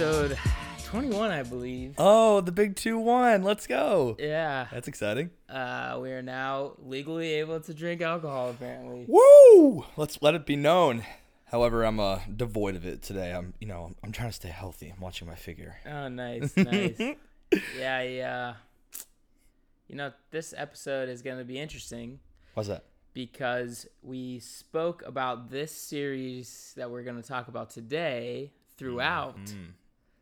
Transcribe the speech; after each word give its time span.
episode 0.00 0.38
21, 0.84 1.32
I 1.32 1.42
believe. 1.42 1.94
Oh, 1.98 2.40
the 2.40 2.52
big 2.52 2.76
two 2.76 3.00
one. 3.00 3.42
Let's 3.42 3.66
go. 3.66 4.14
Yeah. 4.20 4.68
That's 4.70 4.86
exciting. 4.86 5.30
Uh, 5.48 5.98
we 6.00 6.12
are 6.12 6.22
now 6.22 6.74
legally 6.86 7.32
able 7.34 7.58
to 7.58 7.74
drink 7.74 8.00
alcohol, 8.00 8.50
apparently. 8.50 9.06
Woo! 9.08 9.84
Let's 9.96 10.22
let 10.22 10.36
it 10.36 10.46
be 10.46 10.54
known. 10.54 11.04
However, 11.46 11.82
I'm 11.84 11.98
uh, 11.98 12.20
devoid 12.36 12.76
of 12.76 12.86
it 12.86 13.02
today. 13.02 13.32
I'm, 13.32 13.54
you 13.60 13.66
know, 13.66 13.92
I'm 14.04 14.12
trying 14.12 14.28
to 14.28 14.32
stay 14.34 14.50
healthy. 14.50 14.92
I'm 14.94 15.00
watching 15.00 15.26
my 15.26 15.34
figure. 15.34 15.74
Oh, 15.84 16.06
nice, 16.06 16.56
nice. 16.56 17.00
yeah, 17.76 18.02
yeah. 18.02 18.54
You 19.88 19.96
know, 19.96 20.12
this 20.30 20.54
episode 20.56 21.08
is 21.08 21.22
going 21.22 21.38
to 21.38 21.44
be 21.44 21.58
interesting 21.58 22.20
What's 22.54 22.68
that? 22.68 22.84
because 23.14 23.88
we 24.04 24.38
spoke 24.38 25.02
about 25.04 25.50
this 25.50 25.72
series 25.72 26.72
that 26.76 26.88
we're 26.88 27.02
going 27.02 27.20
to 27.20 27.26
talk 27.28 27.48
about 27.48 27.70
today 27.70 28.52
throughout 28.76 29.36
Mm. 29.46 29.72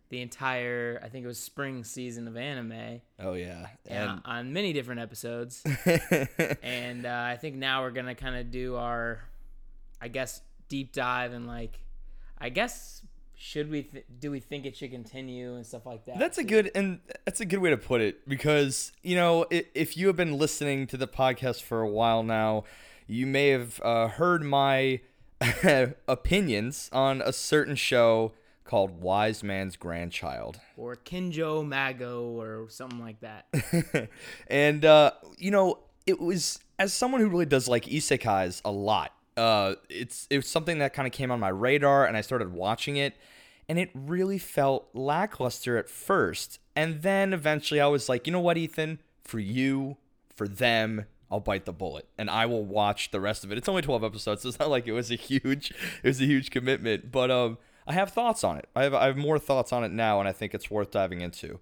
The 0.08 0.20
entire, 0.22 1.00
I 1.04 1.08
think 1.08 1.24
it 1.24 1.28
was 1.28 1.38
spring 1.38 1.82
season 1.84 2.28
of 2.28 2.36
anime, 2.36 3.00
Oh 3.20 3.32
yeah. 3.34 3.66
and 3.86 4.20
on 4.24 4.52
many 4.52 4.72
different 4.72 5.00
episodes. 5.00 5.62
And 6.62 7.06
uh, 7.06 7.24
I 7.28 7.36
think 7.36 7.56
now 7.56 7.82
we're 7.82 7.90
gonna 7.90 8.14
kind 8.14 8.36
of 8.36 8.50
do 8.50 8.76
our, 8.76 9.24
I 10.00 10.08
guess, 10.08 10.40
deep 10.68 10.92
dive 10.92 11.32
and 11.32 11.46
like, 11.46 11.78
I 12.38 12.48
guess 12.50 13.02
should 13.38 13.70
we 13.70 13.82
th- 13.82 14.04
do 14.18 14.30
we 14.30 14.40
think 14.40 14.64
it 14.64 14.76
should 14.76 14.90
continue 14.90 15.56
and 15.56 15.66
stuff 15.66 15.84
like 15.86 16.04
that. 16.06 16.18
That's 16.18 16.38
a 16.38 16.44
good 16.44 16.70
and 16.74 17.00
that's 17.26 17.40
a 17.40 17.44
good 17.44 17.58
way 17.58 17.68
to 17.70 17.76
put 17.76 18.00
it 18.00 18.26
because 18.26 18.92
you 19.02 19.14
know 19.14 19.44
i- 19.52 19.66
if 19.74 19.94
you 19.96 20.06
have 20.06 20.16
been 20.16 20.38
listening 20.38 20.86
to 20.86 20.96
the 20.96 21.06
podcast 21.06 21.62
for 21.62 21.82
a 21.82 21.88
while 21.88 22.22
now, 22.22 22.64
you 23.06 23.26
may 23.26 23.48
have 23.48 23.80
uh, 23.84 24.08
heard 24.08 24.42
my 24.42 25.00
opinions 26.08 26.88
on 26.92 27.20
a 27.22 27.32
certain 27.32 27.74
show 27.74 28.32
called 28.66 29.00
Wise 29.00 29.42
Man's 29.42 29.76
Grandchild. 29.76 30.60
or 30.76 30.96
Kinjo 30.96 31.66
Mago 31.66 32.24
or 32.24 32.68
something 32.68 33.00
like 33.00 33.20
that. 33.20 34.08
and 34.48 34.84
uh, 34.84 35.12
you 35.38 35.50
know, 35.50 35.78
it 36.06 36.20
was 36.20 36.58
as 36.78 36.92
someone 36.92 37.20
who 37.20 37.28
really 37.28 37.46
does 37.46 37.68
like 37.68 37.84
isekais 37.86 38.60
a 38.64 38.70
lot. 38.70 39.12
Uh, 39.36 39.74
it's 39.90 40.26
it 40.30 40.36
was 40.36 40.48
something 40.48 40.78
that 40.78 40.94
kind 40.94 41.06
of 41.06 41.12
came 41.12 41.30
on 41.30 41.40
my 41.40 41.48
radar, 41.48 42.06
and 42.06 42.16
I 42.16 42.20
started 42.20 42.52
watching 42.52 42.96
it, 42.96 43.16
and 43.68 43.78
it 43.78 43.90
really 43.94 44.38
felt 44.38 44.88
lackluster 44.94 45.76
at 45.76 45.88
first, 45.88 46.58
and 46.74 47.02
then 47.02 47.32
eventually 47.32 47.80
I 47.80 47.86
was 47.86 48.08
like, 48.08 48.26
you 48.26 48.32
know 48.32 48.40
what, 48.40 48.56
Ethan, 48.56 49.00
for 49.22 49.38
you, 49.38 49.96
for 50.34 50.48
them. 50.48 51.06
I'll 51.28 51.40
bite 51.40 51.64
the 51.64 51.72
bullet 51.72 52.06
and 52.16 52.30
I 52.30 52.46
will 52.46 52.64
watch 52.64 53.10
the 53.10 53.20
rest 53.20 53.42
of 53.42 53.50
it. 53.50 53.58
It's 53.58 53.68
only 53.68 53.82
12 53.82 54.04
episodes, 54.04 54.42
so 54.42 54.48
it's 54.48 54.60
not 54.60 54.70
like 54.70 54.86
it 54.86 54.92
was 54.92 55.10
a 55.10 55.16
huge 55.16 55.72
it 55.72 56.06
was 56.06 56.20
a 56.20 56.24
huge 56.24 56.52
commitment, 56.52 57.10
but 57.10 57.32
um 57.32 57.58
I 57.86 57.92
have 57.92 58.10
thoughts 58.10 58.42
on 58.44 58.56
it. 58.56 58.68
I 58.74 58.82
have 58.84 58.94
I 58.94 59.06
have 59.06 59.16
more 59.16 59.38
thoughts 59.38 59.72
on 59.72 59.84
it 59.84 59.92
now 59.92 60.20
and 60.20 60.28
I 60.28 60.32
think 60.32 60.54
it's 60.54 60.70
worth 60.70 60.90
diving 60.90 61.20
into. 61.20 61.60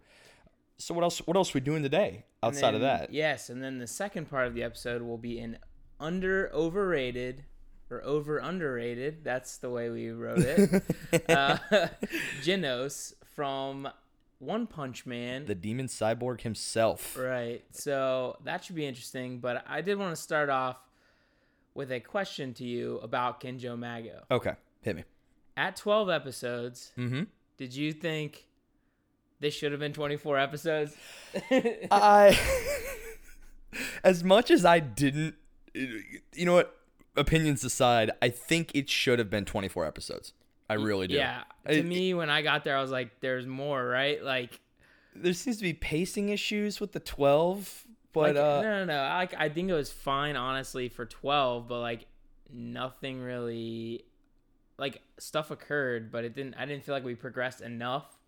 So 0.78 0.94
what 0.94 1.04
else? 1.04 1.18
What 1.18 1.36
else 1.36 1.54
are 1.54 1.58
we 1.58 1.60
doing 1.60 1.82
today 1.82 2.24
outside 2.42 2.74
of 2.74 2.80
that? 2.80 3.12
yes, 3.12 3.48
and 3.48 3.62
then 3.62 3.78
the 3.78 3.86
second 3.86 4.28
part 4.28 4.46
of 4.46 4.54
the 4.54 4.62
episode 4.62 5.02
will 5.02 5.18
be 5.18 5.38
an 5.38 5.58
under 6.00 6.50
overrated 6.52 7.44
or 7.90 8.02
over 8.04 8.38
underrated. 8.38 9.22
That's 9.22 9.58
the 9.58 9.70
way 9.70 9.90
we 9.90 10.10
wrote 10.10 10.38
it. 10.38 10.82
uh, 11.28 11.58
Genos 12.42 13.14
from 13.34 13.88
One 14.38 14.66
Punch 14.66 15.06
Man. 15.06 15.46
The 15.46 15.54
demon 15.54 15.86
cyborg 15.86 16.40
himself. 16.40 17.16
Right. 17.16 17.62
So 17.70 18.36
that 18.44 18.64
should 18.64 18.76
be 18.76 18.86
interesting. 18.86 19.38
But 19.38 19.64
I 19.68 19.80
did 19.80 19.98
want 19.98 20.14
to 20.14 20.20
start 20.20 20.48
off 20.48 20.76
with 21.74 21.92
a 21.92 22.00
question 22.00 22.54
to 22.54 22.64
you 22.64 22.98
about 22.98 23.40
Kenjo 23.40 23.78
Mago. 23.78 24.24
Okay, 24.30 24.54
hit 24.82 24.96
me. 24.96 25.04
At 25.56 25.76
12 25.76 26.10
episodes, 26.10 26.92
Mm-hmm. 26.98 27.22
did 27.56 27.74
you 27.74 27.92
think 27.92 28.46
this 29.40 29.54
should 29.54 29.72
have 29.72 29.80
been 29.80 29.92
24 29.92 30.38
episodes? 30.38 30.96
I, 31.90 32.38
as 34.04 34.24
much 34.24 34.50
as 34.50 34.64
I 34.64 34.80
didn't, 34.80 35.34
you 35.74 36.44
know 36.44 36.54
what? 36.54 36.76
Opinions 37.16 37.62
aside, 37.64 38.10
I 38.20 38.28
think 38.28 38.72
it 38.74 38.90
should 38.90 39.20
have 39.20 39.30
been 39.30 39.44
24 39.44 39.84
episodes. 39.86 40.32
I 40.68 40.74
really 40.74 41.06
do. 41.06 41.14
yeah. 41.14 41.44
I- 41.64 41.74
To 41.74 41.82
me, 41.82 42.12
when 42.14 42.28
I 42.30 42.42
got 42.42 42.64
there, 42.64 42.76
I 42.76 42.80
was 42.82 42.90
like, 42.90 43.20
there's 43.20 43.46
more, 43.46 43.84
right? 43.86 44.20
Like, 44.22 44.58
there 45.14 45.32
seems 45.32 45.58
to 45.58 45.62
be 45.62 45.74
pacing 45.74 46.30
issues 46.30 46.80
with 46.80 46.90
the 46.90 46.98
12, 47.00 47.84
but 48.12 48.20
like 48.34 48.36
uh, 48.36 48.62
no, 48.62 48.78
no, 48.80 48.84
no. 48.86 48.98
I, 49.00 49.28
I 49.38 49.48
think 49.48 49.70
it 49.70 49.74
was 49.74 49.92
fine, 49.92 50.34
honestly, 50.34 50.88
for 50.88 51.06
12, 51.06 51.68
but 51.68 51.78
like 51.80 52.06
nothing 52.52 53.20
really, 53.20 54.04
like 54.78 55.02
stuff 55.18 55.50
occurred, 55.50 56.10
but 56.10 56.24
it 56.24 56.34
didn't, 56.34 56.54
I 56.54 56.66
didn't 56.66 56.84
feel 56.84 56.94
like 56.94 57.04
we 57.04 57.14
progressed 57.14 57.60
enough 57.60 58.18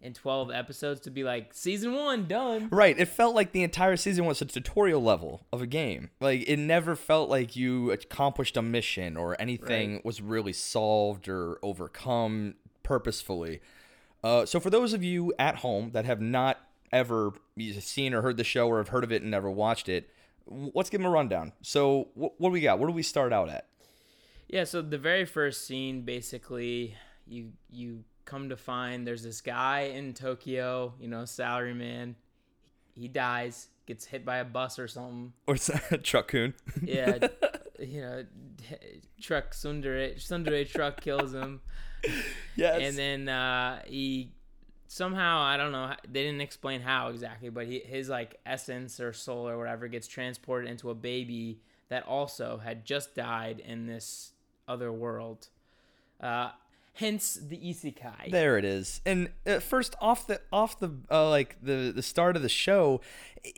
in 0.00 0.12
12 0.12 0.50
episodes 0.50 1.00
to 1.00 1.10
be 1.10 1.24
like, 1.24 1.54
season 1.54 1.94
one, 1.94 2.26
done. 2.26 2.68
Right. 2.70 2.98
It 2.98 3.08
felt 3.08 3.34
like 3.34 3.52
the 3.52 3.62
entire 3.62 3.96
season 3.96 4.26
was 4.26 4.42
a 4.42 4.44
tutorial 4.44 5.02
level 5.02 5.46
of 5.50 5.62
a 5.62 5.66
game. 5.66 6.10
Like 6.20 6.46
it 6.46 6.58
never 6.58 6.94
felt 6.94 7.30
like 7.30 7.56
you 7.56 7.90
accomplished 7.90 8.56
a 8.58 8.62
mission 8.62 9.16
or 9.16 9.34
anything 9.40 9.94
Right. 9.94 10.04
was 10.04 10.20
really 10.20 10.52
solved 10.52 11.26
or 11.28 11.58
overcome 11.62 12.56
purposefully. 12.82 13.60
Uh, 14.22 14.44
so 14.44 14.60
for 14.60 14.68
those 14.70 14.92
of 14.92 15.02
you 15.02 15.32
at 15.38 15.56
home 15.56 15.90
that 15.92 16.04
have 16.04 16.20
not 16.20 16.58
ever 16.92 17.32
seen 17.80 18.12
or 18.14 18.20
heard 18.22 18.36
the 18.36 18.44
show 18.44 18.68
or 18.68 18.78
have 18.78 18.88
heard 18.88 19.04
of 19.04 19.10
it 19.12 19.22
and 19.22 19.30
never 19.30 19.50
watched 19.50 19.88
it, 19.88 20.10
let's 20.46 20.90
give 20.90 21.00
them 21.00 21.06
a 21.06 21.10
rundown. 21.10 21.52
So 21.62 22.08
wh- 22.14 22.38
what 22.38 22.48
do 22.48 22.50
we 22.50 22.60
got? 22.60 22.78
Where 22.78 22.88
do 22.88 22.94
we 22.94 23.02
start 23.02 23.32
out 23.32 23.48
at? 23.48 23.68
Yeah, 24.48 24.64
so 24.64 24.82
the 24.82 24.98
very 24.98 25.24
first 25.24 25.66
scene 25.66 26.02
basically 26.02 26.96
you 27.26 27.52
you 27.70 28.04
come 28.24 28.48
to 28.48 28.56
find 28.56 29.06
there's 29.06 29.22
this 29.22 29.40
guy 29.40 29.80
in 29.94 30.14
Tokyo, 30.14 30.94
you 31.00 31.08
know, 31.08 31.22
salaryman. 31.22 32.14
He 32.94 33.08
dies, 33.08 33.68
gets 33.86 34.04
hit 34.04 34.24
by 34.24 34.38
a 34.38 34.44
bus 34.44 34.78
or 34.78 34.88
something. 34.88 35.32
Or 35.46 35.56
a 35.90 35.98
Truck-kun? 35.98 36.54
Yeah, 36.82 37.18
you 37.78 38.00
know, 38.00 38.24
truck 39.20 39.52
Sundere 39.52 40.16
Sundere 40.16 40.68
truck 40.70 41.00
kills 41.00 41.32
him. 41.34 41.60
yes. 42.56 42.80
And 42.82 42.96
then 42.96 43.28
uh 43.28 43.82
he 43.86 44.32
somehow, 44.86 45.40
I 45.40 45.56
don't 45.56 45.72
know, 45.72 45.92
they 46.04 46.22
didn't 46.22 46.40
explain 46.40 46.80
how 46.80 47.08
exactly, 47.08 47.48
but 47.48 47.66
he, 47.66 47.80
his 47.80 48.08
like 48.08 48.38
essence 48.46 49.00
or 49.00 49.12
soul 49.12 49.48
or 49.48 49.58
whatever 49.58 49.88
gets 49.88 50.06
transported 50.06 50.70
into 50.70 50.90
a 50.90 50.94
baby 50.94 51.60
that 51.88 52.06
also 52.06 52.58
had 52.58 52.84
just 52.84 53.14
died 53.14 53.60
in 53.60 53.86
this 53.86 54.33
other 54.68 54.92
world. 54.92 55.48
Uh 56.20 56.50
hence 56.94 57.34
the 57.34 57.56
isekai. 57.56 58.30
There 58.30 58.56
it 58.56 58.64
is. 58.64 59.00
And 59.04 59.30
uh, 59.46 59.58
first 59.58 59.96
off 60.00 60.26
the 60.26 60.40
off 60.52 60.78
the 60.78 60.92
uh, 61.10 61.28
like 61.28 61.56
the 61.62 61.92
the 61.94 62.02
start 62.02 62.36
of 62.36 62.42
the 62.42 62.48
show, 62.48 63.00
i- 63.44 63.52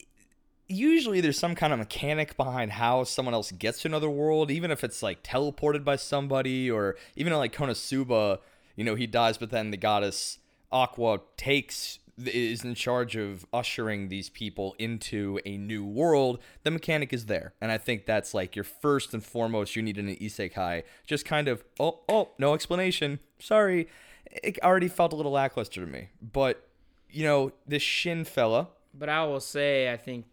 usually 0.69 1.21
there's 1.21 1.39
some 1.39 1.55
kind 1.55 1.73
of 1.73 1.79
mechanic 1.79 2.37
behind 2.37 2.73
how 2.73 3.05
someone 3.05 3.35
else 3.35 3.53
gets 3.53 3.83
to 3.83 3.89
another 3.89 4.11
world, 4.11 4.51
even 4.51 4.71
if 4.71 4.83
it's 4.83 5.03
like 5.03 5.23
teleported 5.23 5.85
by 5.85 5.97
somebody 5.97 6.71
or 6.71 6.97
even 7.15 7.33
like 7.35 7.53
Konosuba, 7.55 8.39
you 8.75 8.85
know, 8.85 8.95
he 8.95 9.07
dies 9.07 9.39
but 9.39 9.51
then 9.51 9.71
the 9.71 9.77
goddess 9.77 10.39
Aqua 10.73 11.21
takes 11.37 11.99
is 12.25 12.65
in 12.65 12.75
charge 12.75 13.17
of 13.17 13.45
ushering 13.53 14.09
these 14.09 14.31
people 14.31 14.75
into 14.79 15.39
a 15.45 15.57
new 15.57 15.85
world, 15.85 16.39
the 16.63 16.71
mechanic 16.71 17.13
is 17.13 17.27
there. 17.27 17.53
And 17.61 17.71
I 17.71 17.79
think 17.79 18.07
that's 18.07 18.33
like 18.33 18.57
your 18.57 18.65
first 18.65 19.13
and 19.13 19.23
foremost 19.23 19.77
you 19.77 19.83
need 19.83 19.99
an 19.99 20.15
isekai. 20.17 20.83
Just 21.07 21.25
kind 21.25 21.49
of, 21.49 21.65
oh, 21.79 22.01
oh, 22.09 22.31
no 22.39 22.55
explanation. 22.55 23.19
Sorry. 23.39 23.89
It 24.31 24.59
already 24.63 24.89
felt 24.89 25.13
a 25.13 25.17
little 25.17 25.33
lackluster 25.33 25.85
to 25.85 25.91
me. 25.91 26.09
But, 26.21 26.67
you 27.11 27.25
know, 27.25 27.53
this 27.67 27.83
Shin 27.83 28.25
fella, 28.25 28.69
But 28.99 29.09
I 29.09 29.25
will 29.25 29.41
say, 29.41 29.93
I 29.93 29.97
think 29.97 30.25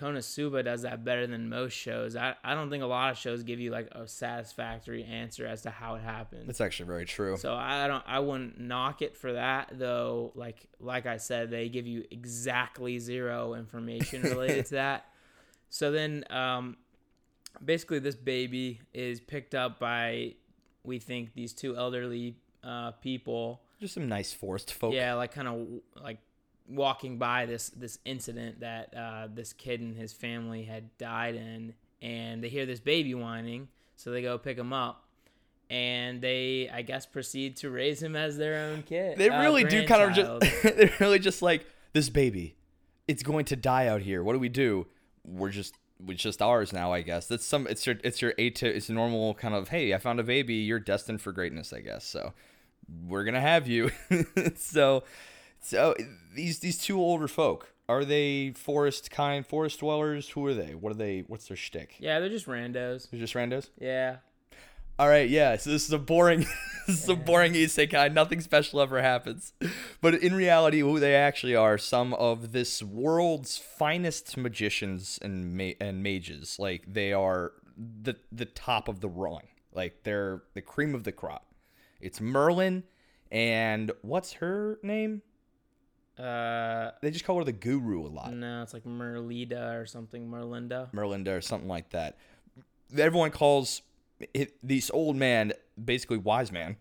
Konosuba 0.00 0.64
does 0.64 0.82
that 0.82 1.04
better 1.04 1.26
than 1.26 1.48
most 1.48 1.74
shows. 1.74 2.16
I, 2.16 2.34
I 2.42 2.54
don't 2.54 2.70
think 2.70 2.82
a 2.82 2.86
lot 2.86 3.10
of 3.10 3.18
shows 3.18 3.42
give 3.42 3.60
you 3.60 3.70
like 3.70 3.88
a 3.92 4.08
satisfactory 4.08 5.04
answer 5.04 5.46
as 5.46 5.62
to 5.62 5.70
how 5.70 5.96
it 5.96 6.02
happened. 6.02 6.48
that's 6.48 6.60
actually 6.60 6.86
very 6.86 7.04
true. 7.04 7.36
So 7.36 7.52
I 7.54 7.86
don't 7.86 8.02
I 8.06 8.20
wouldn't 8.20 8.58
knock 8.58 9.02
it 9.02 9.16
for 9.16 9.34
that 9.34 9.72
though. 9.74 10.32
Like 10.34 10.66
like 10.80 11.04
I 11.06 11.18
said, 11.18 11.50
they 11.50 11.68
give 11.68 11.86
you 11.86 12.04
exactly 12.10 12.98
zero 12.98 13.54
information 13.54 14.22
related 14.34 14.66
to 14.66 14.74
that. 14.76 15.04
So 15.68 15.92
then 15.92 16.24
um 16.30 16.76
basically 17.62 17.98
this 17.98 18.16
baby 18.16 18.80
is 18.94 19.20
picked 19.20 19.54
up 19.54 19.78
by 19.78 20.34
we 20.82 20.98
think 20.98 21.34
these 21.34 21.52
two 21.52 21.76
elderly 21.76 22.36
uh 22.64 22.92
people 22.92 23.60
Just 23.80 23.94
some 23.94 24.08
nice 24.08 24.32
forced 24.32 24.72
folk. 24.72 24.94
yeah, 24.94 25.14
like 25.14 25.32
kind 25.32 25.48
of 25.48 25.66
like 26.02 26.18
walking 26.68 27.18
by 27.18 27.46
this 27.46 27.70
this 27.70 27.98
incident 28.04 28.60
that 28.60 28.94
uh, 28.96 29.28
this 29.32 29.52
kid 29.52 29.80
and 29.80 29.96
his 29.96 30.12
family 30.12 30.64
had 30.64 30.96
died 30.98 31.34
in, 31.34 31.74
and 32.02 32.42
they 32.42 32.48
hear 32.48 32.66
this 32.66 32.80
baby 32.80 33.14
whining, 33.14 33.68
so 33.96 34.10
they 34.10 34.22
go 34.22 34.38
pick 34.38 34.58
him 34.58 34.72
up, 34.72 35.04
and 35.68 36.20
they 36.20 36.70
I 36.72 36.82
guess 36.82 37.06
proceed 37.06 37.56
to 37.58 37.70
raise 37.70 38.02
him 38.02 38.16
as 38.16 38.36
their 38.36 38.70
own 38.70 38.82
kid. 38.82 39.18
They 39.18 39.28
uh, 39.28 39.40
really 39.40 39.64
do 39.64 39.86
kind 39.86 40.02
of 40.02 40.12
just 40.12 40.62
they're 40.62 40.92
really 41.00 41.18
just 41.18 41.42
like 41.42 41.66
this 41.92 42.08
baby. 42.08 42.56
It's 43.08 43.22
going 43.22 43.46
to 43.46 43.56
die 43.56 43.88
out 43.88 44.02
here. 44.02 44.22
What 44.22 44.34
do 44.34 44.38
we 44.38 44.48
do? 44.48 44.86
We're 45.24 45.50
just 45.50 45.74
it's 46.08 46.22
just 46.22 46.40
ours 46.40 46.72
now, 46.72 46.92
I 46.92 47.02
guess. 47.02 47.26
That's 47.26 47.44
some 47.44 47.66
it's 47.66 47.86
your 47.86 47.96
it's 48.04 48.22
your 48.22 48.32
ato 48.32 48.66
it's 48.66 48.88
a 48.88 48.92
normal 48.92 49.34
kind 49.34 49.54
of 49.54 49.68
hey, 49.68 49.92
I 49.94 49.98
found 49.98 50.20
a 50.20 50.22
baby, 50.22 50.54
you're 50.54 50.80
destined 50.80 51.20
for 51.20 51.32
greatness, 51.32 51.72
I 51.72 51.80
guess. 51.80 52.04
So 52.04 52.32
we're 53.06 53.24
gonna 53.24 53.40
have 53.40 53.66
you. 53.68 53.90
so, 54.56 55.04
so 55.60 55.94
these 56.34 56.58
these 56.60 56.78
two 56.78 56.98
older 56.98 57.28
folk 57.28 57.74
are 57.90 58.04
they 58.04 58.52
forest 58.52 59.10
kind 59.10 59.44
forest 59.44 59.80
dwellers? 59.80 60.28
Who 60.30 60.46
are 60.46 60.54
they? 60.54 60.76
What 60.76 60.92
are 60.92 60.96
they? 60.96 61.24
What's 61.26 61.48
their 61.48 61.56
shtick? 61.56 61.96
Yeah, 61.98 62.20
they're 62.20 62.28
just 62.28 62.46
randos. 62.46 63.10
They're 63.10 63.18
just 63.18 63.34
randos. 63.34 63.68
Yeah. 63.80 64.18
All 64.96 65.08
right, 65.08 65.28
yeah. 65.28 65.56
So 65.56 65.70
this 65.70 65.86
is 65.86 65.92
a 65.92 65.98
boring, 65.98 66.40
this 66.86 67.02
is 67.02 67.08
a 67.08 67.16
boring 67.16 67.54
isekai. 67.54 68.12
Nothing 68.12 68.42
special 68.42 68.80
ever 68.80 69.02
happens, 69.02 69.54
but 70.00 70.14
in 70.14 70.34
reality, 70.34 70.80
who 70.80 71.00
they 71.00 71.16
actually 71.16 71.56
are, 71.56 71.78
some 71.78 72.14
of 72.14 72.52
this 72.52 72.80
world's 72.80 73.56
finest 73.58 74.36
magicians 74.36 75.18
and 75.20 75.56
ma- 75.56 75.72
and 75.80 76.02
mages. 76.02 76.58
Like 76.60 76.84
they 76.86 77.12
are 77.12 77.52
the 77.76 78.14
the 78.30 78.44
top 78.44 78.86
of 78.86 79.00
the 79.00 79.08
rung. 79.08 79.48
Like 79.72 80.04
they're 80.04 80.42
the 80.54 80.62
cream 80.62 80.94
of 80.94 81.02
the 81.02 81.12
crop. 81.12 81.54
It's 82.00 82.20
Merlin, 82.20 82.84
and 83.32 83.90
what's 84.02 84.34
her 84.34 84.78
name? 84.82 85.22
Uh, 86.20 86.92
They 87.02 87.10
just 87.10 87.24
call 87.24 87.38
her 87.38 87.44
the 87.44 87.52
Guru 87.52 88.06
a 88.06 88.08
lot. 88.08 88.32
no, 88.32 88.62
it's 88.62 88.74
like 88.74 88.84
Merlida 88.84 89.80
or 89.80 89.86
something. 89.86 90.28
Merlinda. 90.28 90.92
Merlinda 90.92 91.36
or 91.36 91.40
something 91.40 91.68
like 91.68 91.90
that. 91.90 92.18
Everyone 92.96 93.30
calls 93.30 93.82
it, 94.34 94.54
this 94.62 94.90
old 94.90 95.16
man 95.16 95.52
basically 95.82 96.18
wise 96.18 96.52
man, 96.52 96.76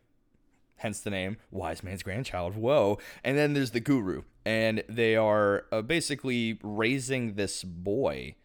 hence 0.77 0.99
the 0.99 1.09
name 1.09 1.37
wise 1.51 1.83
man's 1.83 2.03
grandchild. 2.03 2.55
Whoa! 2.55 2.97
And 3.23 3.37
then 3.37 3.53
there's 3.53 3.71
the 3.71 3.79
guru, 3.79 4.23
and 4.45 4.83
they 4.89 5.15
are 5.15 5.65
uh, 5.71 5.81
basically 5.83 6.59
raising 6.63 7.35
this 7.35 7.63
boy. 7.63 8.35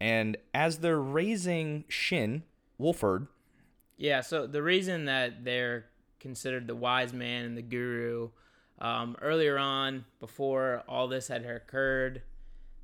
And 0.00 0.36
as 0.52 0.78
they're 0.80 1.00
raising 1.00 1.84
Shin 1.88 2.42
Wolford, 2.76 3.28
Yeah, 3.96 4.20
so 4.20 4.46
the 4.46 4.62
reason 4.62 5.06
that 5.06 5.42
they're 5.42 5.86
considered 6.20 6.66
the 6.66 6.76
wise 6.76 7.14
man 7.14 7.46
and 7.46 7.56
the 7.56 7.62
guru, 7.62 8.28
um, 8.78 9.16
earlier 9.22 9.58
on, 9.58 10.04
before 10.20 10.82
all 10.88 11.08
this 11.08 11.28
had 11.28 11.44
occurred, 11.44 12.22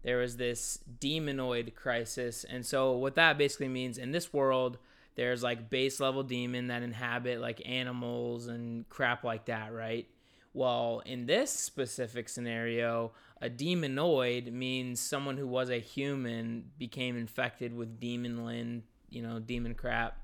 there 0.03 0.19
was 0.19 0.37
this 0.37 0.79
demonoid 1.01 1.75
crisis. 1.75 2.45
And 2.45 2.65
so, 2.65 2.93
what 2.93 3.15
that 3.17 3.39
basically 3.39 3.69
means 3.69 3.99
in 3.99 4.13
this 4.13 4.33
world, 4.33 4.79
there's 5.15 5.43
like 5.43 5.71
base 5.71 6.01
level 6.01 6.23
demon 6.23 6.69
that 6.69 6.83
inhabit 6.83 7.41
like 7.41 7.61
animals 7.69 8.47
and 8.47 8.89
crap 8.89 9.25
like 9.25 9.47
that, 9.47 9.73
right? 9.73 10.07
Well, 10.55 11.03
in 11.07 11.27
this 11.27 11.51
specific 11.51 12.29
scenario, 12.29 13.13
a 13.41 13.49
demonoid 13.49 14.53
means 14.53 15.01
someone 15.01 15.37
who 15.37 15.47
was 15.47 15.71
a 15.71 15.79
human 15.79 16.71
became 16.79 17.17
infected 17.17 17.75
with 17.75 17.99
demon 17.99 18.37
demonland, 18.37 18.83
you 19.09 19.23
know, 19.23 19.39
demon 19.39 19.75
crap, 19.75 20.19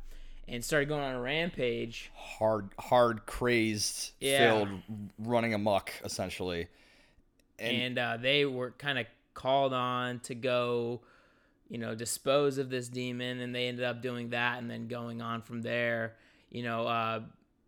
and 0.48 0.64
started 0.64 0.88
going 0.88 1.02
on 1.02 1.14
a 1.14 1.20
rampage. 1.20 2.10
hard, 2.14 2.70
hard, 2.78 3.26
crazed, 3.26 4.12
Yeah. 4.20 4.38
filled, 4.38 4.68
running 5.18 5.54
amok, 5.54 5.92
essentially. 6.04 6.68
and, 7.58 7.98
uh, 7.98 8.16
they 8.16 8.44
were 8.46 8.70
kind 8.72 8.98
of 8.98 9.06
called 9.34 9.72
on 9.72 10.20
to 10.20 10.34
go 10.34 11.00
you 11.68 11.76
know 11.78 11.94
dispose 11.94 12.56
of 12.58 12.70
this 12.70 12.88
demon 12.88 13.40
and 13.40 13.54
they 13.54 13.68
ended 13.68 13.84
up 13.84 14.00
doing 14.02 14.30
that 14.30 14.58
and 14.58 14.70
then 14.70 14.88
going 14.88 15.20
on 15.20 15.42
from 15.42 15.60
there 15.62 16.14
you 16.50 16.62
know 16.62 16.86
uh, 16.86 17.20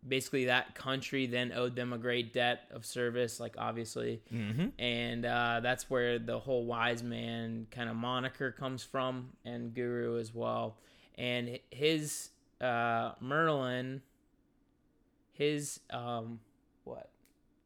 basically 0.07 0.45
that 0.45 0.73
country 0.75 1.27
then 1.27 1.51
owed 1.53 1.75
them 1.75 1.93
a 1.93 1.97
great 1.97 2.33
debt 2.33 2.63
of 2.71 2.83
service 2.85 3.39
like 3.39 3.55
obviously 3.57 4.19
Mm-hmm. 4.33 4.67
and 4.79 5.25
uh, 5.25 5.59
that's 5.61 5.89
where 5.89 6.17
the 6.19 6.39
whole 6.39 6.65
wise 6.65 7.03
man 7.03 7.67
kind 7.71 7.89
of 7.89 7.95
moniker 7.95 8.51
comes 8.51 8.83
from 8.83 9.29
and 9.45 9.73
guru 9.73 10.19
as 10.19 10.33
well 10.33 10.77
and 11.17 11.59
his 11.69 12.29
uh, 12.61 13.13
merlin 13.19 14.01
his 15.33 15.79
um 15.89 16.39
what 16.83 17.09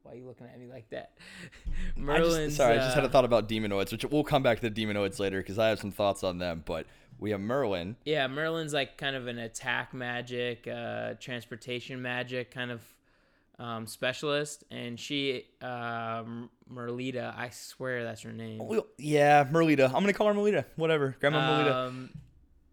why 0.03 0.11
are 0.11 0.15
you 0.15 0.25
looking 0.25 0.45
at 0.47 0.59
me 0.59 0.67
like 0.67 0.89
that 0.89 1.11
I 2.07 2.19
just, 2.19 2.55
sorry, 2.55 2.75
I 2.75 2.77
just 2.77 2.95
had 2.95 3.03
uh, 3.03 3.07
a 3.07 3.09
thought 3.09 3.25
about 3.25 3.49
demonoids, 3.49 3.91
which 3.91 4.05
we'll 4.05 4.23
come 4.23 4.43
back 4.43 4.59
to 4.59 4.69
the 4.69 4.85
demonoids 4.85 5.19
later 5.19 5.39
because 5.39 5.57
I 5.57 5.69
have 5.69 5.79
some 5.79 5.91
thoughts 5.91 6.23
on 6.23 6.37
them. 6.37 6.63
But 6.65 6.85
we 7.19 7.31
have 7.31 7.39
Merlin. 7.39 7.95
Yeah, 8.05 8.27
Merlin's 8.27 8.73
like 8.73 8.97
kind 8.97 9.15
of 9.15 9.27
an 9.27 9.39
attack 9.39 9.93
magic, 9.93 10.67
uh, 10.67 11.13
transportation 11.19 12.01
magic 12.01 12.51
kind 12.51 12.71
of 12.71 12.81
um, 13.57 13.87
specialist, 13.87 14.65
and 14.69 14.99
she, 14.99 15.45
uh, 15.61 16.23
Merlita, 16.71 17.35
I 17.37 17.49
swear 17.49 18.03
that's 18.03 18.21
her 18.21 18.33
name. 18.33 18.61
Yeah, 18.97 19.45
Merlita. 19.45 19.87
I'm 19.87 20.01
gonna 20.01 20.13
call 20.13 20.27
her 20.27 20.33
Merlita. 20.33 20.65
Whatever, 20.75 21.15
Grandma 21.19 21.63
Merlita. 21.63 22.09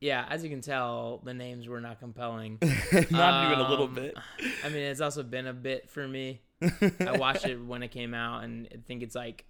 Um, 0.03 0.07
yeah, 0.07 0.27
as 0.29 0.43
you 0.43 0.51
can 0.51 0.61
tell, 0.61 1.21
the 1.25 1.35
names 1.35 1.69
were 1.69 1.81
not 1.81 2.01
compelling. 2.01 2.59
Not 3.11 3.47
even 3.53 3.65
a 3.65 3.69
little 3.71 3.87
Um, 3.87 3.95
bit. 3.95 4.17
I 4.65 4.69
mean, 4.69 4.83
it's 4.83 5.01
also 5.01 5.23
been 5.23 5.47
a 5.47 5.53
bit 5.53 5.89
for 5.91 6.07
me. 6.07 6.41
I 7.01 7.17
watched 7.19 7.47
it 7.47 7.57
when 7.65 7.83
it 7.83 7.89
came 7.89 8.15
out, 8.15 8.45
and 8.45 8.69
I 8.73 8.77
think 8.87 9.03
it's 9.03 9.15
like 9.15 9.45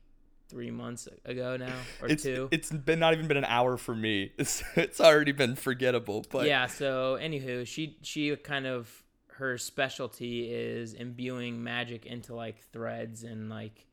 three 0.49 0.70
months 0.70 1.08
ago 1.25 1.56
now 1.56 1.72
or 2.02 2.08
It's 2.08 2.22
two. 2.25 2.49
it's 2.52 2.70
been 2.70 2.99
not 2.99 3.14
even 3.14 3.26
been 3.26 3.38
an 3.38 3.46
hour 3.46 3.78
for 3.78 3.94
me. 3.94 4.32
It's 4.38 4.62
it's 4.76 5.00
already 5.00 5.32
been 5.32 5.56
forgettable. 5.56 6.26
But 6.31 6.46
yeah 6.46 6.66
so 6.66 7.16
anywho 7.19 7.66
she 7.66 7.96
she 8.02 8.37
kind 8.37 8.66
of 8.66 9.02
her 9.38 9.56
specialty 9.56 10.52
is 10.52 10.93
imbuing 10.93 11.64
magic 11.64 12.04
into 12.04 12.34
like 12.34 12.58
threads 12.70 13.22
and 13.22 13.49
like 13.49 13.87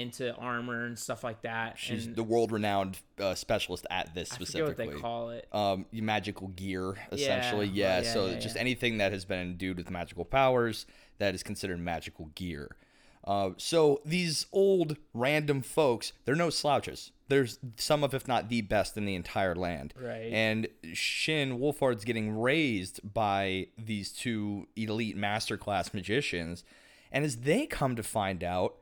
into 0.00 0.34
armor 0.36 0.84
and 0.86 0.98
stuff 0.98 1.22
like 1.22 1.42
that 1.42 1.78
she's 1.78 2.06
and 2.06 2.16
the 2.16 2.22
world 2.22 2.50
renowned 2.52 2.98
uh, 3.20 3.34
specialist 3.34 3.86
at 3.90 4.14
this 4.14 4.30
i 4.32 4.34
forget 4.34 4.48
specifically. 4.48 4.86
what 4.86 4.94
they 4.94 5.00
call 5.00 5.30
it 5.30 5.46
um, 5.52 5.86
magical 5.92 6.48
gear, 6.48 6.96
essentially. 7.12 7.66
Yeah, 7.66 7.98
Yeah. 7.98 8.02
yeah, 8.02 8.12
so 8.12 8.26
yeah, 8.26 8.38
just 8.38 8.56
anything 8.56 8.98
that 8.98 9.12
has 9.12 9.24
been 9.24 9.40
endued 9.40 9.76
with 9.76 9.90
magical 9.90 10.24
powers 10.24 10.86
that 11.18 11.34
is 11.34 11.42
considered 11.42 11.78
magical 11.80 12.30
gear. 12.34 12.76
Uh, 13.24 13.50
so 13.58 14.00
these 14.04 14.46
old 14.52 14.96
random 15.12 15.60
folks, 15.62 16.12
they're 16.24 16.34
no 16.34 16.48
slouches. 16.50 17.12
There's 17.28 17.58
some 17.76 18.02
of, 18.02 18.14
if 18.14 18.26
not 18.26 18.48
the 18.48 18.62
best 18.62 18.96
in 18.96 19.04
the 19.04 19.14
entire 19.14 19.54
land. 19.54 19.92
Right. 20.00 20.32
And 20.32 20.68
Shin 20.94 21.60
Wolford's 21.60 22.04
getting 22.04 22.40
raised 22.40 23.00
by 23.12 23.68
these 23.78 24.10
two 24.10 24.66
elite 24.74 25.16
masterclass 25.16 25.92
magicians. 25.92 26.64
And 27.12 27.24
as 27.24 27.36
they 27.38 27.66
come 27.66 27.94
to 27.96 28.02
find 28.02 28.42
out, 28.42 28.76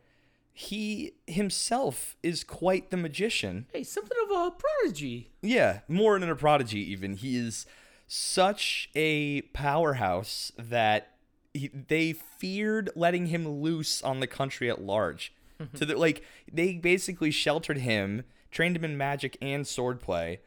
he 0.61 1.13
himself 1.29 2.17
is 2.21 2.43
quite 2.43 2.91
the 2.91 2.97
magician. 2.97 3.67
hey 3.73 3.85
something 3.85 4.19
of 4.25 4.31
a 4.37 4.51
prodigy 4.51 5.31
Yeah, 5.41 5.81
more 5.87 6.19
than 6.19 6.29
a 6.29 6.35
prodigy, 6.35 6.81
even. 6.91 7.15
He 7.15 7.37
is 7.37 7.65
such 8.09 8.91
a 8.97 9.43
powerhouse 9.53 10.51
that 10.59 11.13
he, 11.55 11.69
they 11.69 12.13
feared 12.13 12.91
letting 12.97 13.27
him 13.27 13.47
loose 13.47 14.03
on 14.03 14.19
the 14.19 14.27
country 14.27 14.69
at 14.69 14.83
large. 14.83 15.33
Mm-hmm. 15.61 15.77
to 15.77 15.87
the, 15.87 15.97
like, 15.97 16.25
they 16.53 16.73
basically 16.75 17.31
sheltered 17.31 17.79
him, 17.79 18.25
trained 18.51 18.75
him 18.75 18.85
in 18.85 18.97
magic 18.97 19.37
and 19.41 19.65
swordplay 19.65 20.39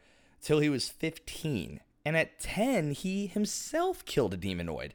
till 0.42 0.58
he 0.58 0.68
was 0.68 0.90
15. 0.90 1.80
And 2.04 2.18
at 2.18 2.38
10, 2.38 2.90
he 2.92 3.28
himself 3.28 4.04
killed 4.04 4.34
a 4.34 4.36
demonoid. 4.36 4.90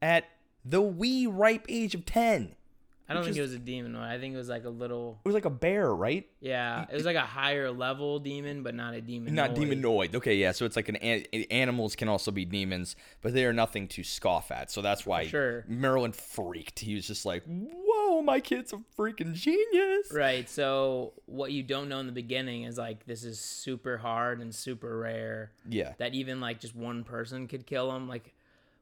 At 0.00 0.24
the 0.64 0.80
wee 0.80 1.26
ripe 1.26 1.66
age 1.68 1.94
of 1.94 2.06
10. 2.06 2.56
I 3.08 3.14
don't 3.14 3.22
think 3.22 3.32
is- 3.32 3.38
it 3.38 3.42
was 3.42 3.52
a 3.54 3.58
demon 3.58 3.92
one 3.94 4.02
i 4.02 4.18
think 4.18 4.34
it 4.34 4.36
was 4.36 4.48
like 4.48 4.64
a 4.64 4.68
little 4.70 5.20
It 5.24 5.28
was 5.28 5.34
like 5.34 5.44
a 5.44 5.50
bear, 5.50 5.94
right? 5.94 6.26
yeah 6.40 6.86
it 6.90 6.94
was 6.94 7.04
like 7.04 7.16
a 7.16 7.20
higher 7.20 7.70
level 7.70 8.18
demon 8.18 8.62
but 8.62 8.74
not 8.74 8.94
a 8.94 9.00
demon 9.00 9.34
Not 9.34 9.54
demonoid. 9.54 10.14
Okay, 10.14 10.34
yeah. 10.36 10.52
So 10.52 10.64
it's 10.64 10.76
like 10.76 10.88
an, 10.88 10.96
an 10.96 11.24
animals 11.50 11.96
can 11.96 12.08
also 12.08 12.30
be 12.30 12.44
demons, 12.44 12.96
but 13.22 13.34
they 13.34 13.44
are 13.44 13.52
nothing 13.52 13.88
to 13.88 14.02
scoff 14.02 14.50
at. 14.50 14.70
So 14.70 14.80
that's 14.82 15.04
why 15.06 15.26
Sure. 15.26 15.64
Merlin 15.68 16.12
freaked. 16.12 16.78
He 16.80 16.94
was 16.94 17.06
just 17.06 17.24
like, 17.26 17.42
"Whoa, 17.46 18.22
my 18.22 18.40
kid's 18.40 18.72
a 18.72 18.78
freaking 18.98 19.34
genius!" 19.34 20.10
Right. 20.12 20.48
So 20.48 21.14
what 21.26 21.52
you 21.52 21.62
don't 21.62 21.88
know 21.88 21.98
in 22.00 22.06
the 22.06 22.12
beginning 22.12 22.64
is 22.64 22.78
like 22.78 23.04
this 23.06 23.24
is 23.24 23.38
super 23.40 23.96
hard 23.98 24.40
and 24.40 24.54
super 24.54 24.98
rare. 24.98 25.52
Yeah. 25.68 25.92
That 25.98 26.14
even 26.14 26.40
like 26.40 26.60
just 26.60 26.74
one 26.76 27.04
person 27.04 27.48
could 27.48 27.66
kill 27.66 27.94
him. 27.94 28.08
Like 28.08 28.34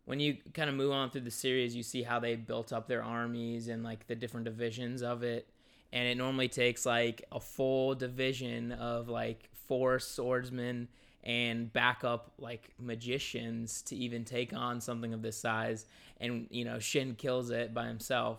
when 0.04 0.20
you 0.20 0.36
kind 0.54 0.68
of 0.68 0.76
move 0.76 0.92
on 0.92 1.10
through 1.10 1.22
the 1.22 1.30
series, 1.30 1.76
you 1.76 1.82
see 1.82 2.02
how 2.02 2.18
they 2.18 2.34
built 2.34 2.72
up 2.72 2.88
their 2.88 3.02
armies 3.02 3.68
and 3.68 3.84
like 3.84 4.06
the 4.06 4.14
different 4.14 4.44
divisions 4.44 5.02
of 5.02 5.22
it. 5.22 5.48
And 5.92 6.08
it 6.08 6.16
normally 6.16 6.48
takes 6.48 6.86
like 6.86 7.24
a 7.30 7.40
full 7.40 7.94
division 7.94 8.72
of 8.72 9.08
like 9.08 9.48
four 9.68 9.98
swordsmen 9.98 10.88
and 11.24 11.72
backup 11.72 12.32
like 12.38 12.70
magicians 12.80 13.82
to 13.82 13.96
even 13.96 14.24
take 14.24 14.52
on 14.52 14.80
something 14.80 15.14
of 15.14 15.22
this 15.22 15.38
size. 15.38 15.86
And 16.20 16.46
you 16.50 16.64
know, 16.64 16.78
Shin 16.78 17.14
kills 17.14 17.50
it 17.50 17.72
by 17.72 17.86
himself. 17.86 18.38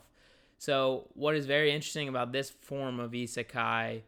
So, 0.57 1.09
what 1.13 1.35
is 1.35 1.45
very 1.45 1.71
interesting 1.71 2.07
about 2.07 2.31
this 2.31 2.49
form 2.49 2.99
of 2.99 3.11
isekai 3.11 4.01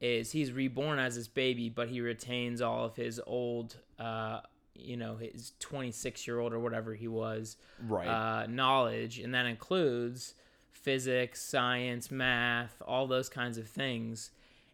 is 0.00 0.32
he's 0.32 0.52
reborn 0.52 0.98
as 0.98 1.16
this 1.16 1.28
baby, 1.28 1.68
but 1.68 1.88
he 1.88 2.00
retains 2.00 2.60
all 2.60 2.84
of 2.84 2.96
his 2.96 3.20
old, 3.26 3.76
uh, 3.98 4.40
you 4.80 4.96
know, 4.96 5.16
his 5.16 5.52
26 5.60 6.26
year 6.26 6.38
old 6.40 6.52
or 6.52 6.58
whatever 6.58 6.94
he 6.94 7.08
was, 7.08 7.56
Right. 7.80 8.06
uh, 8.08 8.46
knowledge, 8.46 9.18
and 9.18 9.34
that 9.34 9.46
includes 9.46 10.34
physics, 10.70 11.42
science, 11.42 12.10
math, 12.10 12.80
all 12.86 13.06
those 13.06 13.28
kinds 13.28 13.58
of 13.58 13.68
things. 13.68 14.30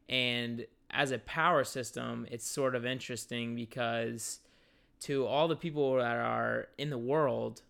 And 0.09 0.67
as 0.91 1.11
a 1.11 1.19
power 1.19 1.65
system, 1.65 2.27
it's 2.31 2.47
sort 2.47 2.75
of 2.75 2.87
interesting 2.87 3.57
because 3.57 4.39
to 5.01 5.27
all 5.27 5.49
the 5.49 5.57
people 5.57 5.97
that 5.97 6.17
are 6.17 6.69
in 6.79 6.91
the 6.91 6.99
world, 6.99 7.63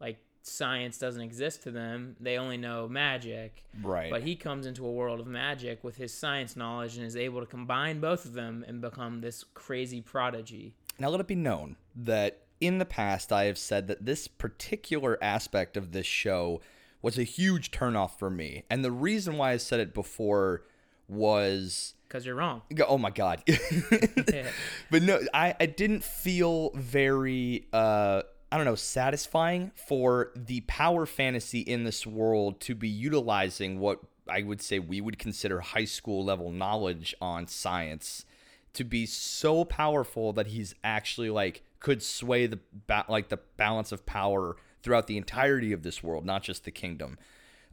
like 0.00 0.18
science 0.42 0.96
doesn't 0.98 1.20
exist 1.22 1.62
to 1.64 1.70
them. 1.70 2.16
They 2.20 2.38
only 2.38 2.56
know 2.56 2.88
magic. 2.88 3.64
Right. 3.82 4.10
But 4.10 4.22
he 4.22 4.36
comes 4.36 4.66
into 4.66 4.86
a 4.86 4.90
world 4.92 5.18
of 5.20 5.26
magic 5.26 5.82
with 5.82 5.96
his 5.96 6.14
science 6.14 6.56
knowledge 6.56 6.96
and 6.96 7.04
is 7.06 7.16
able 7.16 7.40
to 7.40 7.46
combine 7.46 8.00
both 8.00 8.24
of 8.24 8.32
them 8.32 8.64
and 8.66 8.80
become 8.80 9.20
this 9.20 9.44
crazy 9.54 10.00
prodigy. 10.00 10.74
Now, 10.98 11.08
let 11.08 11.20
it 11.20 11.26
be 11.26 11.34
known 11.34 11.76
that 11.96 12.42
in 12.60 12.78
the 12.78 12.84
past, 12.84 13.32
I 13.32 13.44
have 13.44 13.58
said 13.58 13.88
that 13.88 14.06
this 14.06 14.28
particular 14.28 15.18
aspect 15.22 15.76
of 15.76 15.92
this 15.92 16.06
show 16.06 16.60
was 17.02 17.18
a 17.18 17.24
huge 17.24 17.70
turnoff 17.72 18.18
for 18.18 18.30
me. 18.30 18.64
And 18.70 18.84
the 18.84 18.92
reason 18.92 19.36
why 19.36 19.52
I 19.52 19.56
said 19.56 19.80
it 19.80 19.92
before 19.92 20.62
was. 21.08 21.94
Because 22.06 22.24
you're 22.24 22.36
wrong. 22.36 22.62
Oh 22.86 22.98
my 22.98 23.10
God. 23.10 23.42
but 24.90 25.02
no, 25.02 25.20
I, 25.34 25.54
I 25.58 25.66
didn't 25.66 26.04
feel 26.04 26.70
very. 26.74 27.66
Uh, 27.72 28.22
I 28.50 28.56
don't 28.56 28.66
know, 28.66 28.74
satisfying 28.74 29.72
for 29.74 30.30
the 30.36 30.60
power 30.62 31.06
fantasy 31.06 31.60
in 31.60 31.84
this 31.84 32.06
world 32.06 32.60
to 32.60 32.74
be 32.74 32.88
utilizing 32.88 33.78
what 33.78 34.00
I 34.28 34.42
would 34.42 34.60
say 34.60 34.78
we 34.78 35.00
would 35.00 35.18
consider 35.18 35.60
high 35.60 35.86
school 35.86 36.22
level 36.22 36.52
knowledge 36.52 37.14
on 37.18 37.48
science 37.48 38.26
to 38.74 38.84
be 38.84 39.06
so 39.06 39.64
powerful 39.64 40.32
that 40.32 40.48
he's 40.48 40.74
actually 40.82 41.30
like 41.30 41.62
could 41.80 42.02
sway 42.02 42.46
the 42.46 42.58
ba- 42.86 43.06
like 43.08 43.28
the 43.28 43.38
balance 43.56 43.92
of 43.92 44.06
power 44.06 44.56
throughout 44.82 45.06
the 45.06 45.16
entirety 45.16 45.72
of 45.72 45.82
this 45.82 46.02
world, 46.02 46.24
not 46.24 46.42
just 46.42 46.64
the 46.64 46.70
kingdom. 46.70 47.18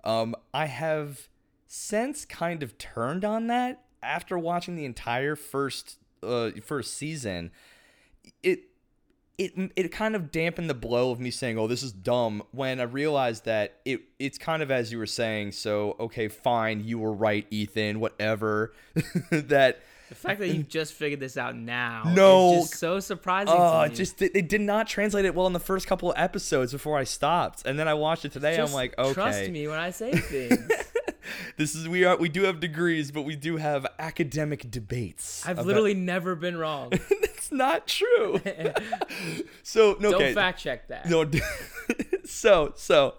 Um, 0.04 0.36
I 0.54 0.66
have 0.66 1.28
since 1.68 2.26
kind 2.26 2.64
of 2.64 2.78
turned 2.78 3.24
on 3.24 3.48
that 3.48 3.84
after 4.02 4.38
watching 4.38 4.76
the 4.76 4.86
entire 4.86 5.36
first 5.36 5.98
uh, 6.24 6.52
first 6.64 6.96
season. 6.96 7.52
It 8.44 8.64
it 9.38 9.72
it 9.76 9.92
kind 9.92 10.16
of 10.16 10.32
dampened 10.32 10.70
the 10.70 10.76
blow 10.76 11.12
of 11.12 11.20
me 11.20 11.32
saying, 11.32 11.58
"Oh, 11.58 11.68
this 11.68 11.84
is 11.84 11.92
dumb." 11.92 12.44
When 12.52 12.80
I 12.80 12.84
realized 12.84 13.46
that 13.46 13.80
it 13.86 14.02
it's 14.20 14.38
kind 14.38 14.62
of 14.62 14.72
as 14.72 14.92
you 14.92 14.98
were 14.98 15.06
saying. 15.06 15.54
So 15.54 15.96
okay, 16.00 16.28
fine, 16.28 16.84
you 16.84 17.00
were 17.00 17.14
right, 17.14 17.48
Ethan. 17.50 18.00
Whatever. 18.00 18.74
that 19.32 19.82
the 20.10 20.16
fact 20.16 20.40
that 20.40 20.50
you 20.50 20.64
just 20.64 20.94
figured 20.94 21.20
this 21.20 21.38
out 21.38 21.56
now 21.56 22.04
no, 22.14 22.54
is 22.56 22.70
just 22.70 22.80
so 22.80 23.00
surprising. 23.00 23.54
Oh, 23.56 23.84
to 23.84 23.90
me. 23.90 23.96
just 23.96 24.18
they, 24.18 24.30
they 24.30 24.42
did 24.42 24.62
not 24.62 24.88
translate 24.88 25.26
it 25.26 25.36
well 25.36 25.48
in 25.48 25.54
the 25.54 25.60
first 25.60 25.88
couple 25.88 26.12
of 26.12 26.18
episodes 26.18 26.72
before 26.72 26.98
I 26.98 27.04
stopped, 27.04 27.66
and 27.66 27.78
then 27.78 27.88
I 27.88 27.94
watched 27.94 28.26
it 28.26 28.32
today. 28.32 28.58
Just 28.58 28.72
I'm 28.72 28.76
like, 28.76 28.98
okay, 28.98 29.14
trust 29.14 29.50
me 29.50 29.68
when 29.68 29.80
I 29.80 29.92
say 29.92 30.12
things. 30.16 30.68
this 31.58 31.76
is 31.76 31.88
we 31.88 32.06
are 32.06 32.18
we 32.18 32.28
do 32.28 32.44
have 32.44 32.60
degrees, 32.60 33.12
but 33.12 33.22
we 33.22 33.36
do 33.36 33.58
have 33.58 33.86
academic 34.00 34.70
debates. 34.72 35.46
I've 35.46 35.58
about- 35.58 35.68
literally 35.68 35.94
never 35.94 36.36
been 36.36 36.58
wrong. 36.58 36.90
That's 37.22 37.52
not 37.52 37.88
true. 37.88 38.42
so 39.64 39.96
no, 40.00 40.12
Don't 40.12 40.22
okay. 40.22 40.34
fact 40.34 40.60
check 40.60 40.88
that. 40.88 41.08
No, 41.08 41.30
so 42.26 42.74
so 42.76 43.16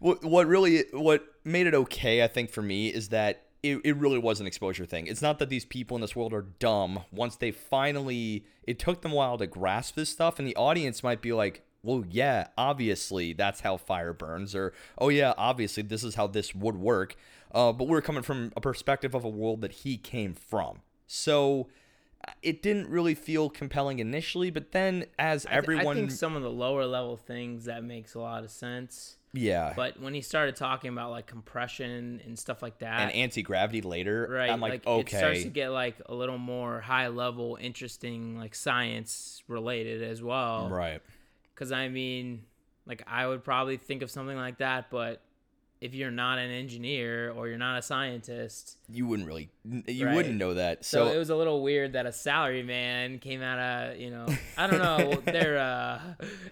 what 0.00 0.24
what 0.24 0.46
really 0.46 0.84
what 0.92 1.24
made 1.44 1.66
it 1.66 1.74
okay, 1.74 2.22
I 2.22 2.26
think 2.26 2.50
for 2.50 2.62
me 2.62 2.88
is 2.88 3.08
that 3.10 3.42
it, 3.62 3.80
it 3.84 3.96
really 3.96 4.18
was 4.18 4.40
an 4.40 4.46
exposure 4.46 4.84
thing. 4.84 5.06
It's 5.06 5.22
not 5.22 5.38
that 5.38 5.48
these 5.48 5.64
people 5.64 5.96
in 5.96 6.00
this 6.00 6.16
world 6.16 6.32
are 6.32 6.46
dumb. 6.58 7.00
Once 7.12 7.36
they 7.36 7.50
finally 7.50 8.44
it 8.64 8.78
took 8.78 9.02
them 9.02 9.12
a 9.12 9.14
while 9.14 9.38
to 9.38 9.46
grasp 9.46 9.94
this 9.94 10.10
stuff 10.10 10.38
and 10.38 10.48
the 10.48 10.56
audience 10.56 11.02
might 11.02 11.22
be 11.22 11.32
like, 11.32 11.64
"Well, 11.82 12.04
yeah, 12.08 12.48
obviously 12.58 13.32
that's 13.32 13.60
how 13.60 13.76
fire 13.76 14.12
burns," 14.12 14.54
or 14.54 14.72
"Oh 14.98 15.08
yeah, 15.08 15.34
obviously 15.36 15.82
this 15.82 16.02
is 16.04 16.16
how 16.16 16.26
this 16.26 16.54
would 16.54 16.76
work." 16.76 17.16
Uh, 17.52 17.72
but 17.72 17.86
we're 17.86 18.00
coming 18.00 18.22
from 18.22 18.52
a 18.56 18.60
perspective 18.60 19.14
of 19.14 19.24
a 19.24 19.28
world 19.28 19.60
that 19.60 19.72
he 19.72 19.96
came 19.96 20.34
from. 20.34 20.80
So 21.06 21.68
it 22.42 22.62
didn't 22.62 22.88
really 22.88 23.14
feel 23.14 23.50
compelling 23.50 23.98
initially, 23.98 24.50
but 24.50 24.72
then 24.72 25.06
as 25.18 25.46
I 25.46 25.50
th- 25.50 25.58
everyone 25.58 25.96
I 25.96 26.00
think 26.00 26.10
some 26.10 26.36
of 26.36 26.42
the 26.42 26.50
lower 26.50 26.86
level 26.86 27.16
things 27.16 27.66
that 27.66 27.84
makes 27.84 28.14
a 28.14 28.20
lot 28.20 28.44
of 28.44 28.50
sense. 28.50 29.18
Yeah. 29.32 29.72
But 29.74 30.00
when 30.00 30.12
he 30.14 30.20
started 30.20 30.56
talking 30.56 30.90
about 30.90 31.10
like 31.10 31.26
compression 31.26 32.20
and 32.24 32.38
stuff 32.38 32.62
like 32.62 32.78
that, 32.78 33.00
and 33.00 33.12
anti 33.12 33.42
gravity 33.42 33.80
later. 33.80 34.28
right, 34.30 34.50
I'm 34.50 34.60
like, 34.60 34.86
okay, 34.86 35.16
it 35.16 35.18
starts 35.18 35.42
to 35.44 35.48
get 35.48 35.70
like 35.70 35.96
a 36.06 36.14
little 36.14 36.38
more 36.38 36.80
high 36.80 37.08
level, 37.08 37.58
interesting, 37.60 38.36
like 38.38 38.54
science 38.54 39.42
related 39.48 40.02
as 40.02 40.22
well. 40.22 40.68
right, 40.68 41.00
Because 41.54 41.72
I 41.72 41.88
mean, 41.88 42.44
like 42.86 43.02
I 43.06 43.26
would 43.26 43.42
probably 43.42 43.78
think 43.78 44.02
of 44.02 44.10
something 44.10 44.36
like 44.36 44.58
that, 44.58 44.90
but 44.90 45.22
if 45.82 45.94
you're 45.94 46.10
not 46.12 46.38
an 46.38 46.50
engineer 46.50 47.32
or 47.32 47.48
you're 47.48 47.58
not 47.58 47.76
a 47.78 47.82
scientist, 47.82 48.78
you 48.88 49.06
wouldn't 49.06 49.26
really, 49.26 49.50
you 49.86 50.06
Right. 50.06 50.14
wouldn't 50.14 50.36
know 50.36 50.54
that. 50.54 50.84
so, 50.84 51.06
So, 51.08 51.12
it 51.12 51.18
was 51.18 51.28
a 51.30 51.36
little 51.36 51.62
weird 51.62 51.92
that 51.94 52.06
a 52.06 52.12
salary 52.12 52.62
man 52.62 53.18
came 53.18 53.42
out 53.42 53.58
of 53.58 53.98
you 53.98 54.10
know 54.10 54.26
I 54.56 54.66
don't 54.68 54.78
know 54.78 55.14
their 55.26 55.58
uh, 55.58 56.00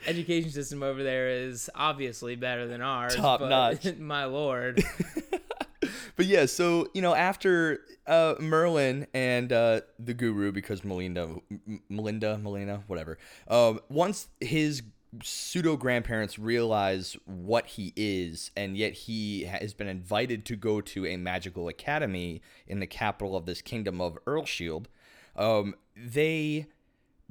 education 0.07 0.51
system 0.51 0.83
over 0.83 1.03
there 1.03 1.31
is 1.31 1.71
obviously 1.75 2.35
better 2.37 2.67
than 2.67 2.83
ours. 2.83 3.15
Top 3.15 3.41
but 3.41 3.49
notch. 3.49 3.97
my 3.99 4.25
lord. 4.25 4.83
but 6.17 6.27
yeah, 6.27 6.47
so 6.47 6.89
you 6.95 7.03
know, 7.03 7.15
after 7.15 7.81
uh, 8.07 8.35
Merlin 8.41 9.07
and 9.15 9.53
uh, 9.53 9.81
the 9.99 10.15
Guru, 10.15 10.53
because 10.53 10.85
Melinda, 10.85 11.37
M- 11.51 11.83
Melinda, 11.89 12.37
Melina, 12.39 12.83
whatever. 12.89 13.19
Um, 13.49 13.81
once 13.89 14.27
his 14.41 14.83
pseudo 15.23 15.77
grandparents 15.77 16.39
realize 16.39 17.17
what 17.25 17.67
he 17.67 17.93
is, 17.97 18.51
and 18.57 18.77
yet 18.77 18.93
he 18.93 19.45
has 19.45 19.75
been 19.75 19.89
invited 19.89 20.45
to 20.47 20.57
go 20.57 20.81
to 20.81 21.07
a 21.07 21.17
magical 21.17 21.69
academy 21.69 22.43
in 22.67 22.81
the 22.81 22.87
capital 22.87 23.37
of 23.37 23.47
this 23.47 23.63
kingdom 23.63 24.01
of 24.01 24.19
Earlshide, 24.25 24.87
um, 25.37 25.75
they 25.97 26.67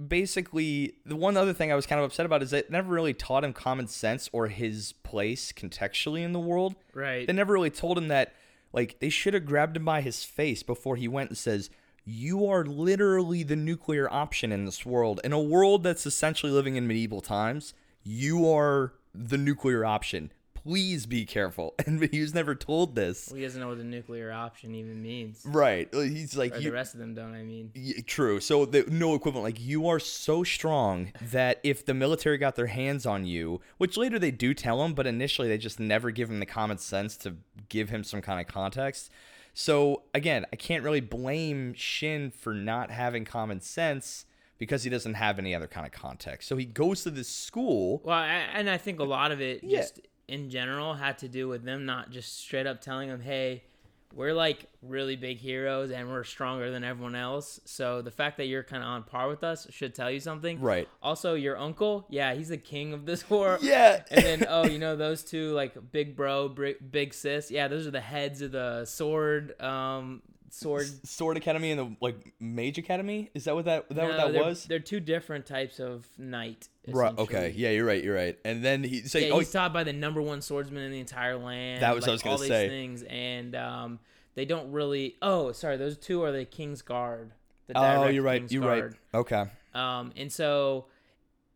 basically 0.08 0.94
the 1.06 1.16
one 1.16 1.36
other 1.36 1.54
thing 1.54 1.72
I 1.72 1.76
was 1.76 1.86
kind 1.86 2.00
of 2.00 2.06
upset 2.06 2.26
about 2.26 2.42
is 2.42 2.52
that 2.52 2.66
it 2.66 2.72
never 2.72 2.94
really 2.94 3.14
taught 3.14 3.44
him 3.44 3.52
common 3.52 3.88
sense 3.88 4.30
or 4.32 4.48
his 4.48 4.94
place 5.04 5.52
contextually 5.52 6.22
in 6.22 6.32
the 6.32 6.40
world. 6.40 6.76
Right. 6.94 7.28
They 7.28 7.34
never 7.34 7.54
really 7.54 7.70
told 7.70 7.98
him 7.98 8.08
that 8.08 8.34
like 8.72 9.00
they 9.00 9.10
should 9.10 9.34
have 9.34 9.46
grabbed 9.46 9.78
him 9.78 9.86
by 9.86 10.02
his 10.02 10.24
face 10.24 10.64
before 10.64 10.96
he 10.96 11.08
went 11.08 11.30
and 11.30 11.38
says, 11.38 11.70
"You 12.12 12.48
are 12.48 12.66
literally 12.66 13.44
the 13.44 13.56
nuclear 13.56 14.12
option 14.12 14.52
in 14.52 14.66
this 14.66 14.86
world. 14.86 15.20
In 15.24 15.32
a 15.32 15.40
world 15.40 15.84
that's 15.84 16.06
essentially 16.06 16.52
living 16.52 16.76
in 16.76 16.88
medieval 16.88 17.22
times, 17.22 17.74
you 18.04 18.50
are 18.52 18.94
the 19.14 19.38
nuclear 19.38 19.86
option. 19.86 20.32
Please 20.56 21.06
be 21.06 21.26
careful." 21.26 21.76
And 21.86 22.02
he 22.12 22.20
was 22.20 22.34
never 22.34 22.56
told 22.56 22.96
this. 22.96 23.28
Well, 23.30 23.38
he 23.38 23.44
doesn't 23.44 23.62
know 23.62 23.70
what 23.70 23.78
the 23.78 23.84
nuclear 23.84 24.32
option 24.32 24.74
even 24.76 25.02
means. 25.02 25.42
Right. 25.46 25.88
He's 25.94 26.36
like 26.36 26.56
Or 26.56 26.60
the 26.60 26.72
rest 26.72 26.94
of 26.94 27.00
them 27.00 27.14
don't, 27.14 27.34
I 27.36 27.44
mean. 27.44 27.72
Y- 27.76 28.04
True. 28.06 28.40
So 28.40 28.66
the, 28.66 28.84
no 28.90 29.14
equivalent. 29.16 29.46
Like 29.46 29.60
you 29.60 29.88
are 29.88 30.00
so 30.00 30.44
strong 30.44 31.12
that 31.22 31.60
if 31.64 31.86
the 31.86 31.94
military 31.94 32.38
got 32.38 32.56
their 32.56 32.68
hands 32.68 33.06
on 33.06 33.26
you, 33.26 33.62
which 33.78 33.98
later 33.98 34.18
they 34.20 34.32
do 34.32 34.54
tell 34.54 34.84
him, 34.84 34.94
but 34.94 35.08
initially 35.08 35.48
they 35.48 35.58
just 35.58 35.80
never 35.80 36.12
give 36.12 36.30
him 36.30 36.40
the 36.40 36.46
common 36.46 36.78
sense 36.78 37.16
to 37.18 37.36
give 37.70 37.90
him 37.90 38.04
some 38.04 38.22
kind 38.22 38.40
of 38.40 38.48
context. 38.48 39.10
So 39.54 40.04
again, 40.14 40.46
I 40.54 40.56
can't 40.56 40.84
really 40.84 41.02
blame 41.02 41.74
Shin 41.74 42.32
for 42.32 42.54
not 42.54 42.92
having 42.92 43.26
common 43.26 43.62
sense 43.62 44.26
because 44.58 44.84
he 44.84 44.90
doesn't 44.90 45.14
have 45.16 45.40
any 45.40 45.56
other 45.56 45.68
kind 45.68 45.86
of 45.86 45.92
context. 45.92 46.48
So 46.48 46.58
he 46.58 46.66
goes 46.66 47.04
to 47.04 47.10
this 47.12 47.30
school. 47.30 48.02
Well, 48.04 48.18
I, 48.18 48.26
and 48.54 48.70
I 48.70 48.78
think 48.78 49.00
a 49.00 49.04
lot 49.06 49.32
of 49.32 49.42
it 49.42 49.64
Yeah. 49.64 49.80
just 49.80 50.02
in 50.28 50.50
general 50.50 50.94
had 50.96 51.18
to 51.20 51.28
do 51.28 51.48
with 51.48 51.64
them 51.64 51.86
not 51.86 52.12
just 52.12 52.38
straight 52.40 52.68
up 52.68 52.82
telling 52.82 53.10
him, 53.10 53.22
"Hey, 53.22 53.64
we're 54.14 54.34
like 54.34 54.66
really 54.82 55.16
big 55.16 55.38
heroes 55.38 55.92
and 55.92 56.10
we're 56.10 56.24
stronger 56.24 56.72
than 56.72 56.84
everyone 56.84 57.16
else." 57.16 57.60
So 57.66 58.02
the 58.02 58.12
fact 58.12 58.38
that 58.38 58.46
you're 58.46 58.64
kind 58.64 58.84
of 58.84 58.90
on 58.90 59.04
par 59.04 59.28
with 59.28 59.44
us 59.44 59.68
should 59.70 59.94
tell 59.96 60.10
you 60.10 60.20
something. 60.20 60.60
Right. 60.60 60.88
Also, 61.02 61.36
your 61.36 61.58
uncle, 61.58 62.06
yeah, 62.10 62.34
he's 62.34 62.50
the 62.50 62.58
king 62.58 62.94
of 62.94 63.06
this 63.06 63.30
war. 63.30 63.58
Yeah. 63.70 64.02
And 64.10 64.26
then, 64.26 64.46
oh, 64.50 64.66
you 64.66 64.80
know 64.80 64.96
those 64.96 65.24
two, 65.24 65.52
like 65.52 65.92
big 65.92 66.16
bro, 66.16 66.50
big, 66.50 66.92
big 66.92 67.14
sis. 67.14 67.52
Yeah, 67.52 67.68
those 67.68 67.86
are 67.86 67.92
the 67.92 68.02
heads 68.02 68.42
of 68.42 68.52
the 68.52 68.86
sword, 68.86 69.60
um, 69.62 70.24
sword. 70.52 70.88
Sword 71.08 71.38
Academy 71.38 71.72
and 71.72 71.80
the 71.80 71.96
like 72.02 72.34
Mage 72.40 72.78
Academy. 72.78 73.30
Is 73.34 73.46
that 73.46 73.56
what 73.56 73.66
that, 73.66 73.86
is 73.90 73.96
that 73.96 74.08
what 74.08 74.18
that 74.18 74.34
they're, 74.34 74.44
was? 74.44 74.66
They're 74.66 74.80
two 74.80 75.00
different 75.00 75.46
types 75.46 75.80
of 75.80 76.08
knight. 76.18 76.68
Right. 76.88 77.18
Okay. 77.18 77.54
Yeah, 77.56 77.70
you're 77.70 77.86
right. 77.86 78.04
You're 78.04 78.16
right. 78.16 78.38
And 78.44 78.64
then 78.64 78.84
he's 78.84 79.12
saying, 79.12 79.28
Yeah, 79.28 79.34
"Oh, 79.34 79.40
he's 79.40 79.52
taught 79.52 79.74
by 79.74 79.84
the 79.84 79.94
number 79.94 80.22
one 80.22 80.42
swordsman 80.42 80.84
in 80.84 80.92
the 80.92 81.00
entire 81.00 81.38
land. 81.38 81.82
That 81.82 81.96
was 81.96 82.04
what 82.04 82.10
I 82.10 82.12
was 82.14 82.24
gonna 82.24 82.36
all 82.36 82.42
these 82.42 82.50
say. 82.50 82.68
things, 82.70 83.04
and 83.04 83.56
um, 83.56 84.00
they 84.36 84.46
don't 84.46 84.72
really. 84.72 85.16
Oh, 85.22 85.52
sorry, 85.52 85.78
those 85.78 85.98
two 85.98 86.24
are 86.24 86.32
the 86.32 86.46
King's 86.46 86.82
Guard. 86.82 87.32
The 87.68 87.78
oh, 87.78 88.08
you're 88.08 88.24
right. 88.24 88.42
King's 88.42 88.52
You're 88.52 88.64
Guard. 88.64 88.96
right. 89.14 89.20
Okay. 89.20 89.46
Um, 89.76 90.12
and 90.18 90.32
so, 90.32 90.86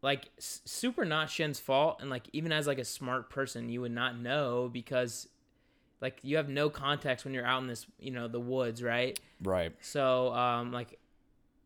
like, 0.04 0.30
super 0.38 1.06
not 1.06 1.30
Shin's 1.32 1.60
fault, 1.60 1.98
and 2.02 2.10
like 2.10 2.28
even 2.34 2.52
as 2.52 2.68
like 2.68 2.78
a 2.78 2.86
smart 2.86 3.32
person, 3.32 3.70
you 3.70 3.82
would 3.82 3.92
not 3.92 4.20
know 4.20 4.70
because, 4.72 5.28
like, 6.03 6.19
you 6.22 6.36
have 6.38 6.50
no 6.50 6.69
context 6.69 7.25
when 7.25 7.33
you're 7.33 7.45
out 7.48 7.62
in 7.63 7.67
this, 7.67 7.88
you 7.98 8.12
know, 8.12 8.27
the 8.27 8.39
woods, 8.39 8.83
right? 8.83 9.19
Right. 9.41 9.74
So, 9.81 10.31
um, 10.33 10.72
like, 10.72 11.00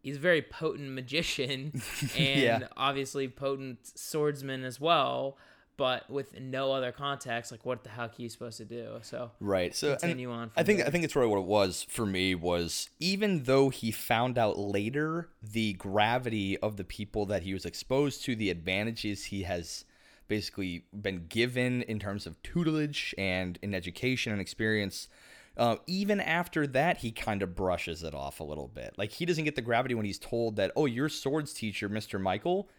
he's 0.04 0.16
a 0.18 0.20
very 0.20 0.42
potent 0.44 0.92
magician 0.92 1.74
and 2.16 2.42
Yeah. 2.42 2.68
obviously 2.78 3.28
potent 3.28 3.80
swordsman 3.98 4.64
as 4.64 4.80
well, 4.80 5.38
but 5.76 6.10
with 6.10 6.40
no 6.40 6.72
other 6.72 6.92
context. 6.92 7.52
Like, 7.52 7.66
what 7.66 7.84
the 7.84 7.90
heck 7.90 8.12
are 8.18 8.22
you 8.22 8.30
supposed 8.30 8.58
to 8.58 8.66
do? 8.66 9.00
So, 9.02 9.32
Right. 9.40 9.76
So 9.76 9.92
continue 9.96 10.32
on. 10.32 10.52
I 10.56 10.64
think 10.64 10.80
there. 10.80 10.88
I 10.88 10.92
think 10.92 11.04
it's 11.04 11.16
really 11.16 11.28
what 11.28 11.40
it 11.40 11.46
was 11.46 11.86
for 11.90 12.06
me 12.06 12.34
was 12.36 12.90
even 13.00 13.44
though 13.44 13.70
he 13.70 13.92
found 13.92 14.38
out 14.38 14.58
later 14.58 15.30
the 15.42 15.74
gravity 15.74 16.58
of 16.60 16.78
the 16.78 16.84
people 16.84 17.26
that 17.28 17.44
he 17.44 17.54
was 17.54 17.66
exposed 17.66 18.24
to, 18.26 18.36
the 18.36 18.50
advantages 18.50 19.26
he 19.26 19.44
has 19.44 19.84
basically 20.28 20.86
been 20.94 21.26
given 21.28 21.82
in 21.84 22.00
terms 22.00 22.26
of 22.26 22.42
tutelage 22.44 23.14
and 23.18 23.58
in 23.62 23.74
education 23.74 24.32
and 24.32 24.42
experience. 24.42 25.08
Uh, 25.56 25.78
even 25.88 26.20
after 26.20 26.68
that, 26.68 26.98
he 26.98 27.12
kind 27.12 27.42
of 27.42 27.56
brushes 27.56 28.04
it 28.04 28.14
off 28.14 28.40
a 28.40 28.44
little 28.44 28.68
bit. 28.68 28.94
Like 28.98 29.12
he 29.14 29.26
doesn't 29.26 29.44
get 29.44 29.56
the 29.56 29.62
gravity 29.62 29.96
when 29.96 30.06
he's 30.06 30.20
told 30.20 30.56
that, 30.58 30.72
oh, 30.76 30.86
your 30.86 31.10
swords 31.10 31.54
teacher, 31.54 31.90
Mister 31.90 32.20
Michael, 32.20 32.70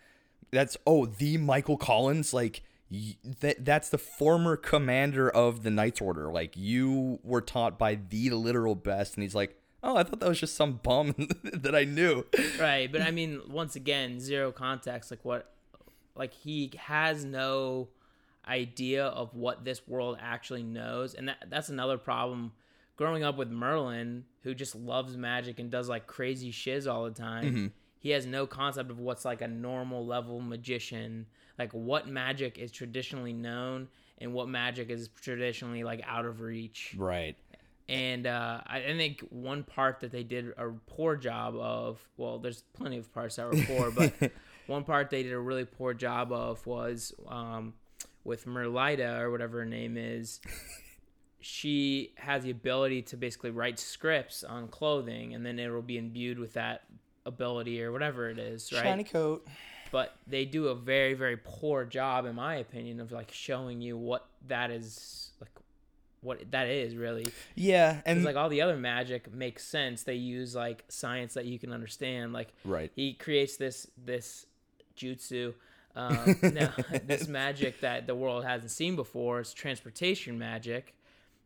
that's 0.52 0.76
oh 0.86 1.06
the 1.06 1.38
Michael 1.38 1.76
Collins, 1.76 2.32
like 2.32 2.62
that 3.40 3.64
that's 3.64 3.88
the 3.88 3.98
former 3.98 4.56
commander 4.56 5.28
of 5.28 5.62
the 5.64 5.70
Knights 5.70 6.00
Order. 6.00 6.30
Like 6.30 6.56
you 6.56 7.18
were 7.24 7.40
taught 7.40 7.78
by 7.78 7.96
the 7.96 8.30
literal 8.30 8.76
best, 8.76 9.14
and 9.16 9.22
he's 9.22 9.34
like, 9.34 9.58
oh, 9.82 9.96
I 9.96 10.02
thought 10.04 10.20
that 10.20 10.28
was 10.28 10.40
just 10.40 10.54
some 10.54 10.74
bum 10.74 11.14
that 11.42 11.74
I 11.74 11.84
knew. 11.84 12.24
right 12.60 12.90
but 12.90 13.00
i 13.02 13.10
mean 13.10 13.40
once 13.48 13.76
again 13.76 14.20
zero 14.20 14.52
context 14.52 15.10
like 15.10 15.24
what 15.24 15.52
like 16.18 16.34
he 16.34 16.70
has 16.78 17.24
no 17.24 17.88
idea 18.46 19.04
of 19.06 19.34
what 19.34 19.64
this 19.64 19.86
world 19.86 20.18
actually 20.20 20.62
knows. 20.62 21.14
And 21.14 21.28
that, 21.28 21.44
that's 21.48 21.68
another 21.68 21.98
problem 21.98 22.52
growing 22.96 23.22
up 23.22 23.36
with 23.36 23.48
merlin 23.50 24.24
who 24.42 24.54
just 24.54 24.74
loves 24.74 25.16
magic 25.16 25.58
and 25.60 25.70
does 25.70 25.88
like 25.88 26.06
crazy 26.06 26.50
shiz 26.50 26.86
all 26.86 27.04
the 27.04 27.10
time. 27.10 27.72
He 28.00 28.10
has 28.10 28.26
no 28.26 28.46
concept 28.46 28.90
of 28.90 29.00
what's 29.00 29.24
like 29.24 29.40
a 29.42 29.48
normal 29.48 30.06
level 30.06 30.40
magician. 30.40 31.26
Like 31.58 31.72
what 31.72 32.06
magic 32.08 32.56
is 32.58 32.70
traditionally 32.70 33.32
known 33.32 33.88
and 34.18 34.32
what 34.32 34.48
magic 34.48 34.88
is 34.90 35.10
traditionally 35.20 35.82
like 35.84 36.02
out 36.06 36.24
of 36.24 36.40
reach. 36.40 36.94
Right. 36.96 37.36
and 37.88 38.26
uh, 38.26 38.60
I, 38.66 38.78
I 38.78 38.96
think 38.96 39.20
one 39.30 39.62
part 39.64 40.00
that 40.00 40.12
they 40.12 40.22
did 40.22 40.52
a 40.58 40.68
poor 40.86 41.16
job 41.16 41.56
of, 41.56 42.00
well, 42.16 42.38
there's 42.38 42.62
plenty 42.74 42.98
of 42.98 43.12
parts 43.12 43.36
that 43.36 43.46
were 43.46 43.62
poor, 43.66 43.90
but 43.90 44.12
one 44.68 44.84
part 44.84 45.10
they 45.10 45.22
did 45.22 45.32
a 45.32 45.38
really 45.38 45.64
poor 45.64 45.94
job 45.94 46.30
of 46.32 46.64
was 46.66 47.12
um, 47.26 47.74
with 48.24 48.46
Merlita 48.46 49.20
or 49.20 49.30
whatever 49.30 49.58
her 49.58 49.64
name 49.64 49.96
is. 49.96 50.40
she 51.40 52.12
has 52.16 52.42
the 52.42 52.50
ability 52.50 53.02
to 53.02 53.16
basically 53.16 53.50
write 53.50 53.78
scripts 53.78 54.44
on 54.44 54.68
clothing, 54.68 55.34
and 55.34 55.44
then 55.44 55.58
it 55.58 55.68
will 55.68 55.82
be 55.82 55.96
imbued 55.98 56.38
with 56.38 56.52
that 56.54 56.82
ability 57.24 57.82
or 57.82 57.92
whatever 57.92 58.28
it 58.28 58.38
is, 58.38 58.72
right? 58.72 58.82
Shiny 58.82 59.04
coat. 59.04 59.46
but 59.90 60.16
they 60.26 60.44
do 60.44 60.68
a 60.68 60.74
very 60.74 61.14
very 61.14 61.36
poor 61.36 61.84
job 61.84 62.26
in 62.26 62.34
my 62.34 62.56
opinion 62.56 63.00
of 63.00 63.12
like 63.12 63.32
showing 63.32 63.80
you 63.80 63.96
what 63.96 64.26
that 64.46 64.70
is 64.70 65.30
like 65.40 65.50
what 66.20 66.50
that 66.50 66.68
is 66.68 66.96
really 66.96 67.26
Yeah, 67.54 68.00
and 68.04 68.24
like 68.24 68.36
all 68.36 68.48
the 68.48 68.60
other 68.60 68.76
magic 68.76 69.32
makes 69.32 69.64
sense 69.64 70.02
they 70.02 70.14
use 70.14 70.54
like 70.54 70.84
science 70.88 71.34
that 71.34 71.46
you 71.46 71.58
can 71.58 71.72
understand 71.72 72.32
like 72.32 72.52
right. 72.64 72.90
he 72.94 73.14
creates 73.14 73.56
this 73.56 73.86
this 73.96 74.46
jutsu 74.98 75.54
um, 75.98 76.36
no, 76.42 76.70
this 77.04 77.26
magic 77.28 77.80
that 77.80 78.06
the 78.06 78.14
world 78.14 78.44
hasn't 78.44 78.70
seen 78.70 78.96
before 78.96 79.40
it's 79.40 79.52
transportation 79.52 80.38
magic. 80.38 80.94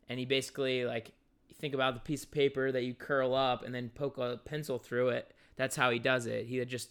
And 0.09 0.19
he 0.19 0.27
basically 0.27 0.85
like 0.85 1.13
think 1.59 1.75
about 1.75 1.95
the 1.95 2.01
piece 2.01 2.25
of 2.25 2.31
paper 2.31 2.71
that 2.71 2.83
you 2.83 2.95
curl 2.95 3.35
up 3.35 3.65
and 3.65 3.75
then 3.75 3.91
poke 3.95 4.19
a 4.19 4.41
pencil 4.45 4.79
through 4.79 5.09
it. 5.09 5.33
That's 5.57 5.75
how 5.75 5.91
he 5.91 5.99
does 5.99 6.27
it. 6.27 6.47
He 6.47 6.63
just 6.65 6.91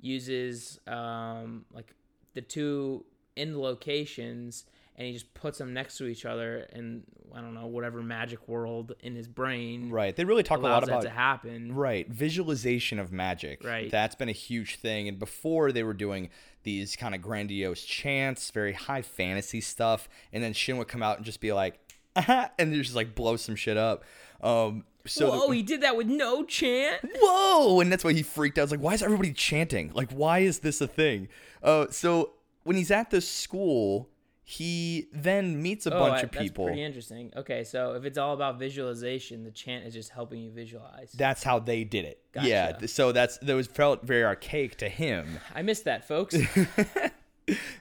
uses 0.00 0.78
um, 0.86 1.64
like 1.72 1.94
the 2.34 2.42
two 2.42 3.04
end 3.36 3.56
locations 3.56 4.64
and 4.96 5.06
he 5.06 5.12
just 5.12 5.32
puts 5.34 5.58
them 5.58 5.72
next 5.72 5.96
to 5.98 6.06
each 6.06 6.24
other 6.24 6.66
and 6.72 7.02
i 7.34 7.40
don't 7.40 7.54
know 7.54 7.66
whatever 7.66 8.02
magic 8.02 8.48
world 8.48 8.92
in 9.00 9.14
his 9.14 9.28
brain 9.28 9.90
Right. 9.90 10.14
They 10.14 10.24
really 10.24 10.42
talk 10.42 10.58
a 10.58 10.62
lot 10.62 10.68
allows 10.70 10.80
that 10.86 10.90
about 10.90 11.02
to 11.04 11.10
happen 11.10 11.74
Right, 11.74 12.08
visualization 12.08 12.98
of 12.98 13.12
magic. 13.12 13.64
Right. 13.64 13.90
That's 13.90 14.14
been 14.14 14.28
a 14.28 14.32
huge 14.32 14.76
thing. 14.76 15.08
And 15.08 15.18
before 15.18 15.72
they 15.72 15.82
were 15.82 15.94
doing 15.94 16.30
these 16.62 16.96
kind 16.96 17.14
of 17.14 17.22
grandiose 17.22 17.82
chants, 17.84 18.50
very 18.50 18.72
high 18.72 19.02
fantasy 19.02 19.60
stuff, 19.60 20.08
and 20.32 20.42
then 20.42 20.52
Shin 20.52 20.76
would 20.78 20.88
come 20.88 21.02
out 21.02 21.16
and 21.16 21.24
just 21.24 21.40
be 21.40 21.52
like, 21.52 21.78
and 22.16 22.72
just 22.74 22.94
like 22.96 23.14
blow 23.14 23.36
some 23.36 23.56
shit 23.56 23.76
up. 23.76 24.04
Um, 24.42 24.84
so 25.06 25.30
Whoa, 25.30 25.48
the- 25.48 25.54
he 25.56 25.62
did 25.62 25.80
that 25.82 25.96
with 25.96 26.06
no 26.08 26.44
chant. 26.44 27.00
whoa, 27.20 27.80
and 27.80 27.90
that's 27.90 28.04
why 28.04 28.12
he 28.12 28.22
freaked 28.22 28.58
out. 28.58 28.62
I 28.62 28.64
was 28.64 28.70
like, 28.72 28.80
why 28.80 28.94
is 28.94 29.02
everybody 29.02 29.32
chanting? 29.32 29.92
Like, 29.94 30.10
why 30.12 30.40
is 30.40 30.58
this 30.60 30.80
a 30.80 30.86
thing? 30.88 31.28
Uh, 31.62 31.86
so 31.90 32.32
when 32.64 32.76
he's 32.76 32.90
at 32.90 33.10
this 33.10 33.28
school, 33.28 34.08
he 34.50 35.06
then 35.12 35.62
meets 35.62 35.86
a 35.86 35.94
Oh, 35.94 35.98
bunch 36.00 36.18
I- 36.18 36.22
of 36.22 36.32
people. 36.32 36.64
That's 36.64 36.72
pretty 36.74 36.82
interesting. 36.84 37.32
Okay, 37.36 37.62
so 37.62 37.92
if 37.94 38.04
it's 38.04 38.18
all 38.18 38.34
about 38.34 38.58
visualization, 38.58 39.44
the 39.44 39.52
chant 39.52 39.84
is 39.86 39.94
just 39.94 40.10
helping 40.10 40.40
you 40.40 40.50
visualize. 40.50 41.12
That's 41.12 41.44
how 41.44 41.60
they 41.60 41.84
did 41.84 42.04
it. 42.04 42.18
Yeah. 42.42 42.78
So 42.86 43.12
that's 43.12 43.38
that 43.38 43.54
was 43.54 43.68
felt 43.68 44.02
very 44.02 44.24
archaic 44.24 44.76
to 44.78 44.88
him. 44.88 45.38
I 45.54 45.62
missed 45.62 45.84
that, 45.84 46.06
folks. 46.08 46.36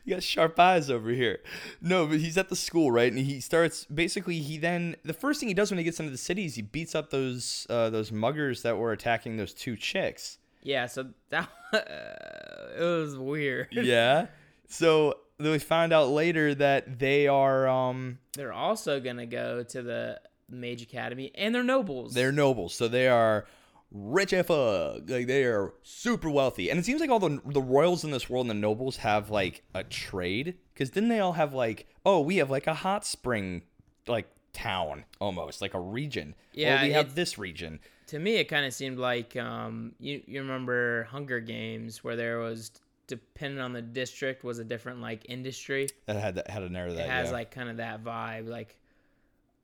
You 0.04 0.16
got 0.16 0.24
sharp 0.24 0.60
eyes 0.60 0.90
over 0.90 1.12
here. 1.12 1.42
No, 1.80 2.08
but 2.08 2.20
he's 2.20 2.40
at 2.40 2.50
the 2.50 2.56
school, 2.56 2.90
right? 2.90 3.12
And 3.12 3.22
he 3.24 3.40
starts 3.40 3.86
basically. 3.86 4.40
He 4.40 4.58
then 4.58 4.96
the 5.06 5.14
first 5.14 5.40
thing 5.40 5.48
he 5.48 5.54
does 5.54 5.70
when 5.70 5.78
he 5.78 5.84
gets 5.84 6.00
into 6.00 6.12
the 6.12 6.18
city 6.18 6.46
is 6.46 6.56
he 6.56 6.64
beats 6.64 6.96
up 6.96 7.12
those 7.12 7.68
uh, 7.70 7.92
those 7.92 8.10
muggers 8.10 8.64
that 8.64 8.78
were 8.78 8.92
attacking 8.94 9.38
those 9.38 9.54
two 9.54 9.76
chicks. 9.76 10.40
yeah, 10.64 10.88
so 10.88 11.10
that 11.30 11.50
it 11.74 12.82
was 12.84 13.16
weird. 13.16 13.68
Yeah. 13.72 14.28
So 14.68 15.18
we 15.40 15.60
find 15.60 15.94
out 15.94 16.10
later 16.10 16.54
that 16.56 17.00
they 17.00 17.28
are 17.28 17.68
um 17.68 18.20
They're 18.36 18.54
also 18.54 19.00
gonna 19.00 19.26
go 19.26 19.64
to 19.64 19.82
the 19.82 20.22
Mage 20.50 20.82
Academy, 20.82 21.32
and 21.36 21.54
they're 21.54 21.64
nobles. 21.64 22.14
they're 22.14 22.32
nobles, 22.32 22.74
so 22.74 22.88
they 22.88 23.08
are 23.08 23.46
rich 23.92 24.34
as 24.34 24.46
fuck. 24.46 25.10
Like 25.10 25.28
they 25.28 25.44
are 25.46 25.74
super 25.84 26.30
wealthy, 26.30 26.70
and 26.70 26.80
it 26.80 26.86
seems 26.86 27.02
like 27.02 27.10
all 27.10 27.20
the 27.20 27.42
the 27.46 27.62
royals 27.62 28.04
in 28.04 28.12
this 28.12 28.30
world 28.30 28.46
and 28.46 28.52
the 28.52 28.62
nobles 28.62 28.98
have 28.98 29.30
like 29.30 29.64
a 29.74 29.84
trade. 29.84 30.56
Because 30.74 30.90
didn't 30.90 31.10
they 31.10 31.20
all 31.20 31.34
have 31.34 31.54
like 31.54 31.88
oh 32.06 32.20
we 32.22 32.38
have 32.38 32.50
like 32.50 32.68
a 32.68 32.74
hot 32.74 33.06
spring 33.06 33.64
like 34.08 34.28
town 34.54 35.06
almost 35.20 35.62
like 35.62 35.74
a 35.74 35.80
region. 35.80 36.36
Yeah, 36.54 36.82
or 36.82 36.86
we 36.88 36.92
have 36.94 37.16
this 37.16 37.38
region. 37.38 37.80
to 38.08 38.18
me, 38.20 38.38
it 38.38 38.46
kind 38.46 38.66
of 38.66 38.74
seemed 38.74 38.98
like 38.98 39.36
um, 39.36 39.94
you 40.00 40.22
you 40.26 40.42
remember 40.42 41.04
Hunger 41.12 41.40
Games, 41.40 42.04
where 42.04 42.16
there 42.16 42.40
was 42.40 42.72
depending 43.10 43.60
on 43.60 43.74
the 43.74 43.82
district 43.82 44.46
was 44.46 44.60
a 44.60 44.64
different 44.64 45.02
like 45.02 45.26
industry. 45.28 45.90
That 46.06 46.16
had 46.16 46.36
that 46.36 46.50
had 46.50 46.64
a 46.64 46.70
narrow 46.70 46.94
that. 46.94 47.06
it 47.06 47.10
has 47.10 47.28
yeah. 47.28 47.34
like 47.34 47.52
kind 47.52 47.70
of 47.70 47.78
that 47.78 48.04
vibe, 48.04 48.48
like. 48.48 48.78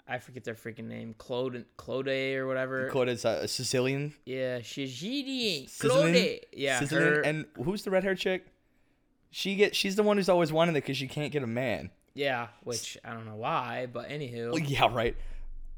I 0.08 0.20
forget 0.20 0.44
their 0.44 0.54
freaking 0.54 0.88
name, 0.88 1.16
Claude, 1.18 1.66
Claude 1.78 2.10
or 2.10 2.46
whatever. 2.46 2.92
Claude 2.92 3.10
is 3.10 3.26
uh, 3.26 3.40
a 3.42 3.48
Sicilian. 3.48 4.14
Yeah. 4.24 4.62
Sicilian? 4.62 5.66
Claude. 5.80 6.40
Yeah, 6.54 6.80
Sicilian, 6.80 7.08
her, 7.08 7.22
and 7.22 7.46
who's 7.64 7.82
the 7.82 7.90
red 7.90 8.04
haired 8.04 8.20
chick? 8.20 8.46
She 9.32 9.56
get 9.56 9.76
she's 9.76 9.96
the 9.96 10.04
one 10.04 10.18
who's 10.18 10.30
always 10.30 10.54
wanted 10.54 10.74
it 10.74 10.84
because 10.84 10.96
she 10.96 11.08
can't 11.08 11.32
get 11.32 11.42
a 11.42 11.48
man. 11.48 11.90
yeah, 12.14 12.50
which 12.64 13.00
I 13.04 13.14
don't 13.14 13.26
know 13.26 13.36
why, 13.36 13.88
but 13.92 14.10
anywho. 14.10 14.52
Well, 14.52 14.60
yeah, 14.60 14.94
right. 14.94 15.18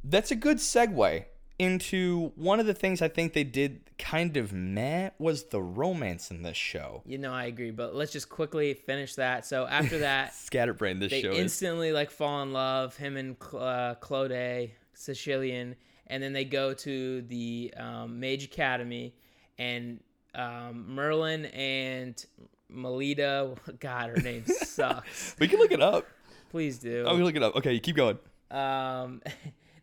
That's 0.03 0.31
a 0.31 0.35
good 0.35 0.57
segue 0.57 1.23
into 1.59 2.31
one 2.35 2.59
of 2.59 2.65
the 2.65 2.73
things 2.73 3.01
I 3.01 3.07
think 3.07 3.33
they 3.33 3.43
did 3.43 3.81
kind 3.97 4.37
of 4.37 4.53
meh 4.53 5.09
was 5.17 5.45
the 5.45 5.61
romance 5.61 6.29
in 6.29 6.43
this 6.43 6.57
show. 6.57 7.01
You 7.05 7.17
know, 7.17 7.33
I 7.33 7.45
agree, 7.45 7.71
but 7.71 7.95
let's 7.95 8.11
just 8.11 8.29
quickly 8.29 8.73
finish 8.75 9.15
that. 9.15 9.45
So 9.45 9.65
after 9.65 9.99
that, 9.99 10.33
Scatterbrain, 10.35 10.99
this 10.99 11.09
they 11.11 11.21
show 11.21 11.31
is. 11.31 11.39
instantly 11.39 11.91
like 11.91 12.11
fall 12.11 12.43
in 12.43 12.53
love. 12.53 12.95
Him 12.97 13.17
and 13.17 13.35
uh, 13.53 13.95
Claude, 13.95 14.69
Sicilian, 14.93 15.75
and 16.07 16.21
then 16.21 16.33
they 16.33 16.45
go 16.45 16.73
to 16.75 17.21
the 17.23 17.73
um, 17.75 18.19
Mage 18.19 18.43
Academy, 18.45 19.15
and 19.57 19.99
um, 20.35 20.93
Merlin 20.93 21.45
and 21.47 22.23
Melita. 22.69 23.55
God, 23.79 24.11
her 24.11 24.21
name 24.21 24.45
sucks. 24.47 25.35
We 25.39 25.47
can 25.47 25.57
look 25.59 25.71
it 25.71 25.81
up. 25.81 26.05
Please 26.51 26.77
do. 26.77 27.03
Oh, 27.07 27.15
we 27.15 27.23
look 27.23 27.35
it 27.35 27.41
up. 27.43 27.55
Okay, 27.55 27.79
keep 27.79 27.95
going. 27.95 28.19
um, 28.51 29.21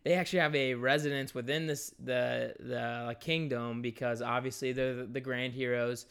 they 0.05 0.13
actually 0.13 0.39
have 0.39 0.55
a 0.55 0.75
residence 0.75 1.33
within 1.33 1.65
this 1.65 1.91
the 1.99 2.53
the 2.59 3.15
kingdom 3.19 3.81
because 3.81 4.21
obviously 4.21 4.71
they're 4.71 4.93
the, 4.93 5.03
the 5.05 5.19
grand 5.19 5.51
heroes, 5.51 6.05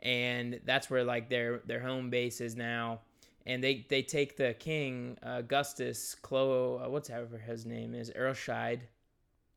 and 0.00 0.60
that's 0.64 0.90
where 0.90 1.04
like 1.04 1.30
their 1.30 1.60
their 1.64 1.80
home 1.80 2.10
base 2.10 2.40
is 2.42 2.56
now. 2.56 3.00
And 3.46 3.64
they 3.64 3.86
they 3.88 4.02
take 4.02 4.36
the 4.36 4.54
king 4.58 5.16
Augustus 5.22 6.16
Clo 6.16 6.82
uh, 6.84 6.90
what's 6.90 7.08
ever 7.08 7.38
his 7.38 7.64
name 7.64 7.94
is 7.94 8.10
Earlshide. 8.10 8.80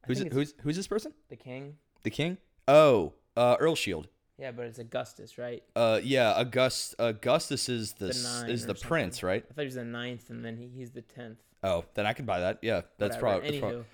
I 0.03 0.07
Who's 0.07 0.19
who's 0.31 0.53
who's 0.61 0.75
this 0.77 0.87
person? 0.87 1.11
the 1.29 1.35
king? 1.35 1.75
The 2.03 2.11
king? 2.11 2.37
Oh, 2.67 3.13
uh, 3.35 3.57
Earlshide. 3.57 4.05
Yeah, 4.41 4.51
but 4.51 4.65
it's 4.65 4.79
Augustus, 4.79 5.37
right? 5.37 5.61
Uh, 5.75 5.99
yeah, 6.03 6.33
August 6.33 6.95
Augustus 6.97 7.69
is 7.69 7.93
the, 7.93 8.07
The 8.07 8.09
is 8.49 8.65
the 8.65 8.69
something. 8.69 8.87
prince, 8.87 9.21
right? 9.23 9.45
I 9.49 9.53
thought 9.53 9.61
he 9.61 9.65
was 9.65 9.75
the 9.75 9.83
ninth, 9.85 10.31
and 10.31 10.43
then 10.43 10.57
he, 10.57 10.67
he's 10.67 10.89
the 10.91 11.03
tenth. 11.03 11.37
Oh, 11.63 11.85
then 11.93 12.07
I 12.07 12.13
can 12.13 12.25
buy 12.25 12.39
that. 12.39 12.57
Yeah, 12.63 12.81
that's 12.97 13.21
whatever. 13.21 13.41
probably. 13.41 13.59
That's 13.59 13.61
prob- 13.61 13.85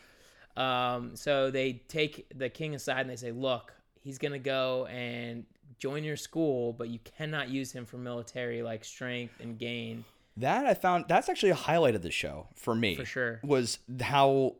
Anywho, 0.57 0.61
um, 0.61 1.15
so 1.17 1.51
they 1.51 1.73
take 1.89 2.27
the 2.33 2.49
king 2.49 2.75
aside 2.75 3.01
and 3.01 3.09
they 3.09 3.17
say, 3.17 3.31
"Look, 3.31 3.73
he's 3.99 4.17
gonna 4.17 4.39
go 4.39 4.85
and 4.85 5.45
join 5.79 6.05
your 6.05 6.15
school, 6.15 6.71
but 6.71 6.87
you 6.87 6.99
cannot 7.03 7.49
use 7.49 7.73
him 7.73 7.85
for 7.85 7.97
military 7.97 8.63
like 8.63 8.85
strength 8.85 9.33
and 9.41 9.59
gain." 9.59 10.05
That 10.37 10.65
I 10.65 10.75
found 10.75 11.05
that's 11.09 11.27
actually 11.29 11.49
a 11.49 11.55
highlight 11.55 11.95
of 11.95 12.03
the 12.03 12.11
show 12.11 12.47
for 12.55 12.73
me. 12.73 12.95
For 12.95 13.03
sure. 13.05 13.41
Was 13.43 13.79
how 13.99 14.55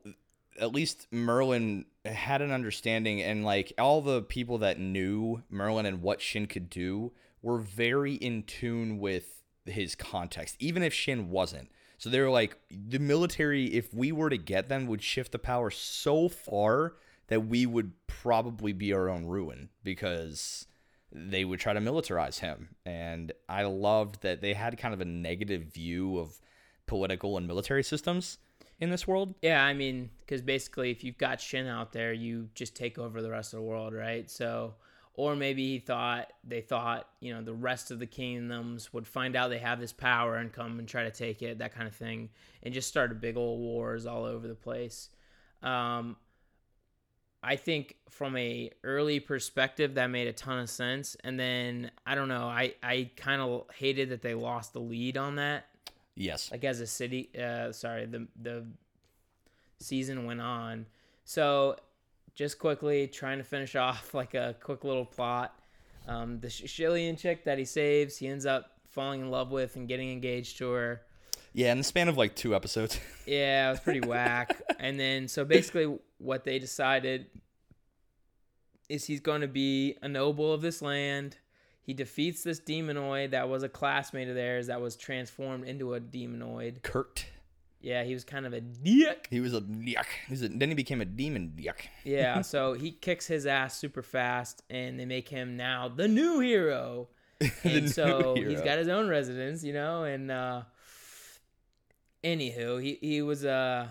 at 0.60 0.73
least 0.73 1.08
Merlin 1.12 1.86
had 2.07 2.41
an 2.41 2.51
understanding 2.51 3.21
and 3.21 3.45
like 3.45 3.73
all 3.77 4.01
the 4.01 4.21
people 4.21 4.59
that 4.59 4.79
knew 4.79 5.43
Merlin 5.49 5.85
and 5.85 6.01
what 6.01 6.21
Shin 6.21 6.47
could 6.47 6.69
do 6.69 7.11
were 7.41 7.59
very 7.59 8.13
in 8.13 8.43
tune 8.43 8.99
with 8.99 9.43
his 9.65 9.95
context, 9.95 10.55
even 10.59 10.83
if 10.83 10.93
Shin 10.93 11.29
wasn't. 11.29 11.69
So 11.97 12.09
they 12.09 12.19
were 12.19 12.29
like 12.29 12.57
the 12.69 12.99
military. 12.99 13.65
If 13.73 13.93
we 13.93 14.11
were 14.11 14.29
to 14.29 14.37
get 14.37 14.69
them, 14.69 14.87
would 14.87 15.01
shift 15.01 15.31
the 15.31 15.39
power 15.39 15.71
so 15.71 16.29
far 16.29 16.93
that 17.27 17.47
we 17.47 17.65
would 17.65 17.91
probably 18.07 18.73
be 18.73 18.93
our 18.93 19.09
own 19.09 19.25
ruin 19.25 19.69
because 19.83 20.67
they 21.11 21.43
would 21.43 21.59
try 21.59 21.73
to 21.73 21.79
militarize 21.79 22.39
him. 22.39 22.75
And 22.85 23.31
I 23.49 23.63
loved 23.63 24.21
that 24.21 24.41
they 24.41 24.53
had 24.53 24.77
kind 24.77 24.93
of 24.93 25.01
a 25.01 25.05
negative 25.05 25.73
view 25.73 26.17
of 26.19 26.39
political 26.85 27.37
and 27.37 27.47
military 27.47 27.83
systems 27.83 28.37
in 28.79 28.89
this 28.89 29.07
world. 29.07 29.33
Yeah, 29.41 29.63
I 29.63 29.73
mean, 29.73 30.09
because 30.19 30.41
basically, 30.41 30.91
if 30.91 31.03
you've 31.03 31.17
got 31.17 31.41
Shin 31.41 31.67
out 31.67 31.91
there, 31.91 32.13
you 32.13 32.49
just 32.53 32.75
take 32.75 32.97
over 32.97 33.21
the 33.21 33.29
rest 33.29 33.53
of 33.53 33.59
the 33.59 33.65
world, 33.65 33.93
right? 33.93 34.29
So, 34.29 34.75
or 35.13 35.35
maybe 35.35 35.67
he 35.67 35.79
thought 35.79 36.31
they 36.43 36.61
thought 36.61 37.09
you 37.19 37.33
know 37.33 37.41
the 37.41 37.53
rest 37.53 37.89
of 37.91 37.99
the 37.99 38.05
kingdoms 38.05 38.93
would 38.93 39.07
find 39.07 39.35
out 39.35 39.49
they 39.49 39.57
have 39.57 39.79
this 39.79 39.93
power 39.93 40.35
and 40.35 40.53
come 40.53 40.79
and 40.79 40.87
try 40.87 41.03
to 41.03 41.11
take 41.11 41.41
it, 41.41 41.59
that 41.59 41.73
kind 41.73 41.87
of 41.87 41.95
thing, 41.95 42.29
and 42.63 42.73
just 42.73 42.87
started 42.87 43.19
big 43.19 43.37
old 43.37 43.59
wars 43.59 44.05
all 44.05 44.25
over 44.25 44.47
the 44.47 44.55
place. 44.55 45.09
Um, 45.63 46.17
I 47.41 47.55
think 47.55 47.95
from 48.09 48.35
a 48.37 48.71
early 48.83 49.19
perspective 49.19 49.95
that 49.95 50.07
made 50.07 50.27
a 50.27 50.33
ton 50.33 50.59
of 50.59 50.69
sense, 50.69 51.17
and 51.23 51.39
then 51.39 51.91
I 52.05 52.13
don't 52.13 52.27
know, 52.27 52.47
I 52.47 52.75
I 52.83 53.09
kind 53.15 53.41
of 53.41 53.65
hated 53.75 54.09
that 54.09 54.21
they 54.21 54.35
lost 54.35 54.73
the 54.73 54.81
lead 54.81 55.17
on 55.17 55.37
that 55.37 55.65
Yes. 56.17 56.51
like 56.51 56.63
as 56.63 56.82
a 56.82 56.88
city 56.88 57.30
uh 57.39 57.71
sorry 57.71 58.06
the 58.06 58.27
the 58.41 58.65
season 59.80 60.25
went 60.25 60.41
on. 60.41 60.86
So 61.25 61.77
just 62.34 62.58
quickly 62.60 63.08
trying 63.08 63.38
to 63.38 63.43
finish 63.43 63.75
off 63.88 64.13
like 64.13 64.34
a 64.34 64.56
quick 64.62 64.84
little 64.84 65.06
plot. 65.06 65.58
Um 66.08 66.39
the 66.39 66.49
Chilean 66.49 67.15
chick 67.15 67.45
that 67.45 67.58
he 67.58 67.65
saves 67.65 68.17
he 68.17 68.27
ends 68.27 68.45
up 68.45 68.71
falling 68.89 69.21
in 69.21 69.30
love 69.30 69.51
with 69.51 69.75
and 69.75 69.88
getting 69.88 70.12
engaged 70.12 70.58
to 70.58 70.71
her. 70.71 71.01
Yeah, 71.53 71.71
in 71.71 71.77
the 71.77 71.84
span 71.84 72.08
of 72.08 72.17
like 72.17 72.36
two 72.36 72.56
episodes. 72.56 72.99
yeah 73.25 73.67
it 73.67 73.71
was 73.71 73.80
pretty 73.80 74.01
whack. 74.01 74.60
And 74.80 74.99
then 74.99 75.27
so 75.27 75.45
basically 75.45 75.97
what 76.17 76.43
they 76.43 76.58
decided 76.60 77.27
is 78.89 79.06
he's 79.06 79.19
going 79.19 79.41
to 79.41 79.47
be 79.47 79.97
a 80.01 80.08
noble 80.08 80.53
of 80.53 80.62
this 80.62 80.82
land 80.82 81.38
he 81.88 81.93
defeats 81.93 82.43
this 82.43 82.60
demonoid 82.60 83.32
that 83.32 83.47
was 83.47 83.63
a 83.63 83.69
classmate 83.69 84.28
of 84.28 84.36
theirs 84.36 84.67
that 84.67 84.82
was 84.82 84.97
transformed 84.97 85.63
into 85.63 85.93
a 85.93 86.02
demonoid 86.02 86.84
Kurt. 86.84 87.26
Yeah, 87.80 88.04
he 88.04 88.13
was 88.13 88.26
kind 88.26 88.45
of 88.45 88.52
a 88.52 88.60
dick. 88.60 89.30
He 89.32 89.39
was 89.39 89.54
a 89.54 89.60
a, 90.43 90.50
then 90.50 90.67
he 90.67 90.76
became 90.76 91.00
a 91.00 91.06
demon 91.06 91.54
yuck. 91.58 91.80
Yeah, 92.04 92.41
so 92.54 92.73
he 92.73 92.91
kicks 92.91 93.26
his 93.26 93.45
ass 93.45 93.78
super 93.78 94.04
fast, 94.04 94.63
and 94.69 95.00
they 95.00 95.06
make 95.06 95.30
him 95.30 95.56
now 95.56 95.88
the 95.88 96.08
new 96.08 96.39
hero. 96.39 97.08
The 97.39 97.54
And 97.63 97.89
so 97.89 98.36
he's 98.36 98.62
got 98.62 98.80
his 98.80 98.89
own 98.89 99.08
residence, 99.08 99.63
you 99.63 99.71
know. 99.71 100.04
And 100.04 100.30
uh, 100.30 100.63
anywho, 102.23 102.82
he 102.82 102.97
he 103.00 103.21
was 103.21 103.45
uh 103.45 103.88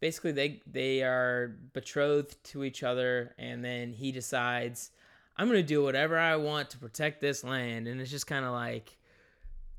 basically 0.00 0.32
they 0.32 0.60
they 0.66 1.02
are 1.02 1.56
betrothed 1.72 2.36
to 2.50 2.64
each 2.64 2.82
other, 2.82 3.34
and 3.38 3.64
then 3.64 3.92
he 3.94 4.12
decides 4.12 4.90
I'm 5.36 5.46
gonna 5.48 5.62
do 5.62 5.82
whatever 5.82 6.18
I 6.18 6.36
want 6.36 6.70
to 6.70 6.78
protect 6.78 7.20
this 7.20 7.42
land, 7.44 7.88
and 7.88 8.00
it's 8.00 8.10
just 8.10 8.26
kind 8.26 8.44
of 8.44 8.52
like. 8.52 8.96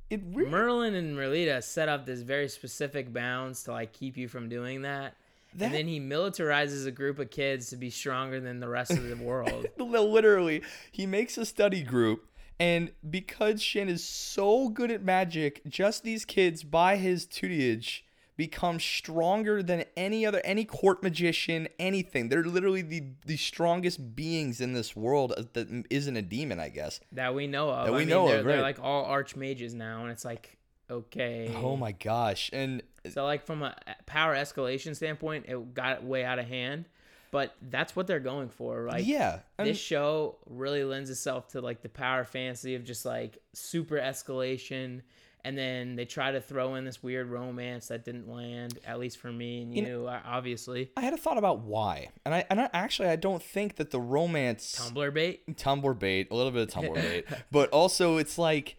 It 0.09 0.21
really, 0.33 0.49
Merlin 0.51 0.93
and 0.93 1.17
Merlita 1.17 1.63
set 1.63 1.89
up 1.89 2.05
this 2.05 2.21
very 2.21 2.47
specific 2.47 3.11
bounds 3.11 3.63
to 3.63 3.71
like 3.71 3.91
keep 3.91 4.17
you 4.17 4.27
from 4.27 4.49
doing 4.49 4.83
that. 4.83 5.15
That- 5.55 5.65
and 5.67 5.73
then 5.73 5.87
he 5.87 5.99
militarizes 5.99 6.85
a 6.85 6.91
group 6.91 7.17
of 7.17 7.31
kids 7.31 7.69
to 7.71 7.75
be 7.75 7.89
stronger 7.89 8.39
than 8.39 8.59
the 8.59 8.67
rest 8.67 8.91
of 8.91 9.03
the 9.07 9.15
world. 9.23 9.65
literally, 9.79 10.61
he 10.91 11.05
makes 11.07 11.37
a 11.39 11.45
study 11.45 11.81
group, 11.81 12.27
and 12.59 12.91
because 13.09 13.63
Shin 13.63 13.89
is 13.89 14.03
so 14.03 14.69
good 14.69 14.91
at 14.91 15.01
magic, 15.01 15.61
just 15.67 16.03
these 16.03 16.23
kids, 16.23 16.61
by 16.63 16.97
his 16.97 17.25
tutelage, 17.25 18.04
become 18.37 18.79
stronger 18.79 19.63
than 19.63 19.85
any 19.95 20.25
other, 20.25 20.41
any 20.43 20.65
court 20.65 21.01
magician, 21.01 21.67
anything. 21.79 22.29
They're 22.29 22.43
literally 22.43 22.81
the 22.81 23.03
the 23.25 23.37
strongest 23.37 24.15
beings 24.15 24.61
in 24.61 24.73
this 24.73 24.95
world 24.95 25.33
uh, 25.37 25.43
that 25.53 25.85
isn't 25.89 26.17
a 26.17 26.21
demon, 26.21 26.59
I 26.59 26.69
guess. 26.69 26.99
that 27.13 27.33
we 27.33 27.47
know 27.47 27.69
of. 27.69 27.85
That 27.85 27.91
we 27.91 27.97
I 27.97 27.99
mean, 28.01 28.09
know 28.09 28.27
they're, 28.27 28.39
of, 28.39 28.45
They're 28.45 28.61
like 28.61 28.79
all 28.81 29.05
archmages 29.05 29.73
now, 29.73 30.01
and 30.03 30.11
it's 30.11 30.25
like, 30.25 30.57
okay. 30.89 31.53
Oh 31.55 31.77
my 31.77 31.91
gosh! 31.93 32.49
And 32.53 32.81
So 33.09 33.23
like 33.23 33.45
from 33.45 33.63
a 33.63 33.75
power 34.05 34.35
escalation 34.35 34.95
standpoint, 34.95 35.45
it 35.47 35.73
got 35.73 36.03
way 36.03 36.23
out 36.25 36.39
of 36.39 36.47
hand. 36.47 36.85
But 37.31 37.53
that's 37.61 37.97
what 37.97 38.07
they're 38.07 38.21
going 38.21 38.47
for. 38.47 38.87
Like 38.87 39.05
yeah, 39.05 39.39
and- 39.57 39.67
this 39.67 39.77
show 39.77 40.37
really 40.45 40.83
lends 40.85 41.09
itself 41.09 41.49
to 41.49 41.61
like 41.61 41.81
the 41.81 41.89
power 41.89 42.23
fantasy 42.23 42.75
of 42.75 42.85
just 42.85 43.05
like 43.05 43.39
super 43.53 43.97
escalation 43.97 45.01
and 45.45 45.55
then 45.55 45.95
they 45.95 46.05
try 46.05 46.31
to 46.31 46.41
throw 46.41 46.73
in 46.73 46.85
this 46.85 47.03
weird 47.03 47.29
romance 47.29 47.89
that 47.89 48.03
didn't 48.03 48.27
land 48.27 48.79
at 48.83 48.99
least 48.99 49.19
for 49.19 49.31
me 49.31 49.61
and 49.61 49.75
you, 49.75 49.83
know, 49.83 50.19
obviously. 50.25 50.89
I 50.97 51.01
had 51.01 51.13
a 51.13 51.17
thought 51.17 51.37
about 51.37 51.59
why, 51.59 52.09
and 52.25 52.33
I 52.33 52.45
and 52.49 52.59
I, 52.59 52.69
actually 52.73 53.09
I 53.09 53.15
don't 53.15 53.43
think 53.43 53.75
that 53.75 53.91
the 53.91 53.99
romance 53.99 54.75
tumblr 54.75 55.13
bait 55.13 55.55
Tumblr 55.55 55.99
bait, 55.99 56.29
a 56.31 56.35
little 56.35 56.51
bit 56.51 56.63
of 56.63 56.69
Tumblr 56.83 56.95
bait, 56.95 57.25
but 57.51 57.69
also 57.69 58.17
it's 58.17 58.39
like 58.39 58.75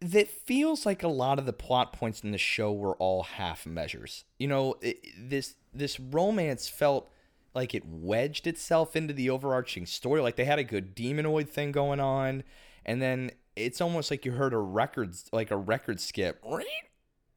that 0.00 0.28
feels 0.28 0.84
like 0.84 1.02
a 1.02 1.08
lot 1.08 1.38
of 1.38 1.46
the 1.46 1.54
plot 1.54 1.94
points 1.94 2.20
in 2.20 2.30
the 2.30 2.38
show 2.38 2.70
were 2.70 2.94
all 2.96 3.22
half 3.22 3.64
measures. 3.64 4.24
You 4.38 4.48
know, 4.48 4.76
it, 4.82 4.98
this 5.18 5.54
this 5.72 5.98
romance 5.98 6.68
felt 6.68 7.10
like 7.54 7.74
it 7.74 7.84
wedged 7.86 8.46
itself 8.46 8.94
into 8.94 9.14
the 9.14 9.30
overarching 9.30 9.86
story. 9.86 10.20
Like 10.20 10.36
they 10.36 10.44
had 10.44 10.58
a 10.58 10.64
good 10.64 10.94
demonoid 10.94 11.48
thing 11.48 11.72
going 11.72 12.00
on, 12.00 12.44
and 12.84 13.00
then 13.00 13.30
it's 13.56 13.80
almost 13.80 14.10
like 14.10 14.24
you 14.24 14.32
heard 14.32 14.52
a 14.52 14.58
records 14.58 15.28
like 15.32 15.50
a 15.50 15.56
record 15.56 16.00
skip. 16.00 16.44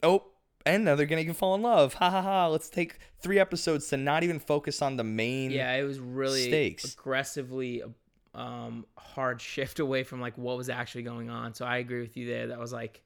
Oh, 0.03 0.25
and 0.65 0.86
now 0.86 0.95
they're 0.95 1.05
gonna 1.05 1.34
fall 1.34 1.55
in 1.55 1.62
love. 1.62 1.95
Ha 1.95 2.10
ha 2.10 2.21
ha! 2.21 2.47
Let's 2.47 2.69
take 2.69 2.99
three 3.21 3.39
episodes 3.39 3.88
to 3.89 3.97
not 3.97 4.23
even 4.23 4.39
focus 4.39 4.82
on 4.82 4.97
the 4.97 5.03
main. 5.03 5.51
yeah 5.51 5.73
it 5.73 5.84
was 5.84 5.99
really 5.99 6.47
Stakes. 6.47 6.93
aggressively 6.93 7.84
um 8.36 8.86
hard 8.97 9.41
shift 9.41 9.79
away 9.86 10.03
from 10.03 10.21
like 10.21 10.38
what 10.38 10.55
was 10.55 10.69
actually 10.69 11.01
going 11.01 11.32
on 11.32 11.51
so 11.55 11.65
i 11.65 11.77
agree 11.77 11.99
with 11.99 12.15
you 12.15 12.27
there 12.27 12.47
that 12.47 12.60
was 12.60 12.71
like 12.71 13.01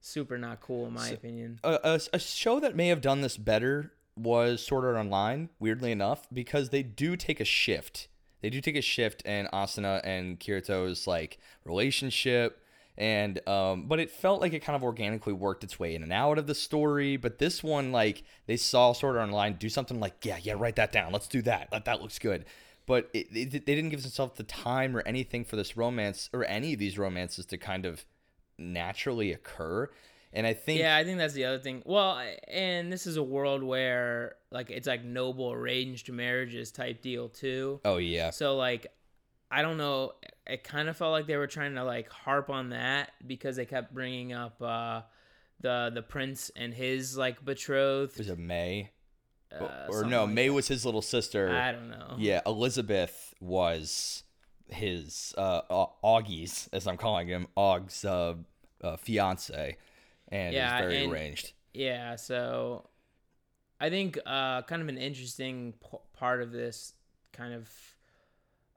super 0.00 0.38
not 0.38 0.60
cool 0.60 0.86
in 0.86 0.92
my 0.94 1.08
opinion 1.08 1.58
a, 1.64 1.80
a, 1.82 2.00
a 2.12 2.18
show 2.20 2.60
that 2.60 2.76
may 2.76 2.86
have 2.86 3.00
done 3.00 3.22
this 3.22 3.36
better 3.36 3.92
was 4.16 4.64
Sword 4.64 4.84
Art 4.84 4.96
Online, 4.96 5.48
weirdly 5.58 5.90
enough, 5.90 6.28
because 6.32 6.68
they 6.68 6.82
do 6.82 7.16
take 7.16 7.40
a 7.40 7.44
shift. 7.44 8.08
They 8.42 8.50
do 8.50 8.60
take 8.60 8.76
a 8.76 8.82
shift 8.82 9.22
in 9.22 9.46
Asuna 9.52 10.00
and 10.04 10.38
Kirito's 10.38 11.06
like 11.06 11.38
relationship, 11.64 12.60
and 12.98 13.46
um, 13.48 13.86
but 13.86 14.00
it 14.00 14.10
felt 14.10 14.40
like 14.40 14.52
it 14.52 14.60
kind 14.60 14.76
of 14.76 14.82
organically 14.82 15.32
worked 15.32 15.64
its 15.64 15.78
way 15.78 15.94
in 15.94 16.02
and 16.02 16.12
out 16.12 16.38
of 16.38 16.46
the 16.46 16.54
story. 16.54 17.16
But 17.16 17.38
this 17.38 17.62
one, 17.62 17.92
like 17.92 18.24
they 18.46 18.56
saw 18.56 18.92
Sword 18.92 19.16
Art 19.16 19.28
Online 19.28 19.54
do 19.54 19.68
something 19.68 20.00
like, 20.00 20.24
yeah, 20.24 20.38
yeah, 20.42 20.54
write 20.56 20.76
that 20.76 20.92
down. 20.92 21.12
Let's 21.12 21.28
do 21.28 21.40
that. 21.42 21.70
That 21.70 21.84
that 21.86 22.02
looks 22.02 22.18
good. 22.18 22.44
But 22.84 23.08
it, 23.14 23.28
it, 23.32 23.50
they 23.64 23.74
didn't 23.76 23.90
give 23.90 24.02
themselves 24.02 24.36
the 24.36 24.42
time 24.42 24.96
or 24.96 25.02
anything 25.06 25.44
for 25.44 25.54
this 25.54 25.76
romance 25.76 26.28
or 26.32 26.44
any 26.44 26.72
of 26.72 26.80
these 26.80 26.98
romances 26.98 27.46
to 27.46 27.56
kind 27.56 27.86
of 27.86 28.04
naturally 28.58 29.32
occur. 29.32 29.88
And 30.32 30.46
I 30.46 30.54
think 30.54 30.80
Yeah, 30.80 30.96
I 30.96 31.04
think 31.04 31.18
that's 31.18 31.34
the 31.34 31.44
other 31.44 31.58
thing. 31.58 31.82
Well, 31.84 32.20
and 32.48 32.92
this 32.92 33.06
is 33.06 33.16
a 33.16 33.22
world 33.22 33.62
where 33.62 34.36
like 34.50 34.70
it's 34.70 34.86
like 34.86 35.04
noble 35.04 35.52
arranged 35.52 36.10
marriages 36.10 36.72
type 36.72 37.02
deal 37.02 37.28
too. 37.28 37.80
Oh 37.84 37.98
yeah. 37.98 38.30
So 38.30 38.56
like 38.56 38.86
I 39.50 39.60
don't 39.60 39.76
know, 39.76 40.12
it 40.46 40.64
kind 40.64 40.88
of 40.88 40.96
felt 40.96 41.12
like 41.12 41.26
they 41.26 41.36
were 41.36 41.46
trying 41.46 41.74
to 41.74 41.84
like 41.84 42.10
harp 42.10 42.48
on 42.48 42.70
that 42.70 43.12
because 43.26 43.56
they 43.56 43.66
kept 43.66 43.92
bringing 43.92 44.32
up 44.32 44.60
uh 44.62 45.02
the 45.60 45.90
the 45.94 46.02
prince 46.02 46.50
and 46.56 46.72
his 46.72 47.16
like 47.16 47.44
betrothed. 47.44 48.16
Was 48.18 48.28
it 48.28 48.38
May? 48.38 48.90
uh, 49.60 49.86
or 49.88 50.04
no, 50.04 50.24
like 50.24 50.34
May 50.34 50.48
that. 50.48 50.54
was 50.54 50.68
his 50.68 50.84
little 50.84 51.02
sister. 51.02 51.50
I 51.50 51.72
don't 51.72 51.90
know. 51.90 52.16
Yeah, 52.18 52.40
Elizabeth 52.46 53.34
was 53.40 54.24
his 54.68 55.34
uh 55.36 55.62
Augie's, 56.02 56.68
as 56.72 56.86
I'm 56.86 56.96
calling 56.96 57.28
him, 57.28 57.48
Aug's 57.56 58.04
uh, 58.04 58.34
uh 58.82 58.96
fiance, 58.96 59.76
and 60.32 60.52
Yeah, 60.54 60.78
it's 60.78 60.86
very 60.88 61.04
and- 61.04 61.12
arranged. 61.12 61.52
Yeah, 61.74 62.16
so 62.16 62.88
I 63.80 63.88
think 63.90 64.18
uh, 64.26 64.62
kind 64.62 64.82
of 64.82 64.88
an 64.88 64.98
interesting 64.98 65.72
p- 65.80 65.98
part 66.12 66.42
of 66.42 66.50
this 66.52 66.92
kind 67.32 67.54
of 67.54 67.70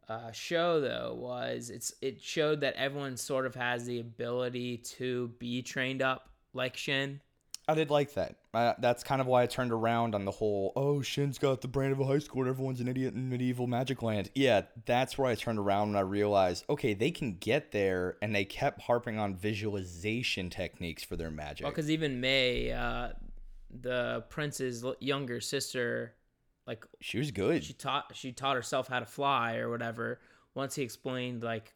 uh, 0.08 0.32
show 0.32 0.80
though 0.80 1.16
was 1.20 1.70
it's 1.72 1.94
it 2.02 2.22
showed 2.22 2.62
that 2.62 2.76
everyone 2.76 3.18
sort 3.18 3.46
of 3.48 3.56
has 3.56 3.86
the 3.86 4.00
ability 4.00 4.78
to 4.78 5.30
be 5.40 5.62
trained 5.64 6.02
up 6.04 6.30
like 6.54 6.78
Shin. 6.78 7.20
I 7.68 7.74
did 7.74 7.90
like 7.90 8.14
that. 8.14 8.36
Uh, 8.54 8.74
that's 8.80 9.04
kind 9.04 9.22
of 9.22 9.28
why 9.28 9.44
I 9.44 9.48
turned 9.48 9.72
around 9.72 10.14
on 10.14 10.24
the 10.24 10.32
whole, 10.32 10.72
oh, 10.76 11.02
Shin's 11.02 11.38
got 11.38 11.62
the 11.62 11.68
brain 11.68 11.92
of 11.92 12.00
a 12.00 12.06
high 12.06 12.20
school 12.20 12.42
and 12.42 12.50
everyone's 12.50 12.80
an 12.80 12.88
idiot 12.88 13.16
in 13.16 13.28
medieval 13.28 13.66
magic 13.66 14.04
land. 14.04 14.30
Yeah, 14.36 14.62
that's 14.86 15.18
where 15.18 15.28
I 15.28 15.36
turned 15.36 15.58
around 15.58 15.90
and 15.90 15.98
I 15.98 16.02
realized, 16.02 16.66
okay, 16.70 16.94
they 16.94 17.12
can 17.12 17.38
get 17.38 17.72
there, 17.72 18.18
and 18.22 18.36
they 18.36 18.46
kept 18.46 18.82
harping 18.82 19.18
on 19.18 19.36
visualization 19.36 20.50
techniques 20.50 21.04
for 21.04 21.16
their 21.16 21.32
magic. 21.32 21.64
Well, 21.64 21.72
because 21.72 21.90
even 21.90 22.22
May, 22.22 22.72
uh, 22.72 23.10
the 23.82 24.24
prince's 24.30 24.86
younger 25.00 25.42
sister, 25.42 26.14
like 26.68 26.86
she 27.02 27.18
was 27.18 27.32
good. 27.32 27.64
she 27.64 27.74
taught 27.74 28.12
she 28.16 28.32
taught 28.32 28.56
herself 28.56 28.88
how 28.88 29.00
to 29.00 29.06
fly 29.06 29.58
or 29.58 29.70
whatever. 29.70 30.20
Once 30.54 30.76
he 30.76 30.84
explained 30.84 31.44
like 31.44 31.74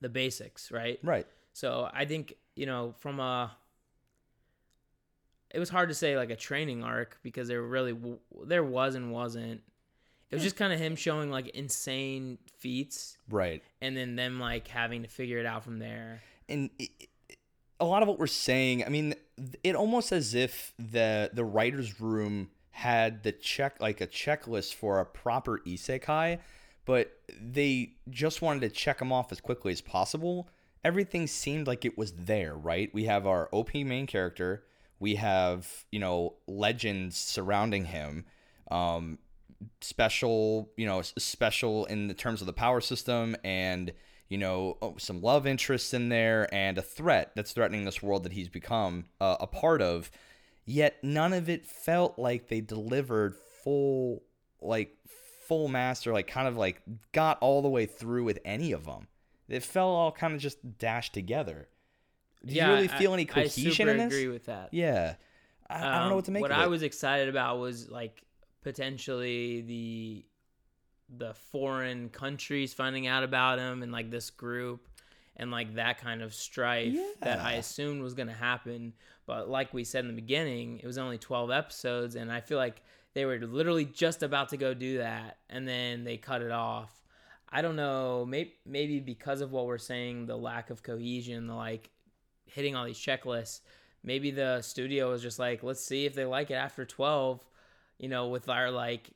the 0.00 0.08
basics, 0.08 0.70
right? 0.70 0.98
right. 1.02 1.26
So 1.52 1.88
I 1.92 2.04
think 2.04 2.34
you 2.54 2.66
know, 2.66 2.94
from 2.98 3.18
a 3.20 3.56
it 5.52 5.58
was 5.58 5.68
hard 5.68 5.88
to 5.90 5.94
say 5.94 6.16
like 6.16 6.30
a 6.30 6.36
training 6.36 6.82
arc 6.82 7.18
because 7.22 7.48
there 7.48 7.62
really 7.62 7.92
w- 7.92 8.18
there 8.44 8.64
was 8.64 8.94
and 8.94 9.12
wasn't. 9.12 9.62
It 10.30 10.34
was 10.36 10.42
just 10.42 10.56
kind 10.56 10.72
of 10.72 10.78
him 10.78 10.96
showing 10.96 11.30
like 11.30 11.48
insane 11.50 12.38
feats 12.58 13.18
Right. 13.28 13.62
and 13.82 13.94
then 13.96 14.16
them 14.16 14.40
like 14.40 14.66
having 14.68 15.02
to 15.02 15.08
figure 15.08 15.38
it 15.38 15.46
out 15.46 15.62
from 15.64 15.78
there. 15.78 16.22
and 16.48 16.70
it- 16.78 17.08
a 17.80 17.84
lot 17.84 18.00
of 18.00 18.08
what 18.08 18.16
we're 18.18 18.28
saying, 18.28 18.84
I 18.84 18.88
mean, 18.90 19.14
it 19.64 19.74
almost 19.74 20.12
as 20.12 20.34
if 20.34 20.72
the 20.78 21.30
the 21.32 21.44
writers' 21.44 22.00
room 22.00 22.50
had 22.70 23.24
the 23.24 23.32
check 23.32 23.80
like 23.80 24.00
a 24.00 24.06
checklist 24.06 24.74
for 24.74 25.00
a 25.00 25.04
proper 25.04 25.58
isekai, 25.66 26.38
but 26.84 27.18
they 27.40 27.94
just 28.08 28.40
wanted 28.40 28.60
to 28.60 28.68
check 28.70 28.98
them 29.00 29.12
off 29.12 29.32
as 29.32 29.40
quickly 29.40 29.72
as 29.72 29.80
possible. 29.80 30.48
Everything 30.84 31.26
seemed 31.26 31.66
like 31.66 31.84
it 31.84 31.98
was 31.98 32.12
there, 32.12 32.54
right? 32.54 32.92
We 32.94 33.04
have 33.06 33.26
our 33.26 33.48
OP 33.52 33.74
main 33.84 34.06
character, 34.06 34.64
we 35.02 35.16
have 35.16 35.84
you 35.90 35.98
know 35.98 36.34
legends 36.46 37.16
surrounding 37.16 37.84
him, 37.84 38.24
um, 38.70 39.18
special 39.80 40.70
you 40.76 40.86
know 40.86 41.02
special 41.02 41.84
in 41.86 42.06
the 42.06 42.14
terms 42.14 42.40
of 42.40 42.46
the 42.46 42.52
power 42.52 42.80
system 42.80 43.36
and 43.42 43.92
you 44.28 44.38
know 44.38 44.78
oh, 44.80 44.94
some 44.98 45.20
love 45.20 45.46
interests 45.46 45.92
in 45.92 46.08
there 46.08 46.48
and 46.54 46.78
a 46.78 46.82
threat 46.82 47.32
that's 47.34 47.52
threatening 47.52 47.84
this 47.84 48.00
world 48.00 48.22
that 48.22 48.32
he's 48.32 48.48
become 48.48 49.04
uh, 49.20 49.36
a 49.40 49.46
part 49.46 49.82
of. 49.82 50.10
Yet 50.64 51.02
none 51.02 51.32
of 51.32 51.48
it 51.50 51.66
felt 51.66 52.20
like 52.20 52.46
they 52.46 52.60
delivered 52.60 53.34
full 53.64 54.22
like 54.60 54.96
full 55.48 55.66
master 55.66 56.12
like 56.12 56.28
kind 56.28 56.46
of 56.46 56.56
like 56.56 56.80
got 57.10 57.36
all 57.40 57.60
the 57.62 57.68
way 57.68 57.84
through 57.84 58.22
with 58.22 58.38
any 58.44 58.70
of 58.70 58.84
them 58.84 59.08
it 59.48 59.64
felt 59.64 59.90
all 59.90 60.12
kind 60.12 60.34
of 60.34 60.40
just 60.40 60.78
dashed 60.78 61.12
together 61.12 61.68
do 62.44 62.54
you 62.54 62.62
really 62.66 62.90
I- 62.90 62.98
feel 62.98 63.12
any 63.14 63.22
I 63.22 63.26
cohesion 63.26 63.72
super 63.72 63.90
in 63.90 63.96
this 63.98 64.06
agree 64.12 64.28
with 64.28 64.46
that. 64.46 64.68
yeah 64.72 65.14
I, 65.68 65.86
I 65.86 65.98
don't 66.00 66.08
know 66.10 66.16
what 66.16 66.24
to 66.26 66.30
Um, 66.30 66.34
make 66.34 66.42
What 66.42 66.50
of 66.52 66.58
I 66.58 66.66
was 66.66 66.82
excited 66.82 67.28
about 67.28 67.58
was 67.58 67.88
like 67.90 68.22
potentially 68.62 69.60
the 69.62 70.24
the 71.14 71.34
foreign 71.34 72.08
countries 72.08 72.72
finding 72.72 73.06
out 73.06 73.22
about 73.22 73.58
him 73.58 73.82
and 73.82 73.92
like 73.92 74.10
this 74.10 74.30
group 74.30 74.88
and 75.36 75.50
like 75.50 75.74
that 75.74 75.98
kind 75.98 76.22
of 76.22 76.32
strife 76.34 76.96
that 77.20 77.38
I 77.40 77.54
assumed 77.54 78.02
was 78.02 78.14
going 78.14 78.28
to 78.28 78.34
happen. 78.34 78.92
But 79.26 79.48
like 79.48 79.72
we 79.74 79.84
said 79.84 80.04
in 80.04 80.08
the 80.08 80.20
beginning, 80.20 80.78
it 80.82 80.86
was 80.86 80.96
only 80.98 81.18
12 81.18 81.50
episodes 81.50 82.16
and 82.16 82.32
I 82.32 82.40
feel 82.40 82.56
like 82.58 82.82
they 83.14 83.24
were 83.26 83.38
literally 83.38 83.84
just 83.84 84.22
about 84.22 84.48
to 84.50 84.56
go 84.56 84.72
do 84.74 84.98
that 84.98 85.38
and 85.50 85.68
then 85.68 86.04
they 86.04 86.16
cut 86.16 86.40
it 86.42 86.50
off. 86.50 86.90
I 87.54 87.60
don't 87.60 87.76
know, 87.76 88.24
maybe 88.26 88.54
maybe 88.64 88.98
because 88.98 89.42
of 89.42 89.52
what 89.52 89.66
we're 89.66 89.76
saying, 89.78 90.24
the 90.26 90.36
lack 90.36 90.70
of 90.70 90.82
cohesion, 90.82 91.46
the 91.46 91.54
like 91.54 91.90
hitting 92.52 92.76
all 92.76 92.84
these 92.84 92.98
checklists, 92.98 93.60
maybe 94.04 94.30
the 94.30 94.62
studio 94.62 95.10
was 95.10 95.22
just 95.22 95.38
like, 95.38 95.62
let's 95.62 95.84
see 95.84 96.06
if 96.06 96.14
they 96.14 96.24
like 96.24 96.50
it 96.50 96.54
after 96.54 96.84
12, 96.84 97.40
you 97.98 98.08
know, 98.08 98.28
with 98.28 98.48
our 98.48 98.70
like 98.70 99.10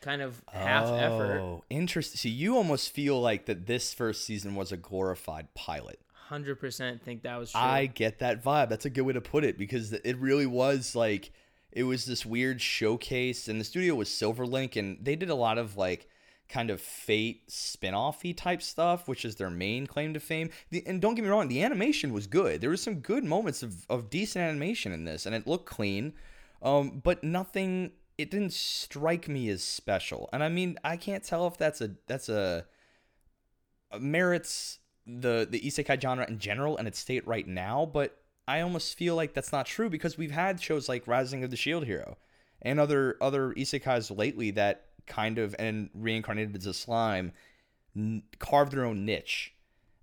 kind 0.00 0.22
of 0.22 0.42
half 0.48 0.88
effort. 0.88 1.40
Oh, 1.40 1.64
interesting. 1.70 2.18
So 2.18 2.28
you 2.28 2.56
almost 2.56 2.92
feel 2.92 3.20
like 3.20 3.46
that 3.46 3.66
this 3.66 3.94
first 3.94 4.24
season 4.24 4.54
was 4.54 4.72
a 4.72 4.76
glorified 4.76 5.54
pilot. 5.54 6.00
100% 6.30 7.00
think 7.00 7.22
that 7.22 7.36
was 7.36 7.52
true. 7.52 7.60
I 7.60 7.86
get 7.86 8.18
that 8.20 8.42
vibe. 8.42 8.68
That's 8.68 8.84
a 8.84 8.90
good 8.90 9.02
way 9.02 9.12
to 9.12 9.20
put 9.20 9.44
it 9.44 9.58
because 9.58 9.92
it 9.92 10.16
really 10.18 10.46
was 10.46 10.96
like 10.96 11.30
it 11.72 11.84
was 11.84 12.04
this 12.04 12.26
weird 12.26 12.60
showcase, 12.60 13.48
and 13.48 13.60
the 13.60 13.64
studio 13.64 13.94
was 13.94 14.08
Silverlink, 14.08 14.76
and 14.76 14.98
they 15.00 15.16
did 15.16 15.30
a 15.30 15.34
lot 15.34 15.58
of 15.58 15.76
like 15.76 16.08
kind 16.52 16.70
of 16.70 16.80
fate 16.80 17.50
spin-offy 17.50 18.36
type 18.36 18.60
stuff, 18.60 19.08
which 19.08 19.24
is 19.24 19.36
their 19.36 19.50
main 19.50 19.86
claim 19.86 20.12
to 20.14 20.20
fame. 20.20 20.50
The, 20.70 20.86
and 20.86 21.00
don't 21.00 21.14
get 21.14 21.24
me 21.24 21.30
wrong, 21.30 21.48
the 21.48 21.62
animation 21.62 22.12
was 22.12 22.26
good. 22.26 22.60
There 22.60 22.70
was 22.70 22.82
some 22.82 22.96
good 22.96 23.24
moments 23.24 23.62
of, 23.62 23.86
of 23.88 24.10
decent 24.10 24.44
animation 24.44 24.92
in 24.92 25.04
this, 25.04 25.24
and 25.24 25.34
it 25.34 25.46
looked 25.46 25.66
clean. 25.66 26.12
Um, 26.60 27.00
but 27.02 27.24
nothing 27.24 27.92
it 28.18 28.30
didn't 28.30 28.52
strike 28.52 29.28
me 29.28 29.48
as 29.48 29.62
special. 29.62 30.28
And 30.32 30.44
I 30.44 30.48
mean, 30.48 30.78
I 30.84 30.96
can't 30.96 31.24
tell 31.24 31.46
if 31.46 31.56
that's 31.56 31.80
a 31.80 31.92
that's 32.06 32.28
a 32.28 32.66
merits 33.98 34.78
the 35.06 35.46
the 35.50 35.60
isekai 35.60 36.00
genre 36.00 36.26
in 36.28 36.38
general 36.38 36.76
and 36.76 36.86
its 36.86 36.98
state 36.98 37.26
right 37.26 37.46
now, 37.46 37.86
but 37.86 38.18
I 38.46 38.60
almost 38.60 38.96
feel 38.96 39.16
like 39.16 39.34
that's 39.34 39.52
not 39.52 39.66
true 39.66 39.88
because 39.88 40.18
we've 40.18 40.30
had 40.30 40.60
shows 40.60 40.88
like 40.88 41.06
Rising 41.08 41.42
of 41.42 41.50
the 41.50 41.56
Shield 41.56 41.86
Hero 41.86 42.18
and 42.60 42.78
other 42.78 43.16
other 43.20 43.52
isekais 43.54 44.16
lately 44.16 44.50
that 44.52 44.86
kind 45.06 45.38
of 45.38 45.54
and 45.58 45.90
reincarnated 45.94 46.56
as 46.56 46.66
a 46.66 46.74
slime 46.74 47.32
n- 47.96 48.22
carved 48.38 48.72
their 48.72 48.84
own 48.84 49.04
niche. 49.04 49.54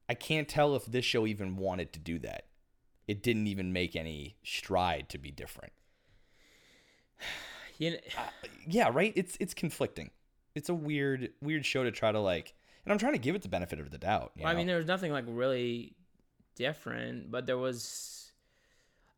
I 0.08 0.14
can't 0.14 0.48
tell 0.48 0.76
if 0.76 0.86
this 0.86 1.06
show 1.06 1.28
even 1.28 1.56
wanted 1.56 1.94
to 1.94 2.00
do 2.00 2.20
that. 2.20 2.46
It 3.08 3.24
didn't 3.24 3.48
even 3.48 3.74
make 3.74 3.96
any 3.96 4.38
stride 4.44 5.10
to 5.10 5.18
be 5.18 5.32
different. 5.32 5.74
you 7.78 7.92
know, 7.92 7.98
uh, 8.18 8.48
yeah, 8.68 8.90
right. 8.92 9.14
It's 9.16 9.38
it's 9.40 9.54
conflicting. 9.54 10.12
It's 10.56 10.70
a 10.70 10.74
weird 10.74 11.32
weird 11.42 11.66
show 11.66 11.84
to 11.84 11.92
try 11.92 12.12
to 12.12 12.20
like, 12.20 12.54
and 12.86 12.92
I'm 12.92 13.00
trying 13.00 13.14
to 13.14 13.20
give 13.20 13.36
it 13.36 13.42
the 13.42 13.50
benefit 13.50 13.80
of 13.80 13.92
the 13.92 13.98
doubt. 13.98 14.32
you 14.36 14.44
well, 14.44 14.52
I 14.52 14.56
mean, 14.56 14.68
there 14.68 14.78
was 14.78 14.86
nothing 14.86 15.12
like 15.12 15.26
really 15.28 15.96
different, 16.56 17.32
but 17.32 17.46
there 17.46 17.58
was, 17.58 18.32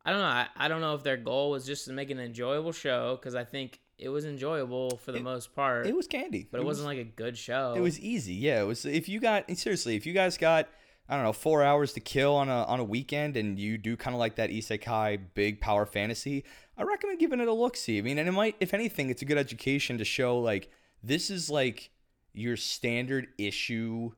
I 0.06 0.12
don't 0.12 0.22
know. 0.22 0.28
I, 0.28 0.48
I 0.56 0.68
don't 0.68 0.82
know 0.82 0.94
if 0.94 1.04
their 1.04 1.18
goal 1.18 1.52
was 1.52 1.66
just 1.66 1.86
to 1.86 1.94
make 1.94 2.12
an 2.12 2.20
enjoyable 2.20 2.72
show 2.72 3.16
because 3.16 3.36
I 3.36 3.44
think 3.44 3.80
it 4.02 4.10
was 4.10 4.26
enjoyable 4.26 4.98
for 4.98 5.12
the 5.12 5.22
most 5.22 5.56
part, 5.56 5.86
it 5.86 5.96
was 5.96 6.08
candy, 6.08 6.48
but 6.52 6.60
it, 6.60 6.66
wasn't 6.66 6.88
like 6.88 6.98
a 6.98 7.04
good 7.04 7.38
show. 7.38 7.74
It 7.78 7.82
was 7.82 8.00
easy. 8.00 8.34
Yeah, 8.34 8.62
it 8.62 8.66
was. 8.66 8.86
If 8.86 9.08
you 9.08 9.20
got 9.20 9.50
seriously, 9.56 9.96
if 9.96 10.06
you 10.06 10.14
guys 10.14 10.38
got 10.38 10.68
I 11.08 11.16
don't 11.16 11.24
know 11.24 11.34
four 11.34 11.64
hours 11.64 11.94
to 11.94 12.00
kill 12.00 12.36
on 12.36 12.50
a 12.50 12.64
on 12.64 12.80
a 12.80 12.84
weekend, 12.84 13.38
and 13.38 13.60
you 13.60 13.78
do 13.78 13.96
kind 13.96 14.16
of 14.16 14.20
like 14.20 14.36
that 14.36 14.50
isekai 14.50 15.20
big 15.36 15.62
power 15.62 15.86
fantasy, 15.86 16.44
I 16.78 16.84
recommend 16.84 17.20
giving 17.20 17.40
it 17.40 17.48
a 17.48 17.54
look. 17.54 17.78
See, 17.78 18.00
I 18.00 18.02
mean, 18.02 18.18
and 18.18 18.28
it 18.28 18.32
might, 18.32 18.56
if 18.60 18.74
anything, 18.74 19.10
it's 19.10 19.22
a 19.22 19.26
good 19.26 19.38
education 19.38 19.98
to 20.00 20.06
show 20.06 20.40
like 20.40 20.70
this 21.04 21.30
is 21.30 21.50
like 21.50 21.92
your 22.34 22.58
standard 22.58 23.28
issue. 23.38 24.12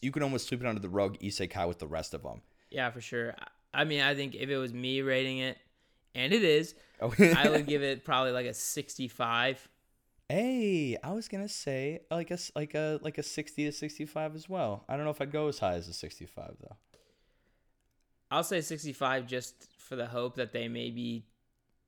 You 0.00 0.12
can 0.12 0.22
almost 0.22 0.48
sweep 0.48 0.62
it 0.62 0.66
under 0.66 0.80
the 0.80 0.88
rug 0.88 1.18
isekai 1.18 1.68
with 1.68 1.78
the 1.78 1.86
rest 1.86 2.14
of 2.14 2.22
them. 2.22 2.42
Yeah, 2.70 2.90
for 2.90 3.00
sure. 3.00 3.34
I 3.74 3.84
mean, 3.84 4.00
I 4.00 4.14
think 4.14 4.36
if 4.36 4.48
it 4.48 4.56
was 4.56 4.72
me 4.72 5.02
rating 5.02 5.38
it, 5.38 5.58
and 6.14 6.32
it 6.32 6.44
is, 6.44 6.74
Oh, 7.00 7.12
I 7.36 7.48
would 7.48 7.66
give 7.66 7.82
it 7.82 8.04
probably 8.04 8.32
like 8.32 8.46
a 8.46 8.54
65. 8.54 9.68
Hey, 10.28 10.96
I 11.04 11.12
was 11.12 11.28
gonna 11.28 11.48
say 11.48 12.00
like 12.10 12.30
a 12.30 12.38
like 12.56 12.74
a 12.74 12.98
like 13.02 13.18
a 13.18 13.22
sixty 13.22 13.64
to 13.66 13.72
sixty 13.72 14.06
five 14.06 14.34
as 14.34 14.48
well. 14.48 14.84
I 14.88 14.96
don't 14.96 15.04
know 15.04 15.10
if 15.10 15.20
I'd 15.20 15.30
go 15.30 15.48
as 15.48 15.58
high 15.58 15.74
as 15.74 15.86
a 15.86 15.92
sixty 15.92 16.24
five 16.24 16.54
though. 16.62 16.76
I'll 18.30 18.42
say 18.42 18.62
65 18.62 19.26
just 19.26 19.54
for 19.78 19.96
the 19.96 20.06
hope 20.06 20.36
that 20.36 20.50
they 20.52 20.66
maybe 20.68 21.26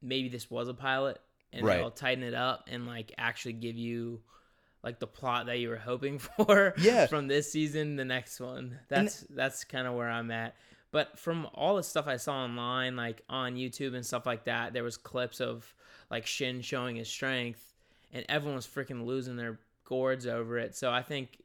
maybe 0.03 0.29
this 0.29 0.51
was 0.51 0.69
a 0.69 0.75
pilot 0.75 1.19
and 1.53 1.65
Right. 1.67 1.79
they'll 1.79 1.91
tighten 1.91 2.23
it 2.23 2.35
up 2.35 2.69
and 2.71 2.87
like 2.87 3.13
actually 3.19 3.55
give 3.55 3.75
you 3.77 4.21
like 4.85 5.01
the 5.01 5.07
plot 5.07 5.47
that 5.47 5.59
you 5.59 5.71
were 5.71 5.77
hoping 5.79 6.19
for 6.37 6.75
Yeah. 6.79 7.07
from 7.07 7.27
this 7.27 7.51
season 7.51 7.97
the 7.97 8.05
next 8.05 8.39
one. 8.39 8.79
That's 8.89 9.21
that's 9.31 9.65
kind 9.65 9.87
of 9.87 9.95
where 9.95 10.11
I'm 10.11 10.31
at. 10.31 10.55
But 10.93 11.19
from 11.19 11.49
all 11.55 11.77
the 11.77 11.83
stuff 11.83 12.07
I 12.07 12.17
saw 12.17 12.45
online 12.45 12.97
like 12.97 13.23
on 13.29 13.57
YouTube 13.57 13.95
and 13.95 14.05
stuff 14.05 14.27
like 14.27 14.45
that, 14.45 14.73
there 14.73 14.85
was 14.85 14.97
clips 14.97 15.41
of 15.41 15.75
like 16.11 16.27
Shin 16.27 16.61
showing 16.61 16.97
his 16.97 17.09
strength 17.09 17.75
and 18.13 18.25
everyone 18.29 18.57
was 18.57 18.67
freaking 18.67 19.05
losing 19.05 19.37
their 19.37 19.59
gourds 19.85 20.27
over 20.27 20.59
it. 20.59 20.77
So 20.77 20.91
I 20.91 21.03
think 21.03 21.43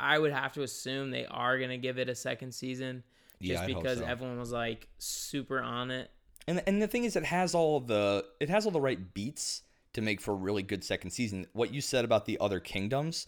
I 0.00 0.18
would 0.18 0.32
have 0.32 0.52
to 0.54 0.62
assume 0.62 1.10
they 1.10 1.26
are 1.26 1.58
going 1.58 1.70
to 1.70 1.78
give 1.78 1.98
it 1.98 2.08
a 2.08 2.14
second 2.14 2.52
season 2.52 3.02
just 3.40 3.62
I'd 3.62 3.66
because 3.66 3.98
so. 3.98 4.04
everyone 4.04 4.38
was 4.38 4.52
like 4.52 4.88
super 4.98 5.60
on 5.60 5.90
it. 5.90 6.10
And 6.48 6.62
and 6.66 6.82
the 6.82 6.88
thing 6.88 7.04
is, 7.04 7.16
it 7.16 7.24
has 7.24 7.54
all 7.54 7.80
the 7.80 8.24
it 8.40 8.48
has 8.48 8.64
all 8.66 8.72
the 8.72 8.80
right 8.80 9.14
beats 9.14 9.62
to 9.92 10.00
make 10.00 10.20
for 10.20 10.32
a 10.32 10.36
really 10.36 10.62
good 10.62 10.82
second 10.82 11.10
season. 11.10 11.46
What 11.52 11.72
you 11.72 11.80
said 11.80 12.04
about 12.04 12.26
the 12.26 12.38
other 12.40 12.58
kingdoms, 12.58 13.26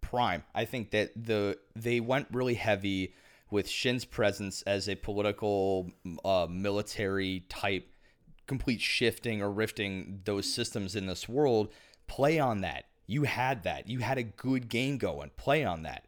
prime. 0.00 0.42
I 0.54 0.64
think 0.64 0.90
that 0.90 1.12
the 1.14 1.58
they 1.76 2.00
went 2.00 2.28
really 2.32 2.54
heavy 2.54 3.14
with 3.50 3.68
Shin's 3.68 4.04
presence 4.04 4.62
as 4.62 4.88
a 4.88 4.94
political, 4.94 5.90
uh, 6.24 6.46
military 6.50 7.44
type, 7.48 7.88
complete 8.46 8.80
shifting 8.80 9.42
or 9.42 9.50
rifting 9.50 10.20
those 10.24 10.52
systems 10.52 10.94
in 10.96 11.06
this 11.06 11.28
world. 11.28 11.72
Play 12.06 12.38
on 12.38 12.60
that. 12.62 12.84
You 13.06 13.24
had 13.24 13.62
that. 13.64 13.88
You 13.88 14.00
had 14.00 14.18
a 14.18 14.22
good 14.22 14.68
game 14.68 14.98
going. 14.98 15.30
Play 15.36 15.64
on 15.64 15.82
that. 15.82 16.04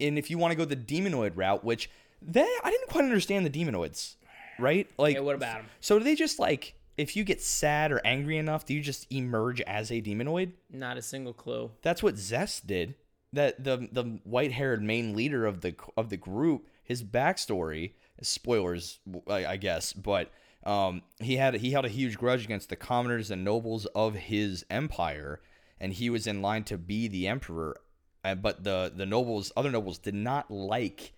And 0.00 0.18
if 0.18 0.30
you 0.30 0.38
want 0.38 0.52
to 0.52 0.56
go 0.56 0.64
the 0.64 0.76
demonoid 0.76 1.32
route, 1.36 1.64
which 1.64 1.90
they 2.22 2.42
I 2.64 2.70
didn't 2.70 2.88
quite 2.88 3.04
understand 3.04 3.46
the 3.46 3.50
demonoids, 3.50 4.16
right? 4.58 4.88
Like 4.98 5.14
Yeah, 5.14 5.20
what 5.20 5.36
about 5.36 5.58
them? 5.58 5.66
so 5.80 5.98
do 5.98 6.04
they 6.04 6.14
just 6.14 6.38
like 6.38 6.74
if 6.96 7.16
you 7.16 7.24
get 7.24 7.40
sad 7.40 7.92
or 7.92 8.00
angry 8.04 8.36
enough, 8.36 8.66
do 8.66 8.74
you 8.74 8.80
just 8.80 9.06
emerge 9.12 9.60
as 9.62 9.90
a 9.90 10.02
demonoid? 10.02 10.52
Not 10.70 10.96
a 10.98 11.02
single 11.02 11.32
clue. 11.32 11.70
That's 11.82 12.02
what 12.02 12.16
Zest 12.18 12.66
did. 12.66 12.94
That 13.32 13.62
the 13.62 13.88
the 13.92 14.20
white 14.24 14.52
haired 14.52 14.82
main 14.82 15.14
leader 15.14 15.46
of 15.46 15.60
the 15.60 15.74
of 15.96 16.10
the 16.10 16.16
group, 16.16 16.66
his 16.90 17.04
backstory, 17.04 17.92
spoilers, 18.20 18.98
I, 19.28 19.46
I 19.46 19.56
guess, 19.58 19.92
but 19.92 20.32
um, 20.64 21.02
he 21.20 21.36
had 21.36 21.54
he 21.54 21.70
held 21.70 21.84
a 21.84 21.88
huge 21.88 22.18
grudge 22.18 22.44
against 22.44 22.68
the 22.68 22.74
commoners 22.74 23.30
and 23.30 23.44
nobles 23.44 23.86
of 23.86 24.16
his 24.16 24.66
empire, 24.68 25.40
and 25.78 25.92
he 25.92 26.10
was 26.10 26.26
in 26.26 26.42
line 26.42 26.64
to 26.64 26.76
be 26.76 27.06
the 27.06 27.28
emperor. 27.28 27.80
But 28.24 28.64
the 28.64 28.92
the 28.92 29.06
nobles, 29.06 29.52
other 29.56 29.70
nobles, 29.70 29.98
did 29.98 30.16
not 30.16 30.50
like 30.50 31.12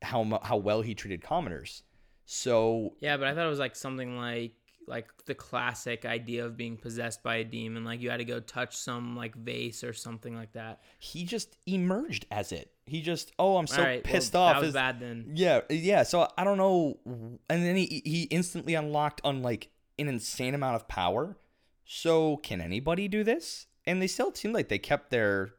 how 0.00 0.40
how 0.42 0.56
well 0.56 0.80
he 0.80 0.94
treated 0.94 1.20
commoners. 1.20 1.82
So 2.24 2.94
Yeah, 3.00 3.18
but 3.18 3.28
I 3.28 3.34
thought 3.34 3.44
it 3.44 3.50
was 3.50 3.58
like 3.58 3.76
something 3.76 4.16
like 4.16 4.54
like 4.86 5.08
the 5.26 5.34
classic 5.34 6.06
idea 6.06 6.46
of 6.46 6.56
being 6.56 6.78
possessed 6.78 7.22
by 7.22 7.36
a 7.36 7.44
demon. 7.44 7.84
Like 7.84 8.00
you 8.00 8.08
had 8.08 8.16
to 8.16 8.24
go 8.24 8.40
touch 8.40 8.74
some 8.74 9.14
like 9.14 9.34
vase 9.34 9.84
or 9.84 9.92
something 9.92 10.34
like 10.34 10.54
that. 10.54 10.80
he 10.98 11.24
just 11.24 11.58
emerged 11.66 12.24
as 12.30 12.50
it. 12.50 12.72
He 12.88 13.02
just, 13.02 13.32
oh, 13.38 13.56
I'm 13.56 13.66
so 13.66 13.82
right, 13.82 14.04
well, 14.04 14.12
pissed 14.12 14.34
off. 14.34 14.56
That 14.56 14.62
was 14.62 14.74
bad 14.74 15.00
then. 15.00 15.30
Yeah, 15.34 15.60
yeah. 15.70 16.02
So 16.02 16.28
I 16.36 16.44
don't 16.44 16.58
know, 16.58 16.98
and 17.04 17.38
then 17.48 17.76
he 17.76 18.02
he 18.04 18.22
instantly 18.24 18.74
unlocked 18.74 19.20
on 19.24 19.42
like 19.42 19.70
an 19.98 20.08
insane 20.08 20.54
amount 20.54 20.76
of 20.76 20.88
power. 20.88 21.36
So 21.84 22.36
can 22.38 22.60
anybody 22.60 23.08
do 23.08 23.24
this? 23.24 23.66
And 23.86 24.02
they 24.02 24.06
still 24.06 24.34
seem 24.34 24.52
like 24.52 24.68
they 24.68 24.78
kept 24.78 25.10
their 25.10 25.54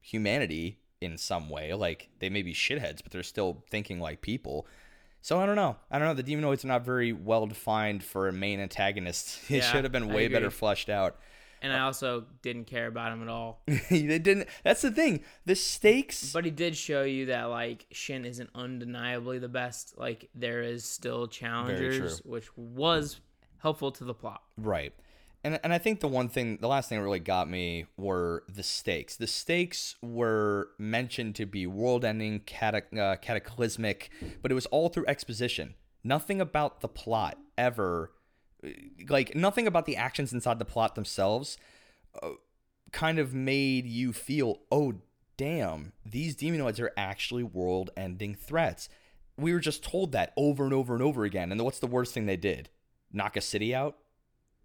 humanity 0.00 0.78
in 1.00 1.18
some 1.18 1.48
way. 1.50 1.74
Like 1.74 2.08
they 2.18 2.30
may 2.30 2.42
be 2.42 2.54
shitheads, 2.54 3.02
but 3.02 3.12
they're 3.12 3.22
still 3.22 3.64
thinking 3.70 4.00
like 4.00 4.22
people. 4.22 4.66
So 5.20 5.40
I 5.40 5.46
don't 5.46 5.56
know. 5.56 5.76
I 5.90 5.98
don't 5.98 6.06
know. 6.08 6.14
The 6.14 6.22
demonoids 6.22 6.64
are 6.64 6.68
not 6.68 6.84
very 6.84 7.12
well 7.12 7.46
defined 7.46 8.04
for 8.04 8.28
a 8.28 8.32
main 8.32 8.60
antagonist. 8.60 9.40
It 9.50 9.56
Yeah, 9.56 9.72
should 9.72 9.84
have 9.84 9.92
been 9.92 10.08
way 10.08 10.28
better 10.28 10.50
fleshed 10.50 10.88
out. 10.88 11.18
And 11.66 11.76
I 11.76 11.84
also 11.84 12.24
didn't 12.42 12.66
care 12.66 12.86
about 12.86 13.12
him 13.12 13.22
at 13.22 13.28
all. 13.28 13.62
they 13.90 14.18
didn't. 14.18 14.48
That's 14.62 14.82
the 14.82 14.90
thing. 14.90 15.24
The 15.44 15.56
stakes. 15.56 16.32
But 16.32 16.44
he 16.44 16.50
did 16.50 16.76
show 16.76 17.02
you 17.02 17.26
that 17.26 17.44
like 17.44 17.86
Shin 17.90 18.24
isn't 18.24 18.50
undeniably 18.54 19.38
the 19.38 19.48
best. 19.48 19.98
Like 19.98 20.28
there 20.34 20.62
is 20.62 20.84
still 20.84 21.26
challengers, 21.26 22.20
which 22.24 22.48
was 22.56 23.20
helpful 23.58 23.90
to 23.92 24.04
the 24.04 24.14
plot. 24.14 24.42
Right. 24.56 24.92
And, 25.44 25.60
and 25.62 25.72
I 25.72 25.78
think 25.78 26.00
the 26.00 26.08
one 26.08 26.28
thing, 26.28 26.58
the 26.60 26.66
last 26.68 26.88
thing 26.88 26.98
that 26.98 27.04
really 27.04 27.20
got 27.20 27.48
me 27.48 27.86
were 27.96 28.42
the 28.52 28.62
stakes. 28.62 29.16
The 29.16 29.28
stakes 29.28 29.94
were 30.02 30.70
mentioned 30.78 31.36
to 31.36 31.46
be 31.46 31.66
world 31.66 32.04
ending, 32.04 32.40
catac- 32.40 32.96
uh, 32.98 33.16
cataclysmic, 33.16 34.10
but 34.42 34.50
it 34.50 34.54
was 34.56 34.66
all 34.66 34.88
through 34.88 35.06
exposition. 35.06 35.74
Nothing 36.02 36.40
about 36.40 36.80
the 36.80 36.88
plot 36.88 37.38
ever, 37.56 38.10
like, 39.08 39.34
nothing 39.34 39.66
about 39.66 39.86
the 39.86 39.96
actions 39.96 40.32
inside 40.32 40.58
the 40.58 40.64
plot 40.64 40.94
themselves 40.94 41.58
uh, 42.22 42.30
kind 42.92 43.18
of 43.18 43.34
made 43.34 43.86
you 43.86 44.12
feel, 44.12 44.60
oh, 44.70 44.94
damn, 45.36 45.92
these 46.04 46.36
demonoids 46.36 46.80
are 46.80 46.92
actually 46.96 47.42
world 47.42 47.90
ending 47.96 48.34
threats. 48.34 48.88
We 49.36 49.52
were 49.52 49.60
just 49.60 49.84
told 49.84 50.12
that 50.12 50.32
over 50.36 50.64
and 50.64 50.72
over 50.72 50.94
and 50.94 51.02
over 51.02 51.24
again. 51.24 51.52
And 51.52 51.60
what's 51.60 51.78
the 51.78 51.86
worst 51.86 52.14
thing 52.14 52.26
they 52.26 52.36
did? 52.36 52.70
Knock 53.12 53.36
a 53.36 53.40
city 53.40 53.74
out? 53.74 53.98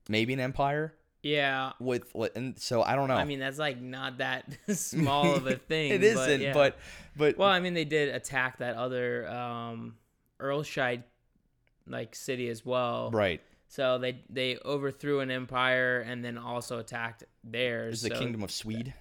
Maybe 0.07 0.33
an 0.33 0.39
empire? 0.39 0.95
Yeah. 1.23 1.73
With 1.79 2.15
and 2.35 2.57
so 2.57 2.81
I 2.81 2.95
don't 2.95 3.07
know. 3.07 3.15
I 3.15 3.25
mean 3.25 3.39
that's 3.39 3.59
like 3.59 3.79
not 3.79 4.17
that 4.17 4.45
small 4.69 5.35
of 5.35 5.45
a 5.45 5.55
thing. 5.55 5.91
it 5.91 6.01
but 6.01 6.07
isn't, 6.07 6.41
yeah. 6.41 6.53
but 6.53 6.77
but 7.15 7.37
well, 7.37 7.49
I 7.49 7.59
mean 7.59 7.73
they 7.73 7.85
did 7.85 8.13
attack 8.13 8.57
that 8.57 8.75
other 8.75 9.27
um 9.29 9.95
Earlshide 10.39 11.03
like 11.87 12.15
city 12.15 12.49
as 12.49 12.65
well. 12.65 13.11
right. 13.11 13.41
So 13.71 13.97
they 13.99 14.19
they 14.29 14.57
overthrew 14.65 15.21
an 15.21 15.31
empire 15.31 16.01
and 16.01 16.25
then 16.25 16.37
also 16.37 16.79
attacked 16.79 17.23
theirs. 17.41 17.93
Is 17.93 18.01
the 18.01 18.09
kingdom 18.09 18.43
of 18.43 18.51
Swede? 18.51 18.93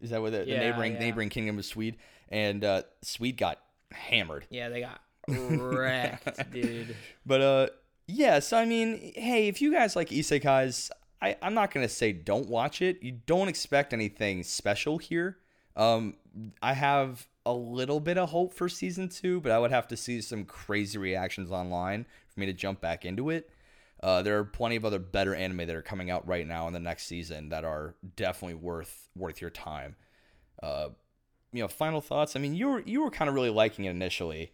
Is 0.00 0.10
that 0.10 0.22
what 0.22 0.30
the, 0.30 0.44
the 0.44 0.56
neighboring 0.56 0.92
yeah. 0.92 1.00
neighboring 1.00 1.28
kingdom 1.28 1.58
of 1.58 1.64
Swede? 1.64 1.96
And 2.28 2.64
uh 2.64 2.82
Swede 3.02 3.36
got 3.36 3.58
hammered. 3.90 4.46
Yeah, 4.48 4.68
they 4.68 4.80
got 4.80 5.00
wrecked, 5.28 6.52
dude. 6.52 6.94
But 7.26 7.40
uh 7.40 7.66
yeah, 8.06 8.38
so 8.38 8.58
I 8.58 8.64
mean, 8.64 9.12
hey, 9.16 9.48
if 9.48 9.60
you 9.60 9.72
guys 9.72 9.96
like 9.96 10.10
isekais, 10.10 10.92
I, 11.20 11.36
I'm 11.42 11.54
not 11.54 11.74
gonna 11.74 11.88
say 11.88 12.12
don't 12.12 12.48
watch 12.48 12.82
it. 12.82 13.02
You 13.02 13.18
don't 13.26 13.48
expect 13.48 13.92
anything 13.92 14.44
special 14.44 14.98
here. 14.98 15.38
Um 15.74 16.14
I 16.62 16.74
have 16.74 17.26
a 17.44 17.52
little 17.52 17.98
bit 17.98 18.18
of 18.18 18.30
hope 18.30 18.54
for 18.54 18.68
season 18.68 19.08
two, 19.08 19.40
but 19.40 19.50
I 19.50 19.58
would 19.58 19.72
have 19.72 19.88
to 19.88 19.96
see 19.96 20.20
some 20.20 20.44
crazy 20.44 20.96
reactions 20.96 21.50
online 21.50 22.06
for 22.28 22.38
me 22.38 22.46
to 22.46 22.52
jump 22.52 22.80
back 22.80 23.04
into 23.04 23.30
it. 23.30 23.50
Uh, 24.02 24.22
there 24.22 24.38
are 24.38 24.44
plenty 24.44 24.76
of 24.76 24.84
other 24.84 24.98
better 24.98 25.34
anime 25.34 25.58
that 25.58 25.76
are 25.76 25.82
coming 25.82 26.10
out 26.10 26.26
right 26.26 26.46
now 26.46 26.66
in 26.66 26.72
the 26.72 26.80
next 26.80 27.06
season 27.06 27.50
that 27.50 27.64
are 27.64 27.94
definitely 28.16 28.54
worth 28.54 29.08
worth 29.14 29.40
your 29.40 29.50
time. 29.50 29.96
Uh, 30.62 30.88
you 31.52 31.62
know, 31.62 31.68
final 31.68 32.00
thoughts. 32.00 32.36
I 32.36 32.38
mean, 32.38 32.54
you 32.54 32.68
were 32.68 32.80
you 32.80 33.02
were 33.02 33.10
kind 33.10 33.28
of 33.28 33.34
really 33.34 33.50
liking 33.50 33.84
it 33.84 33.90
initially. 33.90 34.52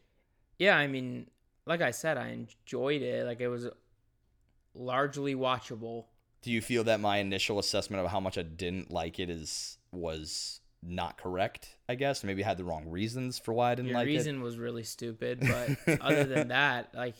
Yeah, 0.58 0.76
I 0.76 0.86
mean, 0.86 1.30
like 1.66 1.80
I 1.80 1.90
said, 1.90 2.16
I 2.16 2.28
enjoyed 2.28 3.02
it. 3.02 3.26
Like 3.26 3.40
it 3.40 3.48
was 3.48 3.68
largely 4.74 5.34
watchable. 5.34 6.06
Do 6.42 6.50
you 6.50 6.60
feel 6.60 6.84
that 6.84 7.00
my 7.00 7.18
initial 7.18 7.58
assessment 7.58 8.04
of 8.04 8.10
how 8.10 8.20
much 8.20 8.38
I 8.38 8.42
didn't 8.42 8.90
like 8.90 9.18
it 9.18 9.30
is 9.30 9.78
was 9.92 10.60
not 10.82 11.18
correct? 11.18 11.76
I 11.88 11.94
guess 11.94 12.22
maybe 12.24 12.44
I 12.44 12.48
had 12.48 12.56
the 12.56 12.64
wrong 12.64 12.88
reasons 12.88 13.38
for 13.38 13.52
why 13.52 13.72
I 13.72 13.74
didn't 13.74 13.88
Your 13.88 13.98
like 13.98 14.06
it. 14.06 14.10
Your 14.10 14.18
reason 14.18 14.42
was 14.42 14.58
really 14.58 14.84
stupid, 14.84 15.40
but 15.40 16.00
other 16.00 16.24
than 16.24 16.48
that, 16.48 16.94
like 16.94 17.16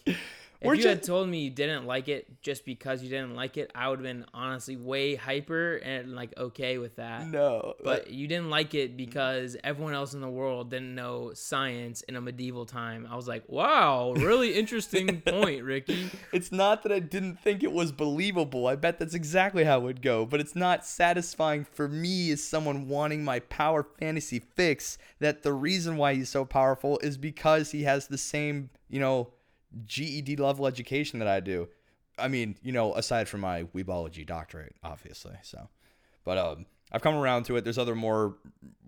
if 0.67 0.79
We're 0.79 0.83
you 0.83 0.89
had 0.89 1.03
told 1.03 1.29
me 1.29 1.41
you 1.41 1.51
didn't 1.51 1.87
like 1.87 2.09
it 2.09 2.43
just 2.43 2.65
because 2.65 3.03
you 3.03 3.09
didn't 3.09 3.35
like 3.35 3.57
it, 3.57 3.71
I 3.75 3.89
would 3.89 3.99
have 3.99 4.05
been 4.05 4.27
honestly 4.35 4.77
way 4.77 5.15
hyper 5.15 5.77
and 5.77 6.15
like 6.15 6.37
okay 6.37 6.79
with 6.79 6.97
that. 6.97 7.27
No, 7.27 7.75
uh, 7.79 7.83
But 7.83 8.11
you 8.11 8.27
didn't 8.27 8.51
like 8.51 8.75
it 8.75 8.97
because 8.97 9.57
everyone 9.65 9.95
else 9.95 10.15
in 10.15 10.21
the 10.21 10.29
world 10.29 10.71
didn't 10.71 10.95
know 10.95 11.33
science 11.35 12.03
in 12.03 12.17
a 12.17 12.21
medieval 12.21 12.67
time. 12.67 13.07
I 13.11 13.17
was 13.17 13.29
like, 13.29 13.45
wow, 13.49 14.13
really 14.13 14.55
interesting 14.55 15.21
point, 15.27 15.65
Ricky. 15.65 16.11
It's 16.33 16.53
not 16.53 16.83
that 16.83 16.93
I 16.93 16.99
didn't 17.01 17.41
think 17.41 17.63
it 17.63 17.73
was 17.73 17.93
believable. 17.93 18.67
I 18.67 18.77
bet 18.77 18.99
that's 18.99 19.15
exactly 19.15 19.65
how 19.65 19.79
it 19.79 19.83
would 19.85 20.03
go. 20.03 20.27
But 20.27 20.41
it's 20.41 20.57
not 20.57 20.85
satisfying 20.85 21.65
for 21.65 21.89
me 21.89 22.31
as 22.31 22.43
someone 22.43 22.89
wanting 22.89 23.25
my 23.25 23.41
power 23.41 23.87
fantasy 23.99 24.39
fix 24.39 24.99
that 25.19 25.43
the 25.43 25.53
reason 25.53 25.97
why 25.97 26.15
he's 26.15 26.29
so 26.29 26.45
powerful 26.45 26.99
is 26.99 27.17
because 27.17 27.71
he 27.71 27.85
has 27.85 28.07
the 28.09 28.19
same, 28.19 28.71
you 28.89 29.01
know, 29.01 29.29
GED 29.85 30.37
level 30.37 30.67
education 30.67 31.19
that 31.19 31.29
I 31.29 31.41
do. 31.41 31.69
I 32.19 32.29
mean, 32.29 32.57
you 32.63 32.73
know, 32.73 32.95
aside 32.95 33.29
from 33.29 33.41
my 33.41 33.65
weebology 33.75 34.27
doctorate, 34.27 34.75
obviously. 34.83 35.35
So, 35.43 35.69
but 36.25 36.39
um, 36.39 36.67
I've 36.93 37.03
come 37.03 37.15
around 37.15 37.45
to 37.45 37.57
it. 37.57 37.65
There's 37.65 37.79
other 37.79 37.95
more 37.95 38.37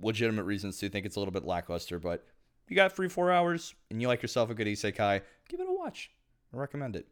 legitimate 0.01 0.45
reasons 0.45 0.79
to 0.79 0.89
think 0.89 1.05
it's 1.05 1.17
a 1.17 1.21
little 1.21 1.33
bit 1.33 1.45
lackluster, 1.45 1.99
but 1.99 2.25
you 2.69 2.77
got 2.77 2.93
three, 2.93 3.09
four 3.09 3.31
hours, 3.31 3.75
and 3.91 4.01
you 4.01 4.09
like 4.09 4.23
yourself 4.23 4.51
a 4.51 4.55
good 4.55 4.67
isekai, 4.67 5.21
give 5.49 5.61
it 5.61 5.67
a 5.69 5.73
watch. 5.73 6.11
I 6.55 6.57
recommend 6.57 6.97
it 6.97 7.07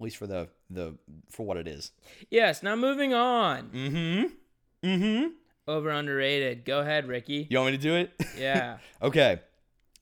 at 0.00 0.04
least 0.04 0.16
for 0.16 0.26
the 0.26 0.48
the 0.70 0.94
for 1.30 1.44
what 1.44 1.56
it 1.56 1.68
is. 1.68 1.92
Yes, 2.30 2.62
now 2.62 2.74
moving 2.74 3.12
on. 3.12 3.68
Mm-hmm. 3.68 4.88
Mm-hmm. 4.88 5.28
Over 5.68 5.90
underrated. 5.90 6.64
Go 6.64 6.80
ahead, 6.80 7.06
Ricky. 7.06 7.46
You 7.50 7.58
want 7.58 7.72
me 7.72 7.76
to 7.76 7.82
do 7.82 7.94
it? 7.94 8.12
Yeah. 8.38 8.78
okay. 9.02 9.40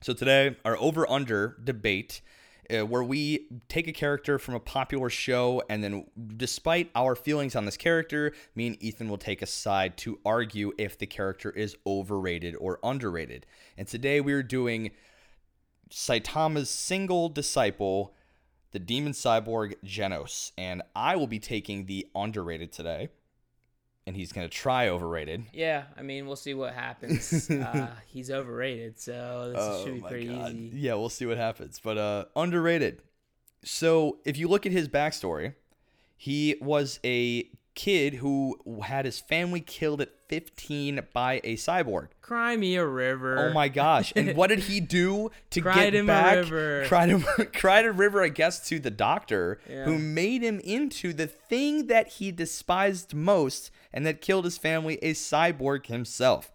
So 0.00 0.12
today, 0.12 0.56
our 0.64 0.76
over 0.76 1.10
under 1.10 1.56
debate, 1.62 2.20
uh, 2.70 2.84
where 2.84 3.02
we 3.02 3.48
take 3.68 3.88
a 3.88 3.92
character 3.92 4.38
from 4.38 4.54
a 4.54 4.60
popular 4.60 5.08
show, 5.08 5.62
and 5.68 5.82
then, 5.82 6.06
despite 6.36 6.90
our 6.94 7.14
feelings 7.14 7.56
on 7.56 7.64
this 7.64 7.76
character, 7.76 8.32
me 8.54 8.66
and 8.66 8.82
Ethan 8.82 9.08
will 9.08 9.18
take 9.18 9.40
a 9.40 9.46
side 9.46 9.96
to 9.98 10.18
argue 10.24 10.72
if 10.78 10.98
the 10.98 11.06
character 11.06 11.50
is 11.50 11.76
overrated 11.86 12.54
or 12.56 12.78
underrated. 12.82 13.46
And 13.76 13.88
today, 13.88 14.20
we 14.20 14.32
are 14.32 14.42
doing 14.42 14.90
Saitama's 15.90 16.68
single 16.68 17.28
disciple, 17.28 18.14
the 18.72 18.78
demon 18.78 19.12
cyborg 19.12 19.74
Genos, 19.84 20.52
and 20.58 20.82
I 20.94 21.16
will 21.16 21.26
be 21.26 21.38
taking 21.38 21.86
the 21.86 22.06
underrated 22.14 22.72
today, 22.72 23.08
and 24.08 24.16
he's 24.16 24.32
gonna 24.32 24.48
try 24.48 24.88
overrated. 24.88 25.44
Yeah, 25.52 25.84
I 25.96 26.00
mean, 26.02 26.26
we'll 26.26 26.36
see 26.36 26.54
what 26.54 26.74
happens. 26.74 27.48
Uh, 27.58 27.88
he's 28.06 28.30
overrated, 28.30 28.98
so 28.98 29.52
this 29.54 29.84
should 29.84 29.94
be 29.96 30.00
pretty 30.00 30.26
easy. 30.28 30.70
Oh 30.72 30.76
Yeah, 30.76 30.94
we'll 30.94 31.08
see 31.10 31.26
what 31.26 31.36
happens. 31.36 31.78
But 31.78 31.98
uh 31.98 32.24
underrated. 32.34 33.02
So 33.64 34.18
if 34.24 34.38
you 34.38 34.48
look 34.48 34.64
at 34.64 34.72
his 34.72 34.88
backstory, 34.88 35.54
he 36.16 36.56
was 36.62 36.98
a 37.04 37.50
kid 37.78 38.14
who 38.14 38.58
had 38.82 39.04
his 39.04 39.20
family 39.20 39.60
killed 39.60 40.00
at 40.00 40.10
15 40.28 41.00
by 41.12 41.40
a 41.44 41.54
cyborg. 41.54 42.08
Cry 42.20 42.56
me 42.56 42.74
a 42.74 42.84
river. 42.84 43.38
Oh 43.38 43.52
my 43.52 43.68
gosh. 43.68 44.12
And 44.16 44.36
what 44.36 44.48
did 44.48 44.58
he 44.60 44.80
do 45.00 45.30
to 45.50 45.60
Cried 45.60 45.74
get 45.76 45.94
him 45.94 46.06
a 46.06 46.12
back? 46.12 46.36
river. 46.38 46.84
Cried 46.86 47.08
him 47.10 47.22
cried 47.54 47.86
a 47.86 47.92
river, 47.92 48.22
I 48.22 48.28
guess, 48.30 48.66
to 48.68 48.80
the 48.80 48.90
doctor 48.90 49.60
Yeah. 49.70 49.84
who 49.84 49.96
made 49.98 50.42
him 50.42 50.58
into 50.64 51.12
the 51.12 51.28
thing 51.28 51.86
that 51.86 52.08
he 52.14 52.32
despised 52.32 53.14
most 53.14 53.70
and 53.92 54.04
that 54.04 54.20
killed 54.20 54.44
his 54.44 54.58
family, 54.58 54.96
a 55.00 55.14
cyborg 55.14 55.86
himself. 55.86 56.50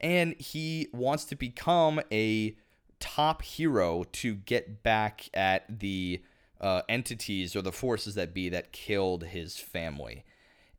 And 0.00 0.34
he 0.38 0.88
wants 0.92 1.24
to 1.24 1.34
become 1.34 2.00
a 2.12 2.54
top 3.00 3.40
hero 3.42 4.04
to 4.12 4.34
get 4.34 4.82
back 4.82 5.28
at 5.32 5.80
the 5.80 6.22
uh, 6.60 6.82
entities 6.88 7.56
or 7.56 7.62
the 7.62 7.72
forces 7.72 8.14
that 8.16 8.34
be 8.34 8.48
that 8.50 8.70
killed 8.72 9.24
his 9.24 9.56
family. 9.56 10.24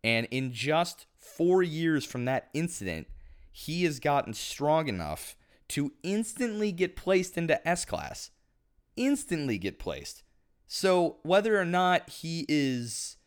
And 0.04 0.28
in 0.32 0.52
just 0.52 1.06
four 1.20 1.62
years 1.62 2.06
from 2.06 2.26
that 2.26 2.50
incident, 2.54 3.08
he 3.52 3.84
has 3.84 4.00
gotten 4.00 4.34
strong 4.34 4.88
enough 4.88 5.36
to 5.70 5.94
instantly 6.04 6.72
get 6.72 6.96
placed 6.96 7.38
into 7.38 7.68
S 7.68 7.86
class. 7.86 8.32
Instantly 8.96 9.58
get 9.58 9.80
placed. 9.80 10.24
So 10.68 11.18
whether 11.24 11.60
or 11.60 11.66
not 11.66 12.10
he 12.10 12.46
is, 12.48 13.18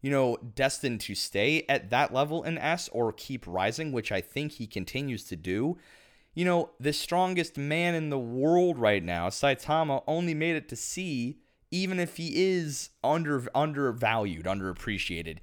you 0.00 0.10
know, 0.10 0.36
destined 0.54 1.00
to 1.02 1.14
stay 1.14 1.64
at 1.68 1.90
that 1.90 2.12
level 2.12 2.42
in 2.42 2.58
S 2.58 2.88
or 2.92 3.12
keep 3.12 3.46
rising, 3.46 3.92
which 3.92 4.10
I 4.10 4.20
think 4.20 4.52
he 4.52 4.66
continues 4.66 5.24
to 5.24 5.36
do, 5.36 5.78
you 6.34 6.44
know, 6.44 6.70
the 6.78 6.92
strongest 6.92 7.56
man 7.56 7.94
in 7.94 8.10
the 8.10 8.18
world 8.18 8.78
right 8.78 9.02
now, 9.02 9.28
Saitama, 9.28 10.02
only 10.06 10.34
made 10.34 10.56
it 10.56 10.68
to 10.68 10.76
C, 10.76 11.38
even 11.70 11.98
if 11.98 12.18
he 12.18 12.44
is 12.44 12.90
under 13.02 13.46
undervalued, 13.54 14.44
underappreciated. 14.44 15.38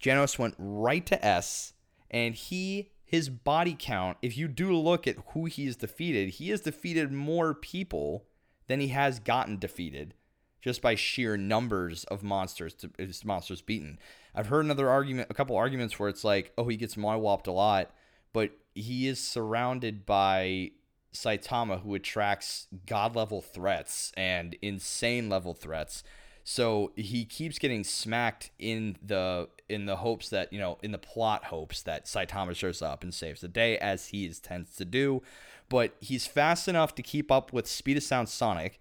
Genos 0.00 0.38
went 0.38 0.54
right 0.58 1.04
to 1.06 1.24
S, 1.24 1.74
and 2.10 2.34
he 2.34 2.90
his 3.04 3.28
body 3.28 3.74
count, 3.76 4.18
if 4.22 4.38
you 4.38 4.46
do 4.46 4.72
look 4.72 5.08
at 5.08 5.16
who 5.32 5.46
he's 5.46 5.74
defeated, 5.74 6.34
he 6.34 6.50
has 6.50 6.60
defeated 6.60 7.10
more 7.10 7.54
people 7.54 8.24
than 8.68 8.78
he 8.78 8.88
has 8.88 9.18
gotten 9.18 9.58
defeated 9.58 10.14
just 10.62 10.80
by 10.80 10.94
sheer 10.94 11.36
numbers 11.36 12.04
of 12.04 12.22
monsters 12.22 12.72
to 12.74 12.90
monsters 13.24 13.62
beaten. 13.62 13.98
I've 14.32 14.46
heard 14.46 14.64
another 14.64 14.88
argument, 14.88 15.28
a 15.28 15.34
couple 15.34 15.56
arguments 15.56 15.98
where 15.98 16.08
it's 16.08 16.22
like, 16.22 16.52
oh, 16.56 16.68
he 16.68 16.76
gets 16.76 16.94
mollywopped 16.94 17.48
a 17.48 17.52
lot, 17.52 17.90
but 18.32 18.52
he 18.76 19.08
is 19.08 19.18
surrounded 19.18 20.06
by 20.06 20.70
Saitama, 21.12 21.82
who 21.82 21.96
attracts 21.96 22.68
god 22.86 23.16
level 23.16 23.40
threats 23.40 24.12
and 24.16 24.54
insane 24.62 25.28
level 25.28 25.54
threats. 25.54 26.04
So 26.44 26.92
he 26.94 27.24
keeps 27.24 27.58
getting 27.58 27.82
smacked 27.82 28.50
in 28.58 28.96
the 29.02 29.48
in 29.70 29.86
the 29.86 29.96
hopes 29.96 30.28
that 30.30 30.52
you 30.52 30.58
know 30.58 30.78
in 30.82 30.92
the 30.92 30.98
plot 30.98 31.44
hopes 31.44 31.82
that 31.82 32.06
Saitama 32.06 32.54
shows 32.54 32.82
up 32.82 33.02
and 33.02 33.14
saves 33.14 33.40
the 33.40 33.48
day 33.48 33.78
as 33.78 34.08
he 34.08 34.26
is, 34.26 34.40
tends 34.40 34.74
to 34.76 34.84
do. 34.84 35.22
But 35.68 35.94
he's 36.00 36.26
fast 36.26 36.66
enough 36.66 36.94
to 36.96 37.02
keep 37.02 37.30
up 37.30 37.52
with 37.52 37.68
Speed 37.68 37.96
of 37.96 38.02
Sound 38.02 38.28
Sonic. 38.28 38.80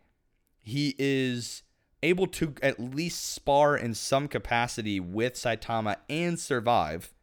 He 0.60 0.96
is 0.98 1.64
able 2.02 2.28
to 2.28 2.56
at 2.64 2.80
least 2.80 3.34
spar 3.34 3.78
in 3.78 3.94
some 3.94 4.28
capacity 4.28 5.00
with 5.00 5.36
Saitama 5.36 5.98
and 6.10 6.40
survive. 6.40 7.14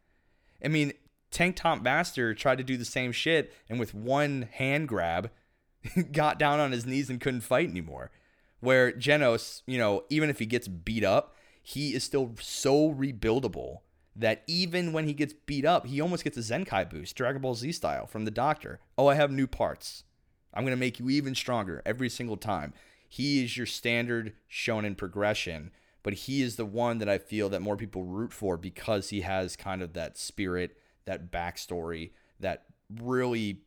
I 0.63 0.69
mean, 0.69 0.93
Tank 1.31 1.55
Top 1.55 1.81
Master 1.81 2.33
tried 2.33 2.57
to 2.59 2.63
do 2.63 2.77
the 2.77 2.85
same 2.85 3.11
shit 3.11 3.53
and 3.69 3.79
with 3.79 3.93
one 3.93 4.49
hand 4.51 4.87
grab 4.87 5.31
got 6.11 6.39
down 6.39 6.59
on 6.59 6.71
his 6.71 6.85
knees 6.85 7.09
and 7.09 7.19
couldn't 7.19 7.41
fight 7.41 7.69
anymore. 7.69 8.11
Where 8.59 8.91
Genos, 8.91 9.61
you 9.65 9.77
know, 9.77 10.05
even 10.09 10.29
if 10.29 10.39
he 10.39 10.45
gets 10.45 10.67
beat 10.67 11.03
up, 11.03 11.35
he 11.67 11.93
is 11.93 12.01
still 12.01 12.31
so 12.39 12.93
rebuildable 12.93 13.79
that 14.15 14.41
even 14.47 14.93
when 14.93 15.05
he 15.05 15.13
gets 15.13 15.33
beat 15.33 15.65
up, 15.65 15.85
he 15.85 15.99
almost 15.99 16.23
gets 16.23 16.37
a 16.37 16.39
Zenkai 16.39 16.89
boost, 16.89 17.13
Dragon 17.17 17.41
Ball 17.41 17.55
Z 17.55 17.73
style 17.73 18.07
from 18.07 18.23
the 18.23 18.31
doctor. 18.31 18.79
Oh, 18.97 19.07
I 19.07 19.15
have 19.15 19.31
new 19.31 19.47
parts. 19.47 20.05
I'm 20.53 20.63
going 20.63 20.71
to 20.71 20.79
make 20.79 20.97
you 20.97 21.09
even 21.09 21.35
stronger 21.35 21.81
every 21.85 22.07
single 22.07 22.37
time. 22.37 22.73
He 23.09 23.43
is 23.43 23.57
your 23.57 23.65
standard 23.65 24.31
shonen 24.49 24.95
progression, 24.95 25.71
but 26.03 26.13
he 26.13 26.41
is 26.41 26.55
the 26.55 26.65
one 26.65 26.99
that 26.99 27.09
I 27.09 27.17
feel 27.17 27.49
that 27.49 27.61
more 27.61 27.75
people 27.75 28.05
root 28.05 28.31
for 28.31 28.55
because 28.55 29.09
he 29.09 29.19
has 29.21 29.57
kind 29.57 29.81
of 29.81 29.91
that 29.91 30.17
spirit, 30.17 30.77
that 31.03 31.33
backstory, 31.33 32.11
that 32.39 32.63
really 33.01 33.59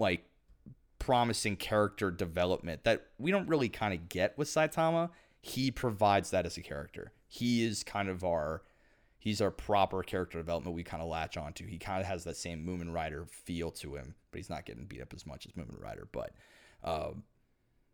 like 0.00 0.28
promising 0.98 1.54
character 1.54 2.10
development 2.10 2.82
that 2.82 3.06
we 3.16 3.30
don't 3.30 3.48
really 3.48 3.68
kind 3.68 3.94
of 3.94 4.08
get 4.08 4.36
with 4.36 4.48
Saitama. 4.48 5.10
He 5.40 5.70
provides 5.70 6.30
that 6.30 6.46
as 6.46 6.56
a 6.56 6.62
character. 6.62 7.12
He 7.34 7.64
is 7.64 7.82
kind 7.82 8.08
of 8.08 8.22
our 8.22 8.62
he's 9.18 9.40
our 9.40 9.50
proper 9.50 10.04
character 10.04 10.38
development 10.38 10.76
we 10.76 10.84
kind 10.84 11.02
of 11.02 11.08
latch 11.08 11.36
onto. 11.36 11.66
He 11.66 11.78
kind 11.78 12.00
of 12.00 12.06
has 12.06 12.22
that 12.24 12.36
same 12.36 12.64
Mumen 12.64 12.92
Rider 12.92 13.26
feel 13.28 13.72
to 13.72 13.96
him, 13.96 14.14
but 14.30 14.38
he's 14.38 14.50
not 14.50 14.66
getting 14.66 14.84
beat 14.84 15.02
up 15.02 15.12
as 15.12 15.26
much 15.26 15.44
as 15.44 15.52
Mumen 15.52 15.82
Rider. 15.82 16.06
But 16.12 16.32
um, 16.84 17.24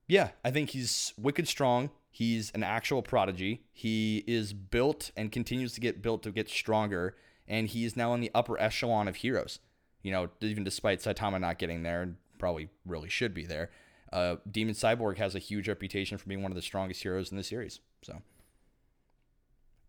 yeah, 0.06 0.30
I 0.44 0.50
think 0.50 0.70
he's 0.70 1.14
wicked 1.16 1.48
strong. 1.48 1.88
He's 2.10 2.50
an 2.50 2.62
actual 2.62 3.00
prodigy. 3.00 3.62
He 3.72 4.24
is 4.26 4.52
built 4.52 5.10
and 5.16 5.32
continues 5.32 5.72
to 5.72 5.80
get 5.80 6.02
built 6.02 6.22
to 6.24 6.32
get 6.32 6.50
stronger, 6.50 7.16
and 7.48 7.66
he 7.66 7.86
is 7.86 7.96
now 7.96 8.12
in 8.12 8.20
the 8.20 8.30
upper 8.34 8.60
echelon 8.60 9.08
of 9.08 9.16
heroes. 9.16 9.58
You 10.02 10.12
know, 10.12 10.28
even 10.42 10.64
despite 10.64 11.00
Saitama 11.00 11.40
not 11.40 11.58
getting 11.58 11.82
there, 11.82 12.02
and 12.02 12.16
probably 12.36 12.68
really 12.84 13.08
should 13.08 13.32
be 13.32 13.46
there, 13.46 13.70
uh, 14.12 14.36
Demon 14.50 14.74
Cyborg 14.74 15.16
has 15.16 15.34
a 15.34 15.38
huge 15.38 15.66
reputation 15.66 16.18
for 16.18 16.26
being 16.26 16.42
one 16.42 16.52
of 16.52 16.56
the 16.56 16.62
strongest 16.62 17.02
heroes 17.02 17.30
in 17.30 17.38
the 17.38 17.42
series. 17.42 17.80
So 18.02 18.20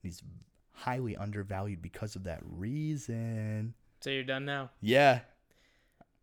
he's 0.02 0.24
highly 0.74 1.16
undervalued 1.16 1.82
because 1.82 2.16
of 2.16 2.24
that 2.24 2.40
reason. 2.44 3.74
So 4.02 4.10
you're 4.10 4.24
done 4.24 4.46
now? 4.46 4.72
Yeah. 4.82 5.22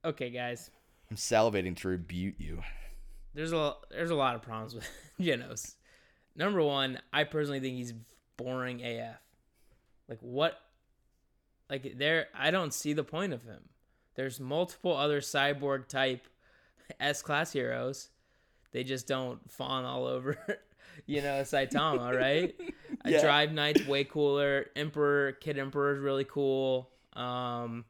Okay, 0.05 0.31
guys. 0.31 0.71
I'm 1.11 1.17
salivating 1.17 1.77
to 1.77 1.89
rebuke 1.89 2.35
you 2.39 2.63
there's 3.39 3.53
a 3.53 3.75
there's 3.91 4.11
a 4.11 4.17
lot 4.17 4.35
of 4.35 4.43
problems 4.43 4.75
with 4.75 4.89
Genos. 5.21 5.77
Number 6.35 6.61
one, 6.61 7.01
I 7.13 7.25
personally 7.25 7.61
think 7.61 7.77
he's 7.77 7.95
boring 8.37 8.83
AF. 8.83 9.17
Like 10.09 10.19
what? 10.21 10.59
Like 11.71 11.99
there, 11.99 12.27
I 12.35 12.51
don't 12.51 12.75
see 12.75 12.93
the 12.95 13.05
point 13.05 13.33
of 13.33 13.45
him. 13.45 13.69
There's 14.17 14.41
multiple 14.41 14.97
other 14.97 15.21
cyborg 15.21 15.87
type 15.87 16.27
S 16.99 17.23
class 17.23 17.53
heroes. 17.53 18.09
They 18.73 18.85
just 18.85 19.07
don't 19.07 19.51
fawn 19.51 19.85
all 19.85 20.07
over, 20.07 20.39
you 21.07 21.23
know, 21.23 21.41
Saitama, 21.43 22.15
right? 22.19 22.55
yeah. 23.07 23.21
Drive 23.21 23.53
Knight's 23.53 23.87
way 23.87 24.05
cooler. 24.05 24.67
Emperor, 24.77 25.33
Kid 25.33 25.59
Emperor 25.59 25.95
is 25.95 26.01
really 26.01 26.25
cool. 26.25 26.91
Um, 27.15 27.85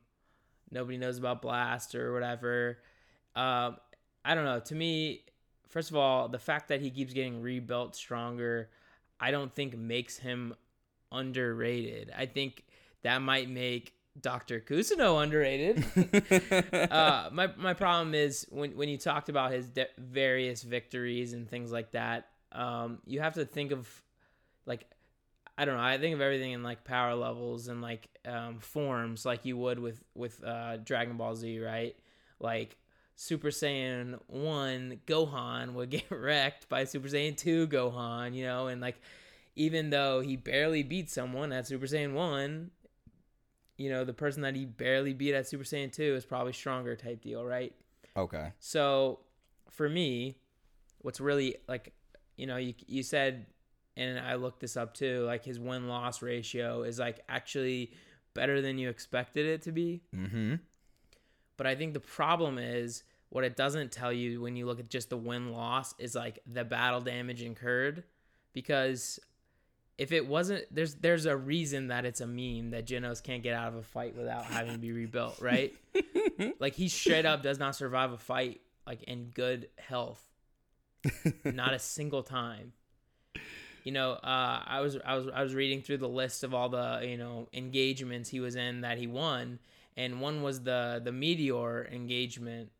nobody 0.71 0.99
knows 0.99 1.19
about 1.19 1.43
Blast 1.43 1.95
or 1.95 2.13
whatever. 2.13 2.79
Um, 3.35 3.77
I 4.25 4.35
don't 4.35 4.45
know. 4.45 4.61
To 4.61 4.75
me, 4.75 5.25
first 5.69 5.91
of 5.91 5.97
all, 5.97 6.29
the 6.29 6.39
fact 6.39 6.69
that 6.69 6.81
he 6.81 6.91
keeps 6.91 7.13
getting 7.13 7.43
rebuilt 7.43 7.97
stronger, 7.97 8.71
I 9.21 9.31
don't 9.31 9.55
think 9.55 9.77
makes 9.77 10.19
him 10.19 10.55
underrated. 11.11 12.13
I 12.17 12.27
think 12.27 12.65
that 13.03 13.23
might 13.23 13.49
make 13.49 13.95
Dr. 14.21 14.61
Kuseno 14.61 15.23
underrated. 15.23 15.85
uh, 16.91 17.31
my 17.33 17.49
my 17.57 17.75
problem 17.75 18.15
is 18.15 18.47
when 18.51 18.77
when 18.77 18.89
you 18.89 18.99
talked 18.99 19.29
about 19.29 19.53
his 19.53 19.69
de- 19.69 19.89
various 19.99 20.63
victories 20.63 21.33
and 21.33 21.49
things 21.49 21.73
like 21.73 21.93
that, 21.93 22.29
um, 22.53 22.99
you 23.07 23.21
have 23.21 23.35
to 23.35 23.45
think 23.45 23.73
of 23.73 23.89
like 24.67 24.87
I 25.57 25.65
don't 25.65 25.77
know. 25.77 25.83
I 25.83 25.99
think 25.99 26.15
of 26.15 26.21
everything 26.21 26.53
in 26.53 26.63
like 26.63 26.85
power 26.85 27.15
levels 27.15 27.67
and 27.69 27.83
like 27.83 28.09
um, 28.25 28.61
forms, 28.61 29.27
like 29.27 29.45
you 29.45 29.57
would 29.57 29.79
with 29.79 30.03
with 30.15 30.43
uh, 30.45 30.77
Dragon 30.79 31.17
Ball 31.17 31.35
Z, 31.35 31.59
right? 31.59 31.97
Like 32.39 32.77
Super 33.17 33.49
Saiyan 33.49 34.21
1 34.29 35.01
Gohan 35.05 35.73
would 35.73 35.91
get 35.97 36.09
wrecked 36.11 36.69
by 36.69 36.85
Super 36.85 37.09
Saiyan 37.09 37.37
2 37.37 37.67
Gohan, 37.67 38.35
you 38.35 38.45
know, 38.45 38.69
and 38.69 38.81
like 38.81 39.01
even 39.57 39.91
though 39.91 40.21
he 40.21 40.37
barely 40.37 40.85
beat 40.85 41.11
someone 41.11 41.53
at 41.53 41.67
Super 41.67 41.87
Saiyan 41.87 42.13
1, 42.13 42.71
you 43.79 43.89
know, 43.89 44.05
the 44.05 44.13
person 44.13 44.43
that 44.43 44.55
he 44.55 44.65
barely 44.67 45.15
beat 45.15 45.35
at 45.35 45.49
Super 45.49 45.65
Saiyan 45.65 45.93
2 45.93 46.17
is 46.17 46.25
probably 46.25 46.53
stronger 46.53 46.97
type 46.97 47.23
deal, 47.23 47.45
right? 47.45 47.73
Okay. 48.17 48.53
So 48.59 49.21
for 49.71 49.89
me, 49.89 50.37
what's 50.99 51.21
really 51.21 51.57
like, 51.69 51.95
you 52.37 52.47
know, 52.47 52.57
you, 52.57 52.75
you 52.87 53.05
said, 53.05 53.47
and 53.97 54.19
I 54.19 54.35
looked 54.35 54.61
this 54.61 54.77
up 54.77 54.95
too, 54.95 55.25
like 55.25 55.45
his 55.45 55.61
win 55.61 55.89
loss 55.89 56.23
ratio 56.23 56.83
is 56.83 56.99
like 56.99 57.21
actually 57.29 57.93
better 58.35 58.61
than 58.61 58.79
you 58.79 58.89
expected 58.89 59.47
it 59.47 59.63
to 59.63 59.73
be. 59.73 60.03
Mm 60.15 60.31
hmm. 60.31 60.55
But 61.57 61.67
I 61.67 61.75
think 61.75 61.95
the 61.95 62.01
problem 62.01 62.59
is 62.59 63.03
what 63.31 63.45
it 63.45 63.57
doesn't 63.57 63.93
tell 63.93 64.13
you 64.13 64.41
when 64.41 64.57
you 64.57 64.67
look 64.67 64.81
at 64.81 64.89
just 64.89 65.11
the 65.11 65.17
win 65.17 65.53
loss 65.53 65.95
is 65.99 66.15
like 66.15 66.41
the 66.47 66.65
battle 66.65 67.01
damage 67.01 67.43
incurred 67.43 68.05
because 68.53 69.21
if 69.99 70.13
it 70.13 70.27
wasn't 70.27 70.65
there's 70.71 70.95
there's 70.95 71.27
a 71.27 71.37
reason 71.37 71.89
that 71.89 72.05
it's 72.05 72.21
a 72.21 72.27
meme 72.27 72.71
that 72.71 72.87
Genos 72.87 73.23
can't 73.23 73.43
get 73.43 73.55
out 73.55 73.69
of 73.69 73.75
a 73.75 73.83
fight 73.83 74.17
without 74.17 74.45
having 74.45 74.73
to 74.73 74.79
be 74.79 74.93
rebuilt, 74.93 75.41
right? 75.41 75.75
like 76.61 76.75
he 76.75 76.89
straight 76.89 77.27
up 77.27 77.43
does 77.43 77.59
not 77.59 77.75
survive 77.75 78.13
a 78.13 78.19
fight 78.19 78.61
like 78.87 79.03
in 79.03 79.31
good 79.35 79.69
health. 79.77 80.23
not 81.45 81.75
a 81.75 81.79
single 81.79 82.23
time. 82.23 82.73
You 83.85 83.93
know, 83.93 84.13
uh, 84.13 84.63
I 84.67 84.81
was 84.81 84.97
I 85.05 85.17
was 85.17 85.29
I 85.35 85.43
was 85.43 85.55
reading 85.55 85.83
through 85.83 85.99
the 85.99 86.09
list 86.09 86.45
of 86.45 86.55
all 86.55 86.69
the 86.69 87.01
you 87.03 87.17
know 87.17 87.49
engagements 87.53 88.29
he 88.29 88.39
was 88.39 88.55
in 88.55 88.83
that 88.83 88.99
he 88.99 89.07
won, 89.07 89.59
and 89.97 90.21
one 90.21 90.43
was 90.43 90.63
the 90.63 91.01
the 91.03 91.13
meteor 91.13 91.89
engagement. 91.91 92.71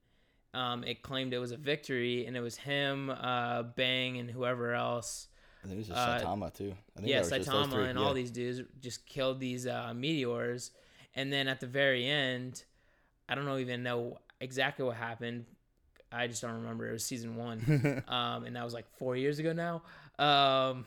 Um, 0.55 0.85
it 0.85 1.03
claimed 1.03 1.35
it 1.35 1.39
was 1.39 1.53
a 1.53 1.57
victory, 1.57 2.27
and 2.27 2.37
it 2.37 2.41
was 2.41 2.57
him, 2.57 3.11
uh, 3.11 3.63
Bang, 3.65 4.19
and 4.19 4.31
whoever 4.31 4.75
else. 4.75 5.29
I 5.63 5.67
think 5.67 5.75
it 5.75 5.79
was 5.79 5.89
just 5.89 5.99
uh, 5.99 6.21
Saitama 6.21 6.55
too. 6.55 6.75
I 6.97 7.01
think 7.01 7.11
yeah, 7.11 7.21
Saitama 7.21 7.89
and 7.89 7.99
yeah. 7.99 8.05
all 8.05 8.15
these 8.15 8.31
dudes 8.31 8.63
just 8.81 9.07
killed 9.07 9.41
these 9.41 9.67
uh, 9.67 9.93
meteors, 9.95 10.71
and 11.15 11.33
then 11.33 11.49
at 11.49 11.61
the 11.61 11.67
very 11.67 12.07
end, 12.07 12.63
I 13.29 13.35
don't 13.35 13.45
know 13.45 13.59
even 13.59 13.83
know 13.83 14.19
exactly 14.41 14.85
what 14.85 14.97
happened. 14.97 15.47
I 16.11 16.27
just 16.27 16.41
don't 16.41 16.55
remember. 16.55 16.89
It 16.89 16.93
was 16.93 17.05
season 17.05 17.37
one, 17.37 18.03
um, 18.09 18.45
and 18.45 18.57
that 18.57 18.65
was 18.65 18.73
like 18.73 18.87
four 18.99 19.17
years 19.17 19.39
ago 19.39 19.53
now. 19.53 19.83
Um, 20.19 20.85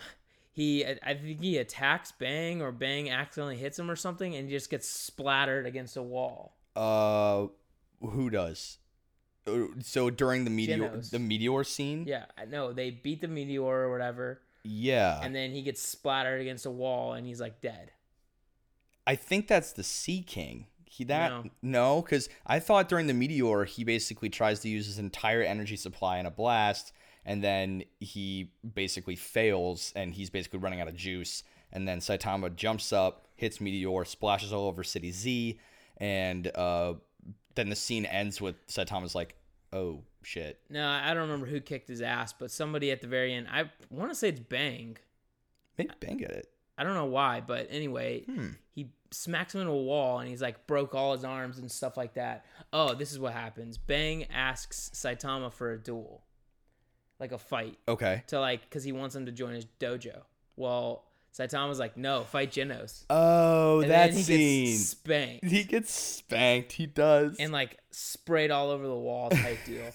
he 0.51 0.85
I 0.85 1.13
think 1.13 1.41
he 1.41 1.57
attacks 1.57 2.11
Bang 2.11 2.61
or 2.61 2.71
Bang 2.71 3.09
accidentally 3.09 3.57
hits 3.57 3.79
him 3.79 3.89
or 3.89 3.95
something 3.95 4.35
and 4.35 4.49
he 4.49 4.55
just 4.55 4.69
gets 4.69 4.87
splattered 4.87 5.65
against 5.65 5.97
a 5.97 6.03
wall. 6.03 6.57
Uh 6.75 7.47
who 8.01 8.29
does? 8.29 8.77
Uh, 9.47 9.67
so 9.81 10.09
during 10.09 10.43
the 10.43 10.49
meteor 10.49 10.89
Genos. 10.89 11.09
the 11.09 11.19
meteor 11.19 11.63
scene? 11.63 12.05
Yeah, 12.07 12.25
no, 12.49 12.73
they 12.73 12.91
beat 12.91 13.21
the 13.21 13.27
meteor 13.27 13.63
or 13.63 13.91
whatever. 13.91 14.41
Yeah. 14.63 15.19
And 15.21 15.35
then 15.35 15.51
he 15.51 15.61
gets 15.61 15.81
splattered 15.81 16.41
against 16.41 16.65
a 16.65 16.71
wall 16.71 17.13
and 17.13 17.25
he's 17.25 17.41
like 17.41 17.61
dead. 17.61 17.91
I 19.07 19.15
think 19.15 19.47
that's 19.47 19.73
the 19.73 19.83
Sea 19.83 20.21
King. 20.21 20.67
He 20.85 21.05
that 21.05 21.29
No. 21.31 21.51
no, 21.61 22.01
because 22.01 22.27
I 22.45 22.59
thought 22.59 22.89
during 22.89 23.07
the 23.07 23.13
meteor 23.13 23.63
he 23.63 23.83
basically 23.83 24.29
tries 24.29 24.59
to 24.61 24.69
use 24.69 24.85
his 24.85 24.99
entire 24.99 25.41
energy 25.41 25.77
supply 25.77 26.19
in 26.19 26.25
a 26.25 26.31
blast, 26.31 26.91
and 27.25 27.41
then 27.41 27.83
he 27.99 28.51
basically 28.73 29.15
fails, 29.15 29.93
and 29.95 30.13
he's 30.13 30.29
basically 30.29 30.59
running 30.59 30.81
out 30.81 30.87
of 30.89 30.95
juice. 30.95 31.43
And 31.71 31.87
then 31.87 31.99
Saitama 31.99 32.53
jumps 32.55 32.91
up, 32.91 33.27
hits 33.35 33.61
meteor, 33.61 34.03
splashes 34.03 34.51
all 34.51 34.67
over 34.67 34.83
City 34.83 35.11
Z, 35.11 35.57
and 35.97 36.51
uh, 36.55 36.95
then 37.55 37.69
the 37.69 37.75
scene 37.75 38.05
ends 38.05 38.41
with 38.41 38.67
Saitama's 38.67 39.15
like, 39.15 39.37
"Oh 39.73 40.03
shit." 40.23 40.59
No, 40.69 40.87
I 40.87 41.13
don't 41.13 41.23
remember 41.23 41.45
who 41.47 41.59
kicked 41.61 41.87
his 41.87 42.01
ass, 42.01 42.33
but 42.33 42.51
somebody 42.51 42.91
at 42.91 43.01
the 43.01 43.07
very 43.07 43.33
end. 43.33 43.47
I 43.49 43.69
want 43.89 44.11
to 44.11 44.15
say 44.15 44.29
it's 44.29 44.39
Bang. 44.39 44.97
Maybe 45.77 45.91
Bang 45.99 46.17
get 46.17 46.31
it. 46.31 46.47
I 46.77 46.83
don't 46.83 46.95
know 46.95 47.05
why, 47.05 47.41
but 47.41 47.67
anyway, 47.69 48.23
Hmm. 48.25 48.49
he 48.73 48.91
smacks 49.11 49.53
him 49.53 49.61
into 49.61 49.73
a 49.73 49.81
wall 49.83 50.19
and 50.19 50.27
he's 50.29 50.41
like 50.41 50.65
broke 50.67 50.95
all 50.95 51.13
his 51.13 51.23
arms 51.23 51.57
and 51.59 51.71
stuff 51.71 51.97
like 51.97 52.13
that. 52.15 52.45
Oh, 52.73 52.93
this 52.95 53.11
is 53.11 53.19
what 53.19 53.33
happens. 53.33 53.77
Bang 53.77 54.23
asks 54.31 54.89
Saitama 54.93 55.51
for 55.53 55.71
a 55.73 55.77
duel, 55.77 56.23
like 57.19 57.31
a 57.31 57.37
fight, 57.37 57.77
Okay. 57.87 58.23
to 58.27 58.39
like 58.39 58.61
because 58.61 58.83
he 58.83 58.91
wants 58.91 59.15
him 59.15 59.25
to 59.27 59.31
join 59.31 59.53
his 59.53 59.65
dojo. 59.79 60.23
Well, 60.55 61.05
Saitama's 61.37 61.79
like, 61.79 61.95
no, 61.95 62.23
fight 62.25 62.51
Genos. 62.51 63.05
Oh, 63.09 63.79
And 63.81 63.91
that 63.91 64.11
he 64.13 64.21
scene. 64.21 64.65
gets 64.65 64.85
spanked 64.87 65.45
he 65.45 65.63
gets 65.63 65.93
spanked. 65.93 66.73
He 66.73 66.85
does. 66.85 67.37
and 67.39 67.51
like 67.53 67.77
sprayed 67.91 68.51
all 68.51 68.69
over 68.69 68.85
the 68.85 68.95
wall 68.95 69.29
type 69.29 69.59
deal. 69.65 69.91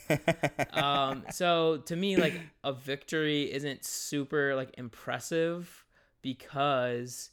um 0.82 1.24
so 1.30 1.78
to 1.86 1.94
me 1.96 2.16
like 2.16 2.40
a 2.64 2.72
victory 2.72 3.52
isn't 3.52 3.84
super 3.84 4.54
like 4.54 4.70
impressive 4.78 5.84
because 6.22 7.30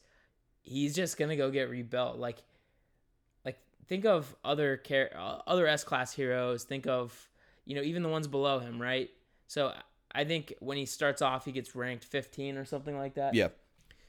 he's 0.62 0.96
just 0.96 1.18
gonna 1.18 1.36
go 1.36 1.50
get 1.52 1.70
rebuilt 1.70 2.18
like 2.18 2.38
like 3.46 3.58
think 3.88 4.06
of 4.06 4.36
other 4.46 4.78
care 4.78 5.12
uh, 5.18 5.40
other 5.48 5.68
s 5.68 5.84
class 5.84 6.14
heroes 6.14 6.64
think 6.64 6.88
of 6.88 7.30
you 7.66 7.76
know 7.76 7.82
even 7.82 8.04
the 8.04 8.10
ones 8.10 8.28
below 8.28 8.60
him 8.60 8.82
right 8.82 9.10
so 9.48 9.74
i 10.14 10.24
think 10.24 10.54
when 10.60 10.78
he 10.78 10.86
starts 10.86 11.22
off 11.22 11.44
he 11.46 11.52
gets 11.52 11.76
ranked 11.76 12.06
15 12.06 12.58
or 12.58 12.66
something 12.66 12.98
like 12.98 13.16
that 13.16 13.34
yeah. 13.34 13.48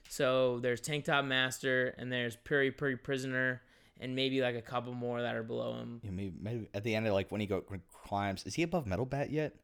So 0.09 0.59
there's 0.61 0.81
tank 0.81 1.05
top 1.05 1.25
master 1.25 1.95
and 1.99 2.13
there's 2.13 2.37
puri 2.37 2.71
puri 2.71 2.97
prisoner 2.97 3.63
and 4.01 4.15
maybe 4.15 4.41
like 4.41 4.57
a 4.57 4.63
couple 4.63 4.93
more 4.93 5.23
that 5.23 5.35
are 5.35 5.43
below 5.43 5.75
him 5.79 6.01
Yeah, 6.03 6.11
maybe, 6.11 6.35
maybe 6.41 6.69
at 6.75 6.85
the 6.85 6.95
end 6.95 7.07
of 7.07 7.15
like 7.15 7.31
when 7.31 7.41
he 7.41 7.47
go 7.47 7.63
when 7.69 7.81
he 7.81 7.85
climbs, 8.07 8.45
is 8.45 8.55
he 8.55 8.63
above 8.63 8.87
Metal 8.87 9.07
Bat 9.07 9.31
yet? 9.31 9.55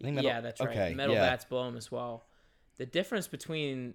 Metal- 0.00 0.22
yeah, 0.22 0.40
that's 0.40 0.60
right. 0.60 0.70
okay, 0.70 0.94
Metal 0.94 1.14
yeah. 1.14 1.20
Bat's 1.20 1.44
below 1.44 1.68
him 1.68 1.76
as 1.76 1.90
well. 1.90 2.24
The 2.78 2.86
difference 2.86 3.28
between, 3.28 3.94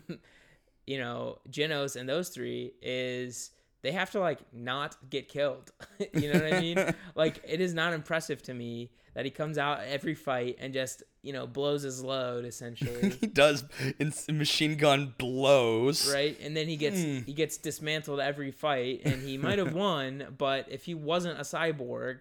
you 0.86 0.98
know, 0.98 1.38
Genos 1.48 1.96
and 1.96 2.08
those 2.08 2.28
three 2.28 2.72
is 2.82 3.50
they 3.82 3.92
have 3.92 4.10
to 4.12 4.20
like 4.20 4.40
not 4.52 4.96
get 5.08 5.28
killed. 5.28 5.70
you 6.14 6.32
know 6.32 6.40
what 6.40 6.52
I 6.52 6.60
mean? 6.60 6.94
like 7.14 7.40
it 7.46 7.60
is 7.60 7.74
not 7.74 7.92
impressive 7.92 8.42
to 8.44 8.54
me 8.54 8.90
that 9.14 9.24
he 9.24 9.30
comes 9.30 9.58
out 9.58 9.80
every 9.86 10.14
fight 10.14 10.56
and 10.60 10.72
just 10.72 11.02
you 11.22 11.32
know 11.32 11.46
blows 11.46 11.82
his 11.82 12.02
load 12.02 12.44
essentially. 12.44 13.10
he 13.20 13.26
does. 13.26 13.64
In 13.98 14.12
machine 14.38 14.76
gun 14.76 15.14
blows. 15.18 16.12
right 16.12 16.38
and 16.40 16.56
then 16.56 16.66
he 16.68 16.76
gets 16.76 17.00
Hmm. 17.02 17.18
he 17.26 17.32
gets 17.32 17.56
dismantled 17.56 18.20
every 18.20 18.50
fight 18.50 19.02
and 19.04 19.22
he 19.22 19.36
might 19.38 19.58
have 19.58 19.74
won 19.74 20.34
but 20.36 20.66
if 20.70 20.84
he 20.84 20.94
wasn't 20.94 21.38
a 21.38 21.42
cyborg 21.42 22.20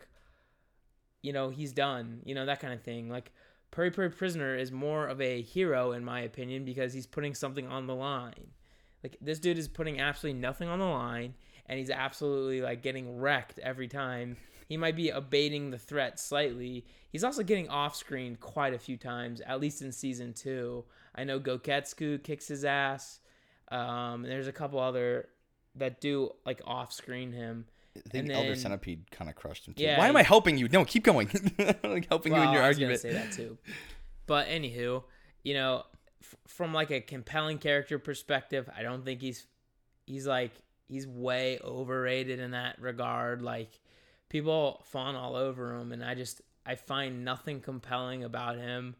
you 1.21 1.33
know 1.33 1.49
he's 1.49 1.71
done 1.73 2.21
you 2.25 2.33
know 2.35 2.45
that 2.45 2.59
kind 2.59 2.73
of 2.73 2.81
thing 2.81 3.09
like 3.09 3.31
Puri 3.71 3.91
Puri 3.91 4.09
Prisoner 4.09 4.55
is 4.55 4.71
more 4.71 5.05
of 5.07 5.21
a 5.21 5.41
hero 5.41 5.91
in 5.91 6.03
my 6.03 6.21
opinion 6.21 6.65
because 6.65 6.93
he's 6.93 7.05
putting 7.05 7.35
something 7.35 7.67
on 7.67 7.87
the 7.87 7.95
line 7.95 8.51
like 9.03 9.17
this 9.21 9.39
dude 9.39 9.57
is 9.57 9.67
putting 9.67 9.99
absolutely 9.99 10.39
nothing 10.39 10.67
on 10.69 10.79
the 10.79 10.85
line 10.85 11.33
and 11.69 11.79
he's 11.79 11.89
absolutely 11.89 12.59
like 12.61 12.81
getting 12.81 13.17
wrecked 13.17 13.59
every 13.59 13.87
time 13.87 14.35
he 14.67 14.75
might 14.75 14.95
be 14.97 15.09
abating 15.09 15.69
the 15.71 15.77
threat 15.77 16.19
slightly 16.19 16.85
he's 17.11 17.23
also 17.23 17.43
getting 17.43 17.69
off 17.69 17.95
screen 17.95 18.35
quite 18.35 18.73
a 18.73 18.79
few 18.79 18.97
times 18.97 19.39
at 19.41 19.61
least 19.61 19.81
in 19.81 19.91
season 19.91 20.33
two 20.33 20.83
i 21.15 21.23
know 21.23 21.39
goketsuku 21.39 22.21
kicks 22.23 22.47
his 22.49 22.65
ass 22.65 23.19
um, 23.71 24.23
there's 24.23 24.47
a 24.47 24.51
couple 24.51 24.79
other 24.79 25.29
that 25.75 26.01
do 26.01 26.31
like 26.45 26.59
off 26.65 26.91
screen 26.91 27.31
him 27.31 27.65
I 27.95 28.01
think 28.09 28.25
And 28.29 28.31
Elder 28.31 28.55
Centipede 28.55 29.09
kind 29.11 29.29
of 29.29 29.35
crushed 29.35 29.67
him 29.67 29.73
too. 29.73 29.83
Yeah, 29.83 29.97
Why 29.97 30.07
am 30.07 30.15
I 30.15 30.23
helping 30.23 30.57
you? 30.57 30.69
No, 30.69 30.85
keep 30.85 31.03
going. 31.03 31.27
like 31.83 32.07
helping 32.07 32.33
you 32.33 32.39
in 32.39 32.45
Well, 32.45 32.53
your 32.53 32.61
I 32.63 32.67
was 32.69 32.77
argument. 32.77 32.99
say 33.01 33.11
that 33.13 33.31
too. 33.33 33.57
But 34.25 34.47
anywho, 34.47 35.03
you 35.43 35.53
know, 35.55 35.83
f- 36.21 36.35
from 36.47 36.71
like 36.73 36.91
a 36.91 37.01
compelling 37.01 37.57
character 37.57 37.97
perspective, 37.99 38.69
I 38.77 38.83
don't 38.83 39.03
think 39.03 39.21
he's 39.21 39.47
he's 40.05 40.25
like 40.27 40.51
he's 40.89 41.07
way 41.07 41.59
overrated 41.63 42.39
in 42.39 42.51
that 42.51 42.81
regard. 42.81 43.41
Like 43.41 43.79
people 44.27 44.83
fawn 44.85 45.15
all 45.15 45.35
over 45.35 45.75
him, 45.75 45.91
and 45.91 46.03
I 46.03 46.15
just 46.15 46.41
I 46.65 46.75
find 46.75 47.23
nothing 47.23 47.61
compelling 47.61 48.23
about 48.23 48.57
him. 48.57 48.95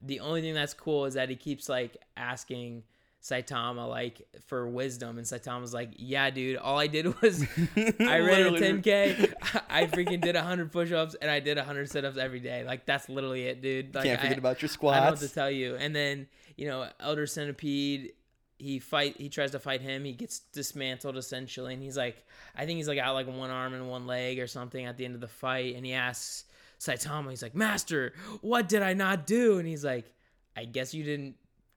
The 0.00 0.20
only 0.20 0.40
thing 0.40 0.54
that's 0.54 0.74
cool 0.74 1.04
is 1.04 1.14
that 1.14 1.28
he 1.28 1.36
keeps 1.36 1.68
like 1.68 1.96
asking 2.16 2.84
Saitama 3.20 3.88
like 3.88 4.22
for 4.46 4.68
wisdom, 4.68 5.18
and 5.18 5.26
Saitama's 5.26 5.74
like, 5.74 5.90
"Yeah, 5.96 6.30
dude, 6.30 6.56
all 6.56 6.78
I 6.78 6.86
did 6.86 7.06
was 7.20 7.42
I 7.42 8.18
ran 8.20 8.46
a 8.46 8.52
10k. 8.52 9.34
I 9.68 9.86
freaking 9.86 10.20
did 10.20 10.36
100 10.36 10.70
push-ups 10.70 11.16
and 11.20 11.30
I 11.30 11.40
did 11.40 11.56
100 11.56 11.90
sit-ups 11.90 12.16
every 12.16 12.40
day. 12.40 12.64
Like 12.64 12.86
that's 12.86 13.08
literally 13.08 13.46
it, 13.46 13.60
dude. 13.60 13.94
Like, 13.94 14.04
Can't 14.04 14.20
forget 14.20 14.36
I, 14.36 14.38
about 14.38 14.62
your 14.62 14.68
squats. 14.68 14.96
I 14.96 15.00
don't 15.00 15.06
know 15.06 15.10
what 15.12 15.28
to 15.28 15.34
tell 15.34 15.50
you. 15.50 15.74
And 15.74 15.94
then 15.94 16.28
you 16.56 16.66
know, 16.66 16.88
Elder 17.00 17.26
Centipede. 17.26 18.12
He 18.58 18.80
fight. 18.80 19.16
He 19.18 19.28
tries 19.28 19.52
to 19.52 19.58
fight 19.60 19.80
him. 19.80 20.04
He 20.04 20.12
gets 20.12 20.40
dismantled 20.52 21.16
essentially, 21.16 21.74
and 21.74 21.82
he's 21.82 21.96
like, 21.96 22.26
I 22.56 22.66
think 22.66 22.76
he's 22.78 22.88
like 22.88 22.98
out 22.98 23.14
like 23.14 23.28
one 23.28 23.50
arm 23.50 23.72
and 23.72 23.88
one 23.88 24.06
leg 24.06 24.38
or 24.40 24.46
something 24.48 24.84
at 24.84 24.96
the 24.96 25.04
end 25.04 25.14
of 25.14 25.20
the 25.20 25.28
fight. 25.28 25.76
And 25.76 25.86
he 25.86 25.92
asks 25.92 26.44
Saitama, 26.80 27.30
he's 27.30 27.42
like, 27.42 27.54
Master, 27.54 28.14
what 28.40 28.68
did 28.68 28.82
I 28.82 28.94
not 28.94 29.26
do? 29.26 29.58
And 29.58 29.68
he's 29.68 29.84
like, 29.84 30.12
I 30.56 30.64
guess 30.64 30.92
you 30.92 31.04
didn't 31.04 31.36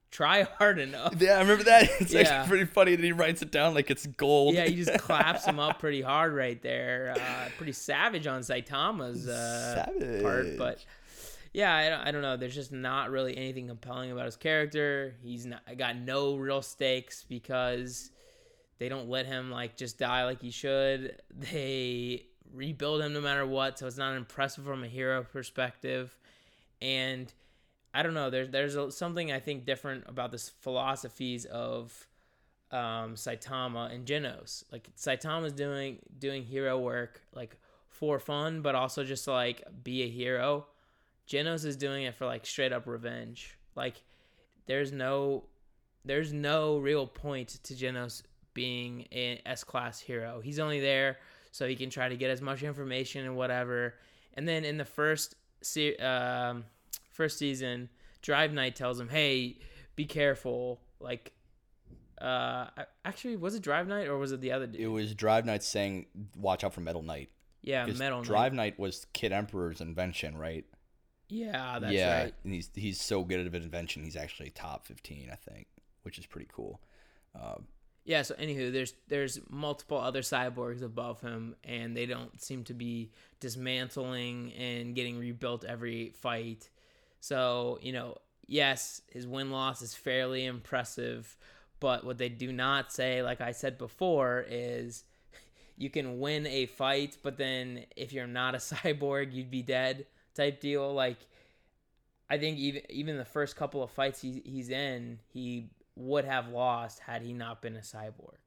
try 0.10 0.42
hard 0.42 0.80
enough. 0.80 1.16
yeah, 1.20 1.38
I 1.38 1.42
remember 1.42 1.64
that. 1.66 1.88
It's 2.02 2.12
Yeah. 2.14 2.22
actually 2.22 2.48
pretty 2.50 2.66
funny 2.66 2.96
that 2.96 3.04
he 3.06 3.12
writes 3.12 3.42
it 3.44 3.52
down 3.52 3.74
like 3.76 3.90
it's 3.92 4.06
gold. 4.08 4.56
Yeah, 4.56 4.66
he 4.66 4.76
just 4.76 4.94
claps 5.00 5.46
him 5.46 5.60
up 5.60 5.80
pretty 5.80 6.02
hard 6.02 6.34
right 6.34 6.60
there. 6.62 7.14
Uh, 7.16 7.50
pretty 7.58 7.72
savage 7.74 8.26
on 8.28 8.42
Saitama's 8.42 9.28
uh, 9.28 9.86
part, 10.22 10.58
but 10.58 10.84
yeah, 11.54 11.76
I 11.76 11.90
don't, 11.90 12.00
I 12.00 12.12
don't 12.12 12.22
know. 12.22 12.38
There's 12.38 12.56
just 12.56 12.72
not 12.72 13.12
really 13.12 13.36
anything 13.36 13.68
compelling 13.68 14.12
about 14.12 14.26
his 14.26 14.36
character. 14.36 15.16
He's 15.22 15.46
not 15.46 15.62
I 15.68 15.76
got 15.76 15.98
no 15.98 16.36
real 16.36 16.62
stakes 16.62 17.24
because 17.28 18.12
they 18.80 18.90
don't 18.90 19.10
let 19.10 19.26
him 19.26 19.52
like 19.52 19.76
just 19.76 19.98
die 19.98 20.26
like 20.26 20.42
he 20.42 20.52
should. 20.52 21.22
They 21.52 22.26
rebuild 22.54 23.02
him 23.02 23.14
no 23.14 23.22
matter 23.22 23.46
what, 23.46 23.80
so 23.80 23.88
it's 23.88 23.98
not 23.98 24.16
impressive 24.16 24.66
from 24.66 24.84
a 24.84 24.88
hero 24.88 25.24
perspective. 25.24 26.18
And 26.82 27.32
I 27.94 28.04
don't 28.04 28.14
know. 28.14 28.30
There's 28.30 28.50
there's 28.50 28.96
something 28.96 29.32
I 29.32 29.40
think 29.40 29.66
different 29.66 30.06
about 30.08 30.32
this 30.32 30.50
philosophies 30.50 31.46
of 31.46 32.08
um, 32.72 33.16
Saitama 33.16 33.94
and 33.94 34.06
Genos. 34.06 34.64
Like 34.72 34.90
Saitama's 34.96 35.54
doing 35.54 36.00
doing 36.18 36.44
hero 36.44 36.80
work 36.80 37.22
like 37.34 37.58
for 37.90 38.20
fun, 38.20 38.62
but 38.62 38.76
also 38.76 39.04
just 39.04 39.28
like 39.28 39.64
be 39.84 40.04
a 40.04 40.10
hero. 40.10 40.66
Genos 41.28 41.66
is 41.66 41.78
doing 41.78 42.04
it 42.04 42.16
for 42.16 42.26
like 42.26 42.46
straight 42.46 42.74
up 42.74 42.88
revenge. 42.88 43.58
Like 43.76 44.02
there's 44.68 44.92
no 44.92 45.46
there's 46.04 46.34
no 46.34 46.78
real 46.78 47.08
point 47.08 47.60
to 47.64 47.74
Genos 47.74 48.24
being 48.54 49.08
an 49.12 49.40
S 49.46 49.64
class 49.64 50.00
hero. 50.00 50.42
He's 50.42 50.60
only 50.60 50.80
there 50.80 51.18
so 51.52 51.68
he 51.68 51.76
can 51.76 51.90
try 51.90 52.10
to 52.10 52.18
get 52.18 52.32
as 52.32 52.42
much 52.42 52.64
information 52.64 53.26
and 53.26 53.36
whatever. 53.36 53.96
And 54.34 54.48
then 54.48 54.64
in 54.66 54.78
the 54.78 54.86
first 54.86 55.36
se- 55.62 55.98
um, 55.98 56.66
first 57.12 57.38
season, 57.38 57.90
Drive 58.22 58.54
Knight 58.54 58.76
tells 58.76 59.00
him, 59.00 59.10
"Hey, 59.10 59.58
be 59.96 60.06
careful." 60.06 60.82
Like, 61.00 61.34
uh, 62.20 62.68
actually, 63.04 63.36
was 63.36 63.56
it 63.56 63.62
Drive 63.62 63.88
Knight 63.88 64.08
or 64.08 64.18
was 64.18 64.32
it 64.32 64.42
the 64.42 64.52
other 64.52 64.68
dude? 64.68 64.82
It 64.82 64.88
was 64.88 65.14
Drive 65.14 65.46
Knight 65.46 65.64
saying, 65.64 66.06
"Watch 66.36 66.64
out 66.64 66.74
for 66.74 66.82
Metal 66.82 67.02
Knight." 67.02 67.30
yeah, 67.64 67.86
Metal 67.86 68.20
Knight. 68.20 68.26
Drive 68.26 68.54
Knight 68.54 68.80
was 68.80 69.06
Kid 69.14 69.32
Emperor's 69.32 69.82
invention, 69.82 70.38
right? 70.38 70.66
Yeah, 71.32 71.80
that's 71.80 71.94
yeah, 71.94 72.24
right. 72.24 72.34
and 72.44 72.54
he's 72.54 72.70
he's 72.76 73.00
so 73.00 73.24
good 73.24 73.40
at 73.46 73.56
invention. 73.56 74.04
He's 74.04 74.18
actually 74.18 74.50
top 74.50 74.86
fifteen, 74.86 75.30
I 75.32 75.36
think, 75.36 75.68
which 76.04 76.20
is 76.20 76.26
pretty 76.26 76.48
cool. 76.54 76.82
Uh, 77.40 77.56
Yeah, 78.04 78.24
so 78.24 78.36
anywho, 78.36 78.72
there's 78.74 78.94
there's 79.08 79.40
multiple 79.50 79.98
other 80.00 80.22
cyborgs 80.22 80.82
above 80.82 81.22
him, 81.22 81.56
and 81.64 81.96
they 81.96 82.06
don't 82.08 82.42
seem 82.42 82.64
to 82.66 82.74
be 82.74 83.12
dismantling 83.40 84.54
and 84.54 84.96
getting 84.96 85.20
rebuilt 85.20 85.64
every 85.66 86.10
fight. 86.12 86.70
So 87.20 87.80
you 87.82 87.94
know, 87.94 88.18
yes, 88.48 89.02
his 89.12 89.28
win 89.28 89.52
loss 89.52 89.82
is 89.84 89.94
fairly 89.96 90.46
impressive, 90.46 91.38
but 91.80 92.04
what 92.04 92.18
they 92.18 92.30
do 92.30 92.52
not 92.52 92.92
say, 92.92 93.22
like 93.24 93.40
I 93.42 93.52
said 93.52 93.78
before, 93.78 94.46
is 94.50 95.04
you 95.78 95.90
can 95.92 96.20
win 96.20 96.48
a 96.48 96.66
fight, 96.66 97.18
but 97.24 97.38
then 97.38 97.86
if 97.96 98.12
you're 98.14 98.28
not 98.28 98.56
a 98.56 98.58
cyborg, 98.74 99.34
you'd 99.34 99.52
be 99.52 99.62
dead 99.64 100.08
type 100.42 100.62
deal. 100.62 100.94
Like 100.94 101.18
I 102.30 102.38
think 102.38 102.58
even 102.60 102.84
even 102.90 103.18
the 103.18 103.26
first 103.26 103.56
couple 103.56 103.84
of 103.84 103.92
fights 103.92 104.22
he, 104.22 104.42
he's 104.46 104.70
in, 104.70 105.20
he 105.34 105.70
would 105.96 106.26
have 106.26 106.48
lost 106.50 107.00
had 107.00 107.22
he 107.22 107.34
not 107.34 107.62
been 107.62 107.76
a 107.76 107.82
cyborg. 107.82 108.40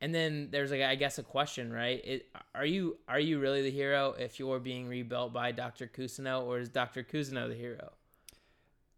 and 0.00 0.14
then 0.14 0.48
there's 0.50 0.70
like 0.72 0.82
I 0.82 0.96
guess 0.96 1.18
a 1.18 1.22
question, 1.22 1.72
right? 1.72 2.00
It, 2.04 2.26
are 2.54 2.66
you 2.66 2.98
are 3.08 3.20
you 3.20 3.38
really 3.38 3.62
the 3.62 3.70
hero 3.70 4.14
if 4.18 4.38
you're 4.40 4.58
being 4.58 4.88
rebuilt 4.88 5.32
by 5.32 5.52
Doctor 5.52 5.86
Kuseno, 5.86 6.42
or 6.44 6.58
is 6.58 6.68
Doctor 6.68 7.04
Kuseno 7.04 7.48
the 7.48 7.54
hero? 7.54 7.92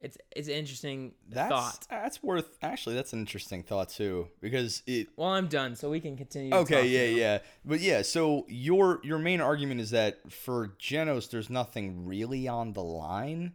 It's 0.04 0.18
it's 0.36 0.48
an 0.48 0.54
interesting 0.54 1.12
That's 1.30 1.48
thought. 1.48 1.86
that's 1.88 2.22
worth 2.22 2.58
actually. 2.60 2.94
That's 2.94 3.14
an 3.14 3.20
interesting 3.20 3.62
thought 3.62 3.88
too 3.88 4.28
because 4.42 4.82
it. 4.86 5.08
Well, 5.16 5.30
I'm 5.30 5.48
done, 5.48 5.76
so 5.76 5.88
we 5.88 5.98
can 5.98 6.14
continue. 6.14 6.54
Okay, 6.54 6.86
yeah, 6.86 7.10
now. 7.10 7.16
yeah, 7.16 7.38
but 7.64 7.80
yeah. 7.80 8.02
So 8.02 8.44
your 8.46 9.00
your 9.02 9.18
main 9.18 9.40
argument 9.40 9.80
is 9.80 9.92
that 9.92 10.30
for 10.30 10.74
Genos, 10.78 11.30
there's 11.30 11.48
nothing 11.48 12.04
really 12.04 12.46
on 12.46 12.74
the 12.74 12.82
line. 12.82 13.54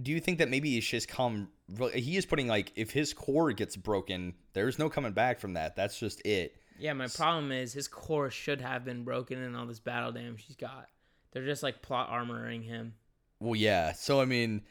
Do 0.00 0.12
you 0.12 0.20
think 0.20 0.38
that 0.38 0.48
maybe 0.48 0.78
it's 0.78 0.86
just 0.86 1.08
come? 1.08 1.48
He 1.92 2.16
is 2.16 2.24
putting 2.24 2.46
like 2.46 2.72
if 2.76 2.92
his 2.92 3.12
core 3.12 3.52
gets 3.52 3.74
broken, 3.74 4.34
there's 4.52 4.78
no 4.78 4.88
coming 4.88 5.12
back 5.12 5.40
from 5.40 5.54
that. 5.54 5.74
That's 5.74 5.98
just 5.98 6.24
it. 6.24 6.54
Yeah, 6.78 6.92
my 6.92 7.08
problem 7.08 7.50
is 7.50 7.72
his 7.72 7.88
core 7.88 8.30
should 8.30 8.60
have 8.60 8.84
been 8.84 9.02
broken 9.02 9.42
in 9.42 9.56
all 9.56 9.66
this 9.66 9.80
battle 9.80 10.12
damage 10.12 10.44
he's 10.46 10.56
got. 10.56 10.88
They're 11.32 11.44
just 11.44 11.64
like 11.64 11.82
plot 11.82 12.10
armoring 12.10 12.64
him. 12.64 12.94
Well, 13.40 13.56
yeah. 13.56 13.92
So 13.92 14.20
I 14.20 14.24
mean, 14.24 14.62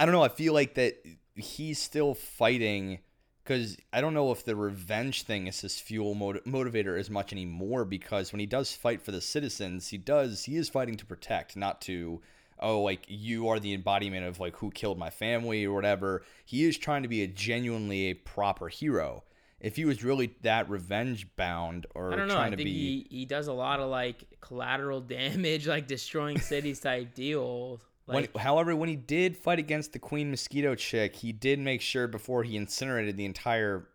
I 0.00 0.06
don't 0.06 0.14
know. 0.14 0.22
I 0.22 0.30
feel 0.30 0.54
like 0.54 0.74
that 0.74 1.04
he's 1.34 1.78
still 1.78 2.14
fighting 2.14 3.00
because 3.44 3.76
I 3.92 4.00
don't 4.00 4.14
know 4.14 4.32
if 4.32 4.46
the 4.46 4.56
revenge 4.56 5.24
thing 5.24 5.46
is 5.46 5.60
his 5.60 5.78
fuel 5.78 6.14
mot- 6.14 6.46
motivator 6.46 6.98
as 6.98 7.10
much 7.10 7.34
anymore. 7.34 7.84
Because 7.84 8.32
when 8.32 8.40
he 8.40 8.46
does 8.46 8.72
fight 8.72 9.02
for 9.02 9.12
the 9.12 9.20
citizens, 9.20 9.88
he 9.88 9.98
does 9.98 10.44
he 10.44 10.56
is 10.56 10.70
fighting 10.70 10.96
to 10.96 11.04
protect, 11.04 11.54
not 11.54 11.82
to 11.82 12.22
oh 12.60 12.80
like 12.80 13.04
you 13.08 13.48
are 13.48 13.60
the 13.60 13.74
embodiment 13.74 14.24
of 14.24 14.40
like 14.40 14.56
who 14.56 14.70
killed 14.70 14.96
my 14.96 15.10
family 15.10 15.66
or 15.66 15.74
whatever. 15.74 16.22
He 16.46 16.64
is 16.64 16.78
trying 16.78 17.02
to 17.02 17.08
be 17.08 17.22
a 17.22 17.26
genuinely 17.26 18.06
a 18.06 18.14
proper 18.14 18.68
hero. 18.68 19.24
If 19.60 19.76
he 19.76 19.84
was 19.84 20.02
really 20.02 20.34
that 20.40 20.70
revenge 20.70 21.36
bound 21.36 21.86
or 21.94 22.14
I 22.14 22.16
don't 22.16 22.28
know. 22.28 22.34
trying 22.36 22.46
I 22.46 22.50
to 22.52 22.56
think 22.56 22.66
be 22.68 23.06
he, 23.10 23.18
he 23.18 23.24
does 23.26 23.48
a 23.48 23.52
lot 23.52 23.80
of 23.80 23.90
like 23.90 24.24
collateral 24.40 25.00
damage, 25.02 25.68
like 25.68 25.86
destroying 25.86 26.40
cities 26.40 26.80
type 26.80 27.14
deal. 27.14 27.82
When, 28.10 28.28
however, 28.36 28.74
when 28.76 28.88
he 28.88 28.96
did 28.96 29.36
fight 29.36 29.58
against 29.58 29.92
the 29.92 29.98
Queen 29.98 30.30
Mosquito 30.30 30.74
chick, 30.74 31.16
he 31.16 31.32
did 31.32 31.58
make 31.58 31.80
sure 31.80 32.06
before 32.06 32.42
he 32.42 32.56
incinerated 32.56 33.16
the 33.16 33.24
entire 33.24 33.88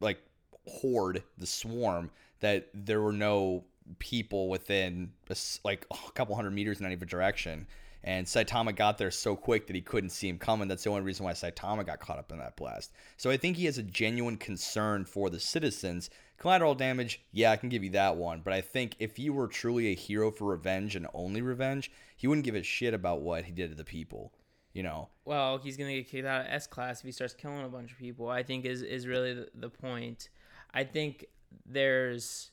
like 0.00 0.20
horde, 0.66 1.22
the 1.38 1.46
swarm, 1.46 2.10
that 2.40 2.68
there 2.74 3.00
were 3.00 3.12
no 3.12 3.64
people 3.98 4.48
within 4.48 5.12
a 5.28 5.36
like 5.64 5.86
a 5.90 6.12
couple 6.12 6.34
hundred 6.34 6.52
meters 6.52 6.80
in 6.80 6.86
any 6.86 6.96
direction. 6.96 7.66
And 8.02 8.26
Saitama 8.26 8.74
got 8.74 8.96
there 8.96 9.10
so 9.10 9.36
quick 9.36 9.66
that 9.66 9.76
he 9.76 9.82
couldn't 9.82 10.10
see 10.10 10.28
him 10.28 10.38
coming. 10.38 10.68
That's 10.68 10.84
the 10.84 10.90
only 10.90 11.02
reason 11.02 11.24
why 11.24 11.32
Saitama 11.32 11.84
got 11.84 12.00
caught 12.00 12.18
up 12.18 12.32
in 12.32 12.38
that 12.38 12.56
blast. 12.56 12.92
So 13.18 13.30
I 13.30 13.36
think 13.36 13.58
he 13.58 13.66
has 13.66 13.76
a 13.76 13.82
genuine 13.82 14.38
concern 14.38 15.04
for 15.04 15.28
the 15.28 15.38
citizens. 15.38 16.08
Collateral 16.40 16.74
damage, 16.74 17.20
yeah, 17.32 17.52
I 17.52 17.56
can 17.56 17.68
give 17.68 17.84
you 17.84 17.90
that 17.90 18.16
one. 18.16 18.40
But 18.42 18.54
I 18.54 18.62
think 18.62 18.96
if 18.98 19.18
he 19.18 19.28
were 19.28 19.46
truly 19.46 19.88
a 19.88 19.94
hero 19.94 20.30
for 20.30 20.46
revenge 20.46 20.96
and 20.96 21.06
only 21.12 21.42
revenge, 21.42 21.92
he 22.16 22.26
wouldn't 22.26 22.46
give 22.46 22.54
a 22.54 22.62
shit 22.62 22.94
about 22.94 23.20
what 23.20 23.44
he 23.44 23.52
did 23.52 23.68
to 23.68 23.76
the 23.76 23.84
people. 23.84 24.32
You 24.72 24.82
know, 24.84 25.08
well, 25.24 25.58
he's 25.58 25.76
gonna 25.76 25.92
get 25.92 26.08
kicked 26.08 26.26
out 26.26 26.42
of 26.42 26.46
S 26.48 26.66
class 26.66 27.00
if 27.00 27.04
he 27.06 27.12
starts 27.12 27.34
killing 27.34 27.62
a 27.64 27.68
bunch 27.68 27.92
of 27.92 27.98
people. 27.98 28.28
I 28.30 28.42
think 28.42 28.64
is 28.64 28.82
is 28.82 29.06
really 29.06 29.34
the, 29.34 29.48
the 29.54 29.68
point. 29.68 30.30
I 30.72 30.84
think 30.84 31.26
there's 31.66 32.52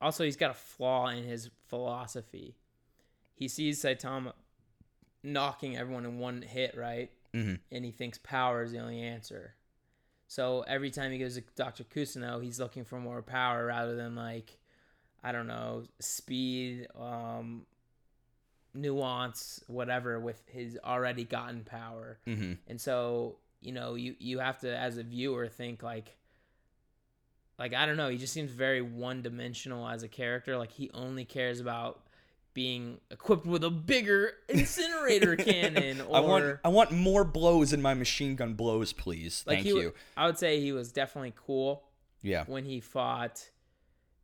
also 0.00 0.24
he's 0.24 0.36
got 0.36 0.50
a 0.50 0.54
flaw 0.54 1.08
in 1.08 1.24
his 1.24 1.50
philosophy. 1.68 2.56
He 3.36 3.48
sees 3.48 3.80
Saitama 3.80 4.32
knocking 5.22 5.76
everyone 5.76 6.04
in 6.04 6.18
one 6.18 6.42
hit, 6.42 6.76
right? 6.76 7.10
Mhm. 7.32 7.60
And 7.72 7.84
he 7.84 7.92
thinks 7.92 8.18
power 8.18 8.62
is 8.62 8.72
the 8.72 8.80
only 8.80 9.00
answer. 9.00 9.54
So 10.26 10.64
every 10.66 10.90
time 10.90 11.12
he 11.12 11.18
goes 11.18 11.34
to 11.36 11.42
Dr. 11.54 11.84
Kuseno, 11.84 12.42
he's 12.42 12.58
looking 12.58 12.84
for 12.84 12.98
more 12.98 13.22
power 13.22 13.66
rather 13.66 13.94
than 13.94 14.14
like, 14.14 14.58
I 15.22 15.32
don't 15.32 15.46
know, 15.46 15.84
speed, 16.00 16.88
um, 16.98 17.66
nuance, 18.74 19.62
whatever, 19.66 20.18
with 20.18 20.42
his 20.48 20.78
already 20.84 21.24
gotten 21.24 21.64
power. 21.64 22.18
mm-hmm. 22.26 22.54
And 22.66 22.80
so, 22.80 23.36
you 23.60 23.72
know, 23.72 23.94
you 23.94 24.16
you 24.18 24.40
have 24.40 24.58
to 24.60 24.76
as 24.76 24.98
a 24.98 25.02
viewer 25.02 25.48
think 25.48 25.82
like 25.82 26.16
like 27.58 27.72
I 27.72 27.86
don't 27.86 27.96
know, 27.96 28.08
he 28.08 28.18
just 28.18 28.32
seems 28.32 28.50
very 28.50 28.82
one-dimensional 28.82 29.86
as 29.88 30.02
a 30.02 30.08
character. 30.08 30.56
Like 30.56 30.72
he 30.72 30.90
only 30.92 31.24
cares 31.24 31.60
about 31.60 32.03
being 32.54 32.98
equipped 33.10 33.44
with 33.46 33.62
a 33.64 33.70
bigger 33.70 34.32
incinerator 34.48 35.36
cannon 35.36 36.00
or 36.00 36.16
I 36.16 36.20
want 36.20 36.58
I 36.64 36.68
want 36.68 36.92
more 36.92 37.24
blows 37.24 37.72
in 37.72 37.82
my 37.82 37.94
machine 37.94 38.36
gun 38.36 38.54
blows, 38.54 38.92
please. 38.92 39.44
like 39.46 39.56
Thank 39.58 39.66
he 39.66 39.72
you. 39.74 39.92
I 40.16 40.26
would 40.26 40.38
say 40.38 40.60
he 40.60 40.72
was 40.72 40.92
definitely 40.92 41.34
cool 41.36 41.82
Yeah, 42.22 42.44
when 42.46 42.64
he 42.64 42.80
fought 42.80 43.50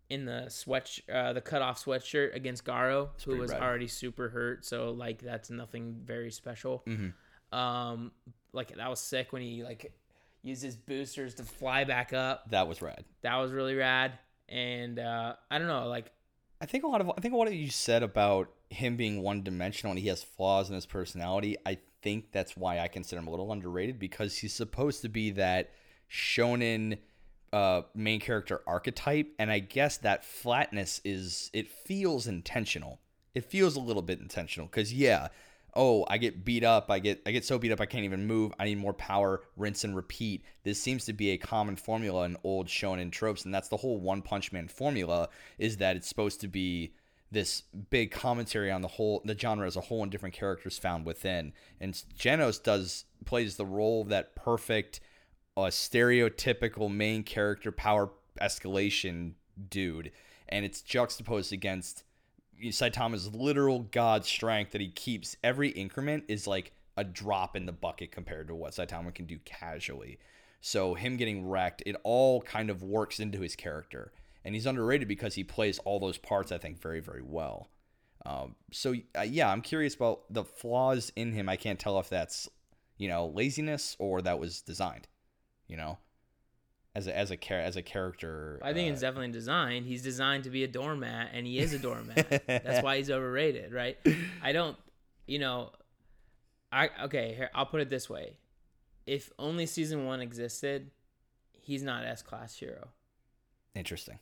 in 0.08 0.24
the 0.24 0.48
sweat 0.48 0.98
uh, 1.12 1.32
the 1.32 1.40
cutoff 1.40 1.84
sweatshirt 1.84 2.34
against 2.34 2.64
Garo, 2.64 3.08
who 3.24 3.36
was 3.36 3.50
rad. 3.50 3.62
already 3.62 3.86
super 3.88 4.28
hurt. 4.28 4.64
So 4.64 4.90
like 4.92 5.22
that's 5.22 5.50
nothing 5.50 5.96
very 6.04 6.30
special. 6.30 6.82
Mhm. 6.86 7.12
Um, 7.56 8.12
like 8.52 8.76
that 8.76 8.88
was 8.88 9.00
sick 9.00 9.32
when 9.32 9.42
he 9.42 9.62
like 9.64 9.92
used 10.42 10.62
his 10.62 10.76
boosters 10.76 11.34
to 11.34 11.42
fly 11.44 11.84
back 11.84 12.12
up. 12.12 12.48
that 12.50 12.66
was 12.68 12.80
rad. 12.80 13.04
That 13.22 13.36
was 13.36 13.50
really 13.52 13.74
rad. 13.74 14.12
And 14.48 14.98
uh, 14.98 15.34
I 15.50 15.58
don't 15.58 15.68
know, 15.68 15.86
like 15.88 16.10
I 16.60 16.66
think 16.66 16.84
a 16.84 16.88
lot 16.88 17.00
of 17.00 17.10
I 17.10 17.20
think 17.20 17.34
of 17.34 17.52
you 17.52 17.70
said 17.70 18.02
about 18.02 18.50
him 18.68 18.96
being 18.96 19.22
one 19.22 19.42
dimensional 19.42 19.92
and 19.92 19.98
he 19.98 20.08
has 20.08 20.22
flaws 20.22 20.68
in 20.68 20.74
his 20.74 20.86
personality. 20.86 21.56
I 21.64 21.78
think 22.02 22.32
that's 22.32 22.56
why 22.56 22.80
I 22.80 22.88
consider 22.88 23.20
him 23.20 23.28
a 23.28 23.30
little 23.30 23.52
underrated 23.52 23.98
because 23.98 24.38
he's 24.38 24.52
supposed 24.52 25.02
to 25.02 25.08
be 25.08 25.30
that 25.32 25.70
shonen 26.10 26.98
uh, 27.52 27.82
main 27.94 28.20
character 28.20 28.60
archetype, 28.66 29.32
and 29.38 29.50
I 29.50 29.58
guess 29.58 29.96
that 29.98 30.24
flatness 30.24 31.00
is 31.04 31.50
it 31.52 31.68
feels 31.68 32.26
intentional. 32.26 33.00
It 33.34 33.44
feels 33.44 33.76
a 33.76 33.80
little 33.80 34.02
bit 34.02 34.20
intentional 34.20 34.66
because 34.66 34.92
yeah, 34.92 35.28
oh 35.74 36.04
I 36.08 36.18
get 36.18 36.44
beat 36.44 36.64
up, 36.64 36.90
I 36.90 36.98
get 36.98 37.22
I 37.26 37.30
get 37.30 37.44
so 37.44 37.58
beat 37.58 37.72
up 37.72 37.80
I 37.80 37.86
can't 37.86 38.04
even 38.04 38.26
move. 38.26 38.52
I 38.58 38.64
need 38.64 38.78
more 38.78 38.94
power. 38.94 39.42
Rinse 39.56 39.84
and 39.84 39.94
repeat. 39.94 40.44
This 40.64 40.82
seems 40.82 41.04
to 41.06 41.12
be 41.12 41.30
a 41.30 41.38
common 41.38 41.76
formula 41.76 42.24
in 42.24 42.36
old 42.44 42.66
shonen 42.66 43.12
tropes, 43.12 43.44
and 43.44 43.54
that's 43.54 43.68
the 43.68 43.76
whole 43.76 44.00
One 44.00 44.22
Punch 44.22 44.52
Man 44.52 44.68
formula. 44.68 45.28
Is 45.58 45.78
that 45.78 45.96
it's 45.96 46.08
supposed 46.08 46.40
to 46.40 46.48
be 46.48 46.94
this 47.32 47.62
big 47.90 48.10
commentary 48.10 48.70
on 48.70 48.82
the 48.82 48.88
whole 48.88 49.22
the 49.24 49.38
genre 49.38 49.66
as 49.66 49.76
a 49.76 49.80
whole 49.80 50.02
and 50.02 50.10
different 50.10 50.34
characters 50.34 50.78
found 50.78 51.06
within. 51.06 51.52
And 51.80 51.94
Genos 52.18 52.62
does 52.62 53.04
plays 53.24 53.56
the 53.56 53.66
role 53.66 54.02
of 54.02 54.08
that 54.08 54.34
perfect 54.34 55.00
a 55.56 55.62
stereotypical 55.62 56.92
main 56.92 57.22
character 57.22 57.72
power 57.72 58.10
escalation 58.40 59.32
dude, 59.68 60.10
and 60.48 60.64
it's 60.64 60.82
juxtaposed 60.82 61.52
against 61.52 62.04
Saitama's 62.68 63.34
literal 63.34 63.80
god 63.80 64.24
strength 64.24 64.72
that 64.72 64.80
he 64.80 64.88
keeps. 64.88 65.36
Every 65.42 65.70
increment 65.70 66.24
is 66.28 66.46
like 66.46 66.72
a 66.96 67.04
drop 67.04 67.56
in 67.56 67.66
the 67.66 67.72
bucket 67.72 68.12
compared 68.12 68.48
to 68.48 68.54
what 68.54 68.72
Saitama 68.72 69.14
can 69.14 69.26
do 69.26 69.38
casually. 69.44 70.18
So 70.60 70.94
him 70.94 71.16
getting 71.16 71.48
wrecked, 71.48 71.82
it 71.86 71.96
all 72.04 72.42
kind 72.42 72.68
of 72.68 72.82
works 72.82 73.18
into 73.18 73.40
his 73.40 73.56
character, 73.56 74.12
and 74.44 74.54
he's 74.54 74.66
underrated 74.66 75.08
because 75.08 75.34
he 75.34 75.44
plays 75.44 75.78
all 75.80 75.98
those 75.98 76.18
parts. 76.18 76.52
I 76.52 76.58
think 76.58 76.80
very 76.80 77.00
very 77.00 77.22
well. 77.22 77.68
Um, 78.26 78.56
so 78.70 78.94
uh, 79.16 79.22
yeah, 79.22 79.50
I'm 79.50 79.62
curious 79.62 79.94
about 79.94 80.22
the 80.28 80.44
flaws 80.44 81.10
in 81.16 81.32
him. 81.32 81.48
I 81.48 81.56
can't 81.56 81.78
tell 81.78 81.98
if 81.98 82.08
that's 82.08 82.48
you 82.98 83.08
know 83.08 83.28
laziness 83.28 83.96
or 83.98 84.20
that 84.22 84.38
was 84.38 84.60
designed. 84.60 85.08
You 85.66 85.78
know, 85.78 85.98
as 86.94 87.06
a 87.06 87.16
as 87.16 87.30
a 87.30 87.36
char- 87.36 87.60
as 87.60 87.76
a 87.76 87.82
character. 87.82 88.58
I 88.62 88.72
think 88.72 88.88
uh, 88.88 88.92
it's 88.92 89.00
definitely 89.00 89.32
designed. 89.32 89.86
He's 89.86 90.02
designed 90.02 90.44
to 90.44 90.50
be 90.50 90.64
a 90.64 90.68
doormat, 90.68 91.30
and 91.32 91.46
he 91.46 91.58
is 91.58 91.72
a 91.72 91.78
doormat. 91.78 92.42
That's 92.46 92.82
why 92.82 92.96
he's 92.96 93.10
overrated, 93.10 93.72
right? 93.72 93.96
I 94.42 94.52
don't, 94.52 94.76
you 95.26 95.38
know, 95.38 95.72
I 96.72 96.90
okay. 97.04 97.34
Here, 97.36 97.50
I'll 97.54 97.66
put 97.66 97.80
it 97.80 97.90
this 97.90 98.10
way: 98.10 98.36
if 99.06 99.30
only 99.38 99.66
season 99.66 100.04
one 100.06 100.20
existed, 100.20 100.90
he's 101.60 101.82
not 101.82 102.04
S 102.04 102.22
class 102.22 102.56
hero. 102.56 102.88
interesting. 103.74 104.18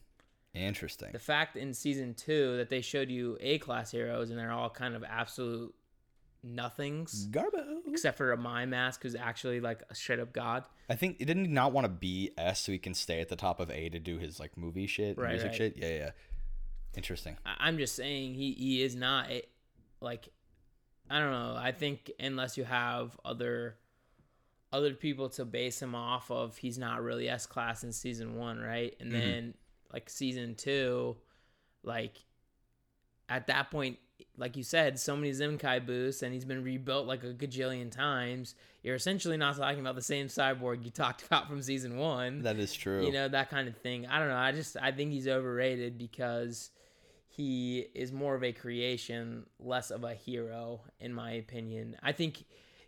Interesting. 0.54 1.10
The 1.12 1.18
fact 1.18 1.56
in 1.56 1.72
season 1.74 2.14
two 2.14 2.56
that 2.56 2.68
they 2.68 2.80
showed 2.80 3.10
you 3.10 3.36
A 3.40 3.58
class 3.58 3.90
heroes 3.92 4.30
and 4.30 4.38
they're 4.38 4.50
all 4.50 4.70
kind 4.70 4.96
of 4.96 5.04
absolute 5.04 5.74
nothings, 6.42 7.28
Garbo. 7.28 7.77
Except 7.90 8.16
for 8.18 8.36
Amai 8.36 8.68
Mask 8.68 9.02
who's 9.02 9.14
actually 9.14 9.60
like 9.60 9.82
a 9.90 9.94
straight 9.94 10.18
up 10.20 10.32
god. 10.32 10.64
I 10.90 10.94
think 10.96 11.18
he 11.18 11.24
didn't 11.24 11.52
not 11.52 11.72
want 11.72 11.84
to 11.84 11.88
be 11.88 12.30
S 12.38 12.60
so 12.60 12.72
he 12.72 12.78
can 12.78 12.94
stay 12.94 13.20
at 13.20 13.28
the 13.28 13.36
top 13.36 13.60
of 13.60 13.70
A 13.70 13.88
to 13.90 13.98
do 13.98 14.18
his 14.18 14.38
like 14.40 14.56
movie 14.56 14.86
shit, 14.86 15.18
Right, 15.18 15.30
music 15.30 15.48
right. 15.48 15.56
shit? 15.56 15.76
Yeah, 15.76 15.88
yeah. 15.88 16.10
Interesting. 16.96 17.36
I- 17.44 17.56
I'm 17.60 17.78
just 17.78 17.94
saying 17.94 18.34
he 18.34 18.52
he 18.52 18.82
is 18.82 18.94
not 18.96 19.30
a, 19.30 19.42
like 20.00 20.28
I 21.10 21.18
don't 21.20 21.30
know. 21.32 21.54
I 21.56 21.72
think 21.72 22.10
unless 22.20 22.56
you 22.58 22.64
have 22.64 23.18
other 23.24 23.76
other 24.72 24.92
people 24.94 25.30
to 25.30 25.44
base 25.46 25.80
him 25.80 25.94
off 25.94 26.30
of, 26.30 26.56
he's 26.58 26.76
not 26.78 27.02
really 27.02 27.28
S 27.28 27.46
class 27.46 27.84
in 27.84 27.92
season 27.92 28.36
one, 28.36 28.58
right? 28.58 28.94
And 29.00 29.10
Mhm. 29.10 29.18
then 29.20 29.54
like 29.92 30.10
season 30.10 30.54
two, 30.54 31.16
like 31.82 32.16
at 33.30 33.46
that 33.46 33.70
point, 33.70 33.98
like 34.36 34.56
you 34.56 34.62
said, 34.62 34.98
so 34.98 35.16
many 35.16 35.30
Zenkai 35.32 35.84
boosts, 35.84 36.22
and 36.22 36.32
he's 36.32 36.44
been 36.44 36.62
rebuilt 36.62 37.06
like 37.06 37.24
a 37.24 37.32
gajillion 37.32 37.90
times. 37.90 38.54
You're 38.82 38.94
essentially 38.94 39.36
not 39.36 39.56
talking 39.56 39.80
about 39.80 39.96
the 39.96 40.02
same 40.02 40.28
cyborg 40.28 40.84
you 40.84 40.90
talked 40.90 41.22
about 41.26 41.48
from 41.48 41.60
season 41.62 41.96
one. 41.96 42.42
That 42.42 42.58
is 42.58 42.72
true. 42.72 43.04
You 43.04 43.12
know 43.12 43.28
that 43.28 43.50
kind 43.50 43.68
of 43.68 43.76
thing. 43.76 44.06
I 44.06 44.18
don't 44.18 44.28
know. 44.28 44.36
I 44.36 44.52
just 44.52 44.76
I 44.80 44.92
think 44.92 45.12
he's 45.12 45.28
overrated 45.28 45.98
because 45.98 46.70
he 47.28 47.86
is 47.94 48.12
more 48.12 48.34
of 48.34 48.42
a 48.42 48.52
creation, 48.52 49.46
less 49.60 49.90
of 49.90 50.04
a 50.04 50.14
hero, 50.14 50.80
in 51.00 51.12
my 51.12 51.32
opinion. 51.32 51.96
I 52.02 52.10
think, 52.10 52.44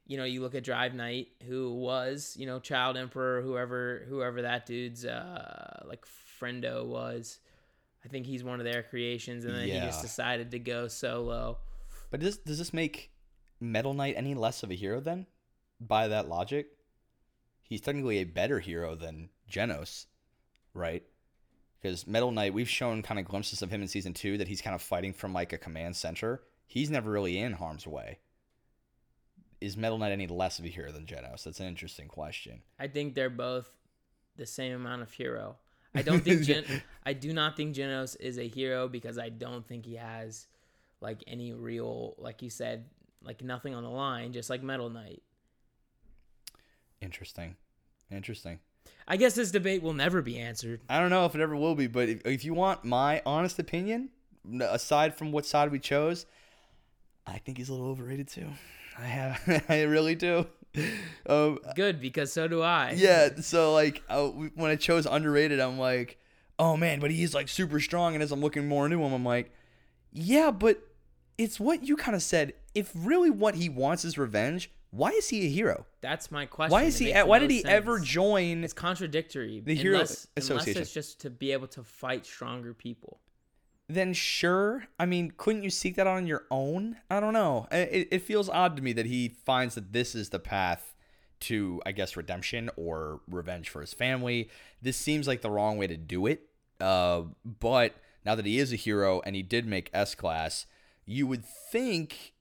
you 0.07 0.17
know, 0.17 0.25
you 0.25 0.41
look 0.41 0.57
at 0.57 0.65
Drive 0.65 0.93
Knight, 0.93 1.29
who 1.47 1.73
was, 1.75 2.37
you 2.37 2.47
know, 2.47 2.59
Child 2.59 2.97
Emperor, 2.97 3.43
whoever 3.43 4.05
whoever 4.09 4.43
that 4.43 4.67
dude's 4.67 5.05
uh 5.05 5.85
like 5.87 6.05
friendo 6.41 6.85
was. 6.87 7.39
I 8.05 8.09
think 8.09 8.27
he's 8.27 8.43
one 8.43 8.61
of 8.61 8.65
their 8.65 8.83
creations, 8.83 9.45
and 9.45 9.55
then 9.55 9.69
he 9.69 9.73
just 9.75 10.03
decided 10.03 10.51
to 10.53 10.59
go 10.59 10.89
solo. 10.89 11.59
But 12.11 12.21
does 12.21 12.39
does 12.39 12.59
this 12.59 12.73
make 12.73 13.11
Metal 13.61 13.95
Knight 13.95 14.15
any 14.17 14.35
less 14.35 14.63
of 14.63 14.71
a 14.71 14.75
hero 14.75 15.01
then? 15.01 15.27
By 15.81 16.09
that 16.09 16.29
logic, 16.29 16.69
he's 17.63 17.81
technically 17.81 18.19
a 18.19 18.25
better 18.25 18.61
hero 18.61 18.95
than 18.95 19.31
Genos, 19.51 20.07
right? 20.75 21.03
Because 21.81 22.07
Metal 22.07 22.31
Knight, 22.31 22.53
we've 22.53 22.69
shown 22.69 23.03
kind 23.03 23.19
of 23.19 23.27
glimpses 23.27 23.63
of 23.63 23.71
him 23.71 23.81
in 23.81 23.89
season 23.89 24.13
two 24.13 24.37
that 24.39 24.49
he's 24.49 24.61
kind 24.61 24.75
of 24.75 24.83
fighting 24.83 25.13
from 25.13 25.33
like 25.33 25.53
a 25.53 25.59
command 25.59 25.97
center. 25.97 26.43
He's 26.67 26.91
never 26.91 27.11
really 27.11 27.39
in 27.39 27.53
harm's 27.55 27.87
way. 27.87 28.19
Is 29.61 29.77
Metal 29.77 29.99
Knight 29.99 30.13
any 30.13 30.27
less 30.27 30.59
of 30.59 30.65
a 30.65 30.69
hero 30.69 30.93
than 30.93 31.07
Genos? 31.07 31.45
That's 31.45 31.61
an 31.61 31.67
interesting 31.67 32.09
question. 32.09 32.63
I 32.79 32.89
think 32.89 33.15
they're 33.15 33.31
both 33.31 33.71
the 34.37 34.47
same 34.47 34.75
amount 34.75 35.03
of 35.03 35.13
hero. 35.13 35.57
I 35.95 36.03
don't 36.03 36.23
think 36.23 36.43
Gen- 36.45 36.65
I 37.05 37.13
do 37.13 37.33
not 37.33 37.57
think 37.57 37.75
Genos 37.75 38.17
is 38.21 38.39
a 38.39 38.47
hero 38.47 38.89
because 38.89 39.19
I 39.19 39.29
don't 39.29 39.67
think 39.67 39.87
he 39.87 39.97
has 39.97 40.47
like 41.01 41.23
any 41.27 41.53
real 41.53 42.15
like 42.19 42.43
you 42.43 42.51
said 42.51 42.85
like 43.23 43.43
nothing 43.43 43.75
on 43.75 43.83
the 43.83 43.91
line 43.91 44.33
just 44.33 44.51
like 44.51 44.63
Metal 44.63 44.91
Knight. 44.91 45.23
Interesting. 47.01 47.57
Interesting. 48.11 48.61
I 49.07 49.17
guess 49.17 49.35
this 49.35 49.51
debate 49.51 49.83
will 49.83 49.95
never 49.95 50.23
be 50.23 50.39
answered. 50.39 50.81
I 50.89 51.01
don't 51.01 51.11
know 51.11 51.25
if 51.25 51.35
it 51.35 51.41
ever 51.41 51.57
will 51.57 51.75
be, 51.75 51.87
but 51.87 52.09
if, 52.09 52.27
if 52.27 52.45
you 52.45 52.55
want 52.55 52.85
my 52.85 53.23
honest 53.27 53.59
opinion, 53.59 54.11
aside 54.61 55.15
from 55.15 55.33
what 55.33 55.47
side 55.47 55.71
we 55.71 55.79
chose, 55.79 56.27
I 57.27 57.39
think 57.39 57.59
he's 57.59 57.69
a 57.69 57.73
little 57.73 57.89
overrated 57.89 58.29
too. 58.29 58.49
I 58.99 59.07
have, 59.07 59.65
I 59.69 59.83
really 59.83 60.15
do. 60.15 60.47
Um, 61.27 61.59
Good 61.77 62.01
because 62.01 62.33
so 62.33 62.49
do 62.49 62.61
I. 62.63 62.95
yeah, 62.97 63.29
so 63.41 63.73
like 63.73 64.03
uh, 64.09 64.29
when 64.29 64.71
I 64.71 64.77
chose 64.77 65.07
underrated, 65.07 65.61
I'm 65.61 65.79
like, 65.79 66.19
oh 66.59 66.77
man, 66.77 66.99
but 66.99 67.13
he's 67.13 67.35
like 67.35 67.49
super 67.49 67.79
strong. 67.79 68.15
And 68.15 68.23
as 68.23 68.33
I'm 68.33 68.41
looking 68.41 68.67
more 68.67 68.85
into 68.85 69.01
him, 69.01 69.13
I'm 69.13 69.25
like, 69.25 69.53
yeah, 70.13 70.51
but 70.51 70.83
it's 71.39 71.61
what 71.61 71.87
you 71.87 71.97
kind 71.97 72.17
of 72.17 72.23
said. 72.23 72.55
If 72.75 72.91
really 72.95 73.31
what 73.31 73.55
he 73.55 73.69
wants 73.69 74.05
is 74.05 74.19
revenge, 74.19 74.73
why 74.91 75.11
is 75.11 75.29
he 75.29 75.47
a 75.47 75.49
hero? 75.49 75.87
That's 76.01 76.31
my 76.31 76.47
question. 76.47 76.73
Why 76.73 76.83
is 76.85 76.99
he? 76.99 77.13
Why 77.13 77.39
no 77.39 77.47
did 77.47 77.51
he 77.51 77.65
ever 77.65 78.01
join? 78.01 78.65
It's 78.65 78.73
contradictory. 78.73 79.61
The 79.65 79.75
Hero 79.75 79.95
unless, 79.97 80.27
unless 80.37 80.67
it's 80.67 80.93
just 80.93 81.21
to 81.21 81.31
be 81.31 81.53
able 81.53 81.69
to 81.69 81.85
fight 81.85 82.27
stronger 82.27 82.75
people. 82.75 83.21
Then 83.95 84.13
sure. 84.13 84.85
I 84.99 85.07
mean, 85.07 85.33
couldn't 85.37 85.63
you 85.63 85.71
seek 85.71 85.97
that 85.97 86.07
on 86.07 86.27
your 86.27 86.45
own? 86.51 86.97
I 87.11 87.21
don't 87.21 87.33
know. 87.33 87.67
It, 87.71 88.09
it 88.11 88.23
feels 88.23 88.49
odd 88.49 88.77
to 88.77 88.83
me 88.83 88.93
that 88.93 89.07
he 89.07 89.29
finds 89.29 89.75
that 89.75 89.93
this 89.93 90.15
is 90.15 90.31
the 90.31 90.39
path 90.39 90.95
to, 91.41 91.81
I 91.87 91.93
guess, 91.93 92.17
redemption 92.17 92.71
or 92.77 93.21
revenge 93.29 93.69
for 93.69 93.81
his 93.81 93.95
family. 93.95 94.51
This 94.83 94.97
seems 94.97 95.27
like 95.27 95.41
the 95.41 95.51
wrong 95.51 95.79
way 95.79 95.87
to 95.87 95.97
do 95.97 96.27
it. 96.27 96.43
Uh, 96.81 97.23
but 97.45 97.95
now 98.25 98.35
that 98.35 98.47
he 98.47 98.59
is 98.59 98.73
a 98.73 98.77
hero 98.77 99.21
and 99.25 99.35
he 99.35 99.43
did 99.43 99.67
make 99.67 99.91
S 99.93 100.15
class, 100.15 100.67
you 101.07 101.27
would 101.27 101.45
think, 101.45 102.35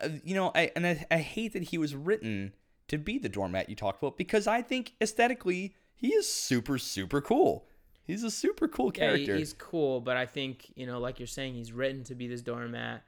uh, 0.00 0.08
you 0.24 0.34
know, 0.34 0.52
I 0.54 0.70
and 0.74 0.86
I, 0.86 1.06
I 1.10 1.18
hate 1.18 1.52
that 1.52 1.64
he 1.64 1.78
was 1.78 1.94
written 1.94 2.54
to 2.88 2.98
be 2.98 3.18
the 3.18 3.28
doormat 3.28 3.68
you 3.68 3.76
talked 3.76 4.02
about 4.02 4.16
because 4.16 4.46
I 4.46 4.62
think 4.62 4.94
aesthetically 5.00 5.74
he 5.94 6.08
is 6.08 6.32
super 6.32 6.78
super 6.78 7.20
cool. 7.20 7.66
He's 8.10 8.24
a 8.24 8.30
super 8.30 8.66
cool 8.66 8.86
Yeah, 8.86 9.06
character. 9.06 9.36
he's 9.36 9.52
cool, 9.52 10.00
but 10.00 10.16
I 10.16 10.26
think 10.26 10.72
you 10.74 10.84
know, 10.84 10.98
like 10.98 11.20
you're 11.20 11.28
saying, 11.28 11.54
he's 11.54 11.72
written 11.72 12.02
to 12.04 12.16
be 12.16 12.26
this 12.26 12.42
doormat, 12.42 13.04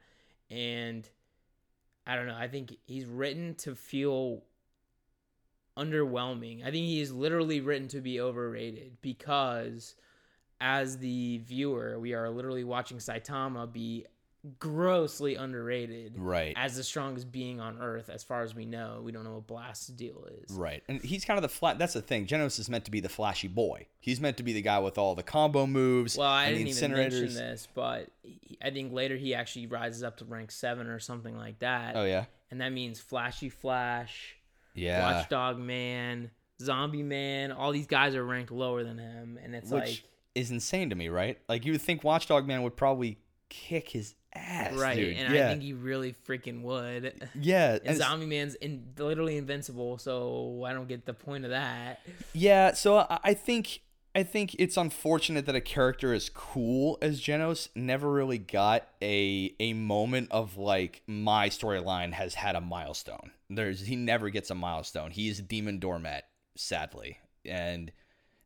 and 0.49 1.07
I 2.07 2.15
don't 2.15 2.25
know. 2.25 2.37
I 2.37 2.47
think 2.47 2.77
he's 2.85 3.05
written 3.05 3.55
to 3.55 3.75
feel 3.75 4.43
underwhelming. 5.77 6.61
I 6.61 6.71
think 6.71 6.85
he 6.85 7.01
is 7.01 7.11
literally 7.11 7.59
written 7.59 7.89
to 7.89 7.99
be 7.99 8.21
overrated 8.21 8.97
because, 9.01 9.95
as 10.61 10.99
the 10.99 11.39
viewer, 11.39 11.99
we 11.99 12.13
are 12.13 12.29
literally 12.29 12.63
watching 12.63 12.97
Saitama 12.97 13.71
be 13.71 14.05
grossly 14.59 15.35
underrated 15.35 16.13
Right. 16.17 16.53
as 16.57 16.75
the 16.75 16.83
strongest 16.83 17.31
being 17.31 17.61
on 17.61 17.77
Earth, 17.79 18.09
as 18.09 18.23
far 18.23 18.43
as 18.43 18.53
we 18.53 18.65
know. 18.65 19.01
We 19.03 19.11
don't 19.11 19.23
know 19.23 19.35
what 19.35 19.47
Blast's 19.47 19.87
deal 19.87 20.27
is. 20.43 20.55
Right. 20.55 20.83
And 20.87 21.01
he's 21.01 21.23
kind 21.23 21.37
of 21.37 21.41
the 21.43 21.49
flat. 21.49 21.79
That's 21.79 21.93
the 21.93 22.01
thing. 22.01 22.25
Genos 22.27 22.59
is 22.59 22.69
meant 22.69 22.85
to 22.85 22.91
be 22.91 22.99
the 22.99 23.09
flashy 23.09 23.47
boy. 23.47 23.87
He's 23.99 24.19
meant 24.19 24.37
to 24.37 24.43
be 24.43 24.51
the 24.53 24.61
guy 24.61 24.79
with 24.79 24.97
all 24.97 25.15
the 25.15 25.23
combo 25.23 25.65
moves. 25.65 26.17
Well, 26.17 26.27
I 26.27 26.45
and 26.47 26.57
didn't 26.57 26.69
even 26.77 26.91
mention 26.91 27.33
this, 27.33 27.67
but 27.73 28.09
he, 28.21 28.57
I 28.61 28.69
think 28.71 28.91
later 28.91 29.15
he 29.15 29.33
actually 29.33 29.67
rises 29.67 30.03
up 30.03 30.17
to 30.17 30.25
rank 30.25 30.51
seven 30.51 30.87
or 30.87 30.99
something 30.99 31.37
like 31.37 31.59
that, 31.59 31.95
Oh 31.95 32.03
yeah. 32.03 32.25
and 32.51 32.59
that 32.59 32.73
means 32.73 32.99
Flashy 32.99 33.49
Flash, 33.49 34.35
Yeah. 34.73 35.13
Watchdog 35.13 35.57
Man, 35.57 36.31
Zombie 36.61 37.03
Man. 37.03 37.51
All 37.53 37.71
these 37.71 37.87
guys 37.87 38.13
are 38.15 38.25
ranked 38.25 38.51
lower 38.51 38.83
than 38.83 38.97
him, 38.97 39.39
and 39.41 39.55
it's 39.55 39.71
Which 39.71 39.81
like 39.83 40.03
is 40.35 40.51
insane 40.51 40.89
to 40.89 40.95
me, 40.95 41.07
right? 41.09 41.37
Like 41.47 41.65
you 41.65 41.71
would 41.71 41.81
think 41.81 42.03
Watchdog 42.03 42.45
Man 42.45 42.63
would 42.63 42.75
probably 42.75 43.19
kick 43.49 43.89
his 43.89 44.15
ass, 44.35 44.73
right, 44.73 44.95
dude. 44.95 45.17
and 45.17 45.33
yeah. 45.33 45.45
I 45.45 45.49
think 45.49 45.63
he 45.63 45.73
really 45.73 46.15
freaking 46.27 46.61
would. 46.61 47.27
yeah. 47.35 47.73
And 47.73 47.81
and 47.87 47.97
Zombie 47.97 48.25
Man's 48.25 48.55
in, 48.55 48.83
literally 48.97 49.37
invincible, 49.37 49.97
so 49.97 50.63
I 50.65 50.73
don't 50.73 50.87
get 50.87 51.05
the 51.05 51.13
point 51.13 51.45
of 51.45 51.51
that. 51.51 52.01
Yeah, 52.33 52.73
so 52.73 52.99
I 52.99 53.19
I 53.23 53.33
think 53.33 53.81
I 54.15 54.23
think 54.23 54.55
it's 54.59 54.77
unfortunate 54.77 55.45
that 55.47 55.55
a 55.55 55.61
character 55.61 56.13
as 56.13 56.29
cool 56.29 56.99
as 57.01 57.19
Genos 57.19 57.69
never 57.75 58.11
really 58.11 58.37
got 58.37 58.87
a 59.01 59.55
a 59.59 59.73
moment 59.73 60.29
of 60.31 60.57
like 60.57 61.01
my 61.07 61.49
storyline 61.49 62.13
has 62.13 62.35
had 62.35 62.55
a 62.55 62.61
milestone. 62.61 63.31
There's 63.49 63.81
he 63.81 63.95
never 63.95 64.29
gets 64.29 64.51
a 64.51 64.55
milestone. 64.55 65.11
He 65.11 65.29
is 65.29 65.39
a 65.39 65.43
demon 65.43 65.79
doormat, 65.79 66.25
sadly. 66.55 67.19
And 67.43 67.91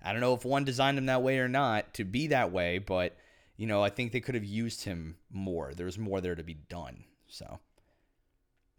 I 0.01 0.13
don't 0.13 0.21
know 0.21 0.33
if 0.33 0.45
one 0.45 0.63
designed 0.63 0.97
him 0.97 1.07
that 1.07 1.21
way 1.21 1.39
or 1.39 1.49
not 1.49 1.93
to 1.95 2.05
be 2.05 2.27
that 2.27 2.51
way, 2.51 2.77
but 2.77 3.17
you 3.57 3.67
know, 3.67 3.83
I 3.83 3.89
think 3.89 4.11
they 4.11 4.19
could 4.21 4.35
have 4.35 4.45
used 4.45 4.83
him 4.85 5.17
more. 5.31 5.73
There's 5.73 5.97
more 5.97 6.21
there 6.21 6.35
to 6.35 6.43
be 6.43 6.53
done. 6.53 7.03
So 7.27 7.59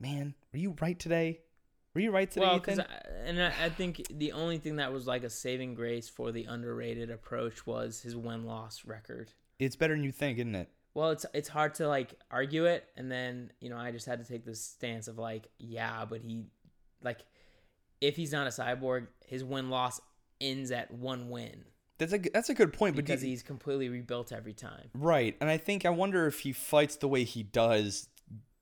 man, 0.01 0.35
were 0.53 0.59
you 0.59 0.77
right 0.81 0.99
today? 0.99 1.41
Were 1.95 2.01
you 2.01 2.11
right 2.13 2.31
today, 2.31 2.47
Well, 2.47 2.57
Ethan? 2.57 2.77
because 2.77 2.87
and 3.25 3.43
I, 3.43 3.53
I 3.65 3.69
think 3.71 4.03
the 4.11 4.33
only 4.33 4.59
thing 4.59 4.77
that 4.77 4.93
was 4.93 5.07
like 5.07 5.25
a 5.25 5.31
saving 5.31 5.75
grace 5.75 6.09
for 6.09 6.31
the 6.31 6.45
underrated 6.45 7.11
approach 7.11 7.67
was 7.67 8.01
his 8.03 8.15
win 8.17 8.45
loss 8.45 8.85
record. 8.85 9.33
it's 9.59 9.75
better 9.75 9.95
than 9.95 10.05
you 10.05 10.13
think, 10.13 10.39
isn't 10.39 10.55
it? 10.55 10.69
Well, 10.95 11.11
it's 11.11 11.27
it's 11.35 11.49
hard 11.49 11.75
to 11.75 11.89
like 11.89 12.15
argue 12.31 12.67
it, 12.67 12.85
and 12.97 13.11
then 13.11 13.53
you 13.61 13.69
know 13.71 13.77
I 13.77 13.91
just 13.91 14.07
had 14.07 14.19
to 14.25 14.25
take 14.31 14.45
this 14.45 14.61
stance 14.63 15.09
of 15.09 15.19
like, 15.19 15.49
yeah, 15.59 16.05
but 16.05 16.21
he, 16.21 16.45
like, 17.03 17.21
if 18.01 18.17
he's 18.17 18.33
not 18.33 18.47
a 18.47 18.51
cyborg, 18.51 19.07
his 19.27 19.43
win 19.45 19.71
loss 19.71 20.01
ends 20.41 20.71
at 20.71 20.91
one 20.93 21.31
win 21.31 21.65
That's 21.99 22.13
a 22.13 22.19
that's 22.19 22.49
a 22.49 22.55
good 22.55 22.73
point, 22.73 22.97
because 22.97 23.23
you- 23.23 23.31
he's 23.31 23.43
completely 23.43 23.89
rebuilt 23.89 24.33
every 24.33 24.55
time. 24.55 24.89
right, 24.95 25.37
and 25.41 25.51
I 25.51 25.57
think 25.59 25.85
I 25.85 25.91
wonder 25.91 26.27
if 26.27 26.41
he 26.41 26.53
fights 26.53 26.97
the 26.97 27.09
way 27.09 27.25
he 27.25 27.43
does, 27.43 28.09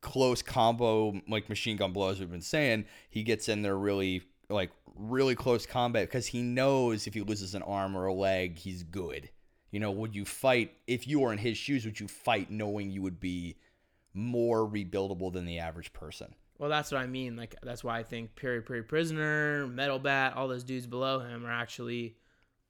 close 0.00 0.40
combo 0.42 1.20
like 1.28 1.48
machine 1.48 1.76
gun 1.76 1.92
blows. 1.92 2.18
We've 2.20 2.30
been 2.30 2.40
saying 2.40 2.86
he 3.10 3.22
gets 3.22 3.48
in 3.48 3.62
there 3.62 3.76
really 3.76 4.22
like 4.48 4.70
really 4.94 5.34
close 5.34 5.66
combat 5.66 6.06
because 6.08 6.28
he 6.28 6.40
knows 6.42 7.06
if 7.06 7.12
he 7.14 7.20
loses 7.20 7.54
an 7.54 7.62
arm 7.62 7.96
or 7.96 8.06
a 8.06 8.14
leg, 8.14 8.56
he's 8.58 8.82
good. 8.82 9.28
You 9.70 9.80
know, 9.80 9.90
would 9.90 10.14
you 10.14 10.24
fight 10.24 10.72
if 10.86 11.06
you 11.06 11.20
were 11.20 11.32
in 11.32 11.38
his 11.38 11.58
shoes? 11.58 11.84
Would 11.84 12.00
you 12.00 12.08
fight 12.08 12.50
knowing 12.50 12.90
you 12.90 13.02
would 13.02 13.20
be 13.20 13.56
more 14.14 14.66
rebuildable 14.66 15.32
than 15.32 15.44
the 15.44 15.58
average 15.58 15.92
person? 15.92 16.34
Well, 16.58 16.70
that's 16.70 16.90
what 16.90 17.02
I 17.02 17.06
mean. 17.06 17.36
Like 17.36 17.56
that's 17.62 17.84
why 17.84 17.98
I 17.98 18.02
think 18.02 18.34
Puri 18.36 18.62
Puri 18.62 18.82
Prisoner, 18.82 19.66
Metal 19.66 19.98
Bat, 19.98 20.34
all 20.36 20.48
those 20.48 20.64
dudes 20.64 20.86
below 20.86 21.18
him 21.20 21.44
are 21.44 21.52
actually 21.52 22.16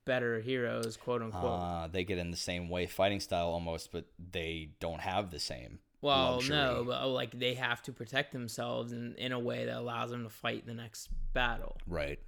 better 0.06 0.40
heroes, 0.40 0.96
quote 0.96 1.20
unquote. 1.20 1.60
Uh, 1.60 1.88
they 1.88 2.04
get 2.04 2.16
in 2.16 2.30
the 2.30 2.36
same 2.36 2.70
way 2.70 2.86
fighting 2.86 3.20
style 3.20 3.48
almost, 3.48 3.92
but 3.92 4.06
they 4.32 4.70
don't 4.80 5.02
have 5.02 5.30
the 5.30 5.38
same. 5.38 5.80
well, 6.00 6.34
luxury. 6.34 6.56
no, 6.56 6.84
but 6.86 7.02
oh, 7.02 7.12
like 7.12 7.38
they 7.38 7.54
have 7.54 7.82
to 7.82 7.92
protect 7.92 8.32
themselves 8.32 8.92
in, 8.92 9.14
in 9.16 9.32
a 9.32 9.38
way 9.38 9.66
that 9.66 9.76
allows 9.76 10.10
them 10.10 10.24
to 10.24 10.30
fight 10.30 10.66
the 10.66 10.74
next 10.74 11.10
battle. 11.34 11.76
Right. 11.86 12.18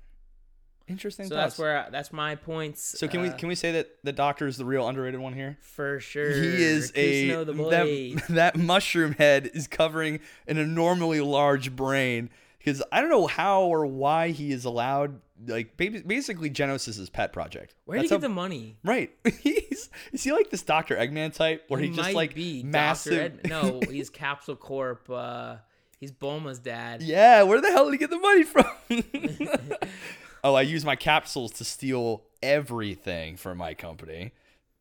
Interesting. 0.88 1.26
So 1.26 1.34
thoughts. 1.34 1.56
that's 1.56 1.58
where 1.58 1.86
that's 1.90 2.12
my 2.12 2.34
points. 2.34 2.98
So 2.98 3.08
can 3.08 3.20
we 3.20 3.28
uh, 3.28 3.36
can 3.36 3.48
we 3.48 3.54
say 3.54 3.72
that 3.72 3.90
the 4.04 4.12
doctor 4.12 4.46
is 4.46 4.56
the 4.56 4.64
real 4.64 4.88
underrated 4.88 5.20
one 5.20 5.34
here? 5.34 5.58
for 5.60 6.00
sure 6.00 6.30
He 6.30 6.62
is 6.62 6.92
a 6.94 7.44
that, 7.44 8.24
that 8.30 8.56
mushroom 8.56 9.12
head 9.12 9.50
is 9.52 9.66
covering 9.66 10.20
an 10.46 10.58
abnormally 10.58 11.20
large 11.20 11.76
brain. 11.76 12.30
Because 12.58 12.82
I 12.92 13.00
don't 13.00 13.10
know 13.10 13.26
how 13.26 13.62
or 13.62 13.86
why 13.86 14.30
he 14.30 14.52
is 14.52 14.64
allowed. 14.64 15.20
Like 15.46 15.76
basically, 15.76 16.50
Genos 16.50 16.88
is 16.88 16.96
his 16.96 17.08
pet 17.08 17.32
project. 17.32 17.74
Where 17.84 17.98
did 17.98 18.02
he 18.04 18.08
get 18.08 18.16
how- 18.16 18.20
the 18.20 18.28
money? 18.28 18.76
Right. 18.84 19.10
He's 19.42 19.88
is 20.12 20.24
he 20.24 20.32
like 20.32 20.50
this 20.50 20.62
Doctor 20.62 20.96
Eggman 20.96 21.32
type 21.32 21.64
where 21.68 21.80
he, 21.80 21.88
He 21.88 21.96
just 21.96 22.12
like 22.12 22.34
be 22.34 22.62
massive? 22.64 23.44
No, 23.44 23.80
he's 23.90 24.10
Capsule 24.10 24.56
Corp. 24.56 25.08
Uh, 25.08 25.56
he's 25.98 26.10
Bulma's 26.10 26.58
dad. 26.58 27.02
Yeah, 27.02 27.44
where 27.44 27.60
the 27.60 27.68
hell 27.68 27.84
did 27.84 27.92
he 27.92 27.98
get 27.98 28.10
the 28.10 28.18
money 28.18 28.42
from? 28.42 28.66
oh, 30.44 30.54
I 30.54 30.62
use 30.62 30.84
my 30.84 30.96
capsules 30.96 31.52
to 31.52 31.64
steal 31.64 32.24
everything 32.42 33.36
from 33.36 33.58
my 33.58 33.74
company. 33.74 34.32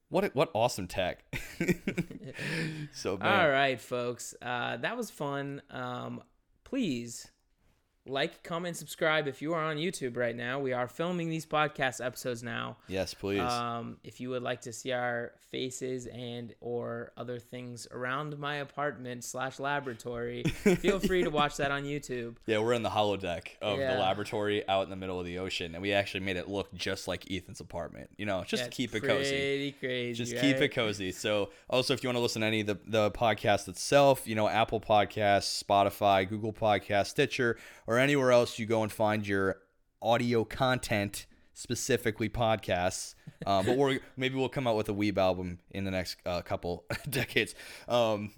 What 0.10 0.34
what 0.36 0.50
awesome 0.54 0.88
tech. 0.88 1.24
so 2.94 3.18
man. 3.18 3.40
All 3.40 3.50
right, 3.50 3.80
folks. 3.80 4.34
Uh, 4.42 4.78
that 4.78 4.98
was 4.98 5.12
fun. 5.12 5.62
Um, 5.70 6.24
please 6.64 7.30
like, 8.08 8.44
comment, 8.44 8.76
subscribe 8.78 9.28
if 9.28 9.42
you 9.42 9.54
are 9.54 9.64
on 9.64 9.78
YouTube 9.78 10.18
right 10.18 10.36
now. 10.36 10.60
We 10.60 10.74
are 10.74 10.88
filming 10.88 11.30
these 11.30 11.46
podcast 11.46 12.04
episodes 12.06 12.44
now. 12.44 12.78
Yes, 12.88 13.14
please. 13.14 13.42
Um, 13.42 13.98
if 14.04 14.20
you 14.20 14.30
would 14.30 14.44
like 14.44 14.62
to 14.62 14.74
see 14.74 14.92
our 14.92 15.34
faces 15.52 16.08
and 16.08 16.54
or 16.60 17.12
other 17.16 17.40
things 17.40 17.88
around 17.92 18.38
my 18.38 18.56
apartment 18.56 19.24
slash 19.24 19.60
laboratory, 19.60 20.44
feel 20.80 21.00
free 21.00 21.24
to 21.24 21.30
watch 21.30 21.58
that 21.58 21.72
on 21.72 21.84
YouTube. 21.84 22.36
yeah, 22.46 22.60
we're 22.60 22.74
in 22.74 22.84
the 22.84 22.90
holodeck 22.90 23.48
of 23.62 23.80
Yeah. 23.80 23.94
the 23.94 24.00
laboratory 24.00 24.68
out 24.68 24.84
in 24.84 24.90
the 24.90 24.96
middle 24.96 25.20
of 25.20 25.26
the 25.26 25.40
ocean, 25.40 25.74
and 25.74 25.82
we 25.82 25.94
actually 25.94 26.22
made 26.22 26.38
it 26.38 26.48
look 26.50 26.74
just 26.74 27.08
like 27.08 27.30
Ethan's 27.32 27.60
apartment. 27.60 28.10
You 28.18 28.26
know, 28.26 28.44
just 28.46 28.72
keep 28.72 28.94
it 28.96 29.02
cozy. 29.02 29.74
crazy. 29.80 30.14
just 30.14 30.36
keep 30.38 30.58
it 30.58 30.70
cozy. 30.70 31.12
So, 31.12 31.50
also, 31.70 31.94
if 31.94 32.04
you 32.04 32.08
want 32.10 32.18
to 32.18 32.22
listen 32.22 32.42
to 32.42 32.48
any 32.48 32.62
of 32.62 32.68
the, 32.68 32.78
the 32.86 33.12
podcast 33.12 33.68
itself, 33.68 34.28
you 34.28 34.36
know, 34.36 34.48
Apple 34.50 34.82
Podcasts, 34.82 35.64
Spotify, 35.64 36.28
Google 36.28 36.54
Podcasts, 36.54 37.08
Stitcher, 37.08 37.58
or 37.88 37.97
anywhere 38.00 38.32
else 38.32 38.60
you 38.60 38.66
go 38.66 38.84
and 38.84 38.92
find 38.92 39.28
your 39.28 39.58
audio 40.02 40.44
content, 40.44 41.26
specifically 41.54 42.30
podcasts. 42.30 43.16
Um, 43.46 43.66
but 43.66 43.78
we're 43.78 44.00
maybe 44.18 44.36
we'll 44.36 44.50
come 44.50 44.68
out 44.68 44.76
with 44.76 44.90
a 44.90 44.94
Weeb 44.94 45.18
album 45.18 45.60
in 45.72 45.84
the 45.84 45.92
next 45.92 46.18
uh, 46.26 46.42
couple 46.42 46.86
decades. 47.10 47.56
Um, 47.88 48.32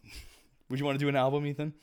would 0.70 0.80
you 0.80 0.86
want 0.86 1.00
to 1.00 1.04
do 1.04 1.10
an 1.10 1.16
album, 1.16 1.46
Ethan? 1.46 1.74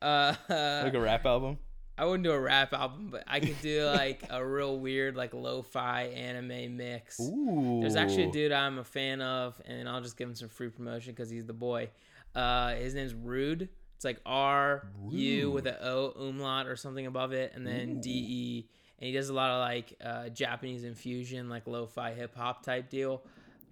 Uh, 0.00 0.34
Like 0.48 0.94
a 0.94 1.00
rap 1.00 1.24
album? 1.26 1.58
I 1.98 2.04
wouldn't 2.04 2.24
do 2.24 2.32
a 2.32 2.38
rap 2.38 2.74
album, 2.74 3.08
but 3.10 3.24
I 3.26 3.40
could 3.40 3.58
do 3.62 3.86
like 3.86 4.22
a 4.28 4.44
real 4.44 4.78
weird, 4.78 5.16
like 5.16 5.32
lo-fi 5.32 6.02
anime 6.14 6.76
mix. 6.76 7.18
Ooh. 7.18 7.78
There's 7.80 7.96
actually 7.96 8.24
a 8.24 8.30
dude 8.30 8.52
I'm 8.52 8.78
a 8.78 8.84
fan 8.84 9.22
of, 9.22 9.58
and 9.64 9.88
I'll 9.88 10.02
just 10.02 10.18
give 10.18 10.28
him 10.28 10.34
some 10.34 10.50
free 10.50 10.68
promotion 10.68 11.14
because 11.14 11.30
he's 11.30 11.46
the 11.46 11.54
boy. 11.54 11.88
Uh, 12.34 12.74
his 12.74 12.94
name's 12.94 13.14
Rude. 13.14 13.70
It's 13.96 14.04
like 14.04 14.20
R 14.24 14.86
U 15.10 15.50
with 15.50 15.66
a 15.66 15.84
O 15.84 16.12
umlaut 16.28 16.68
or 16.68 16.76
something 16.76 17.06
above 17.06 17.32
it, 17.32 17.52
and 17.54 17.66
then 17.66 18.00
D 18.00 18.10
E. 18.10 18.68
And 18.98 19.08
he 19.08 19.12
does 19.12 19.28
a 19.28 19.34
lot 19.34 19.50
of 19.50 19.60
like 19.60 19.94
uh, 20.04 20.28
Japanese 20.30 20.84
infusion, 20.84 21.48
like 21.48 21.66
lo-fi 21.66 22.12
hip 22.12 22.34
hop 22.36 22.62
type 22.62 22.88
deal. 22.88 23.22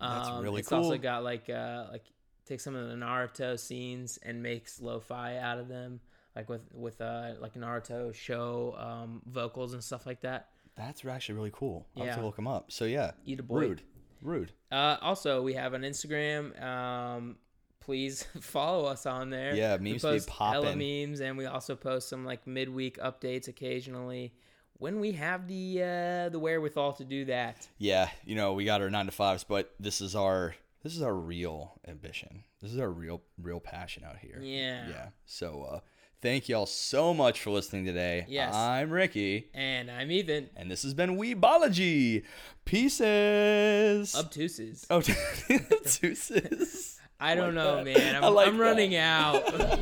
That's 0.01 0.29
Um, 0.29 0.43
really 0.43 0.61
it's 0.61 0.73
also 0.73 0.99
got 0.99 1.25
like 1.25 1.49
uh, 1.49 1.87
like 1.93 2.05
takes 2.47 2.65
some 2.65 2.75
of 2.75 2.89
the 2.89 2.95
Naruto 2.95 3.59
scenes 3.59 4.19
and 4.23 4.43
makes 4.43 4.81
lo-fi 4.81 5.37
out 5.39 5.59
of 5.59 5.69
them, 5.69 6.01
like 6.35 6.49
with 6.49 6.63
with 6.75 7.01
uh, 7.01 7.35
like 7.41 7.55
Naruto 7.55 8.13
show 8.15 8.75
um, 8.79 9.23
vocals 9.27 9.73
and 9.73 9.83
stuff 9.85 10.05
like 10.07 10.21
that. 10.23 10.49
That's 10.75 11.05
actually 11.05 11.37
really 11.37 11.53
cool. 11.55 11.87
I'll 11.97 12.05
have 12.05 12.15
to 12.17 12.21
Yeah. 12.21 12.27
look 12.27 12.37
him 12.39 12.49
up. 12.49 12.73
So, 12.73 12.85
yeah. 12.85 13.13
Eat 13.25 13.39
a 13.39 13.45
boy. 13.45 13.61
Rude. 13.61 13.83
Rude. 14.21 14.53
Uh, 14.73 14.97
also, 15.01 15.41
we 15.41 15.53
have 15.55 15.73
an 15.73 15.83
Instagram. 15.83 16.61
Um, 16.61 17.37
please 17.85 18.23
follow 18.41 18.87
us 18.87 19.07
on 19.07 19.31
there. 19.31 19.55
Yeah, 19.55 19.77
we 19.77 19.91
memes 19.91 20.03
be 20.03 20.09
post 20.09 20.31
hella 20.31 20.63
poppin'. 20.67 20.79
memes, 20.79 21.21
and 21.21 21.37
we 21.37 21.47
also 21.47 21.77
post 21.77 22.09
some 22.09 22.25
like 22.25 22.47
midweek 22.47 22.99
updates 22.99 23.49
occasionally 23.49 24.33
when 24.79 25.01
we 25.01 25.13
have 25.13 25.47
the 25.47 25.83
uh, 25.83 26.29
the 26.31 26.39
wherewithal 26.39 26.95
to 26.95 27.05
do 27.05 27.25
that. 27.27 27.69
yeah, 27.79 28.09
you 28.25 28.35
know, 28.35 28.55
we 28.55 28.65
got 28.65 28.81
our 28.83 28.91
nine 28.91 29.07
to 29.07 29.13
fives, 29.13 29.45
but 29.45 29.75
this 29.79 30.01
is 30.01 30.17
our 30.17 30.55
this 30.83 30.97
is 30.97 31.03
our 31.03 31.15
real 31.15 31.81
ambition. 31.87 32.45
This 32.61 32.73
is 32.73 32.79
our 32.79 32.91
real 32.91 33.23
real 33.41 33.61
passion 33.61 34.05
out 34.05 34.19
here. 34.19 34.41
Yeah. 34.43 34.89
Yeah. 34.89 35.07
So 35.27 35.63
uh 35.71 35.81
thank 36.21 36.49
y'all 36.49 36.67
so 36.67 37.13
much 37.15 37.41
for 37.41 37.51
listening 37.51 37.85
today. 37.85 38.25
Yes. 38.29 38.55
I'm 38.55 38.91
Ricky. 38.91 39.49
And 39.55 39.91
I'm 39.91 40.11
Ethan. 40.11 40.49
And 40.57 40.71
this 40.71 40.83
has 40.83 40.95
been 40.95 41.17
Weebology. 41.19 42.25
Pieces. 42.65 44.15
Obtuses. 44.15 44.87
oh, 44.91 45.01
deuces. 46.01 47.01
I 47.25 47.35
don't 47.35 47.55
like 47.55 47.55
know, 47.55 47.77
that. 47.77 47.85
man. 47.87 48.17
I'm, 48.23 48.35
like 48.35 48.49
I'm 48.49 48.61
running 48.61 48.97
out. 48.97 49.43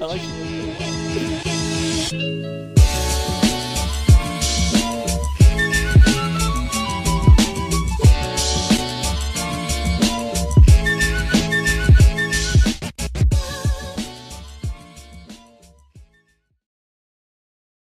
I 0.00 0.04
like 0.06 0.20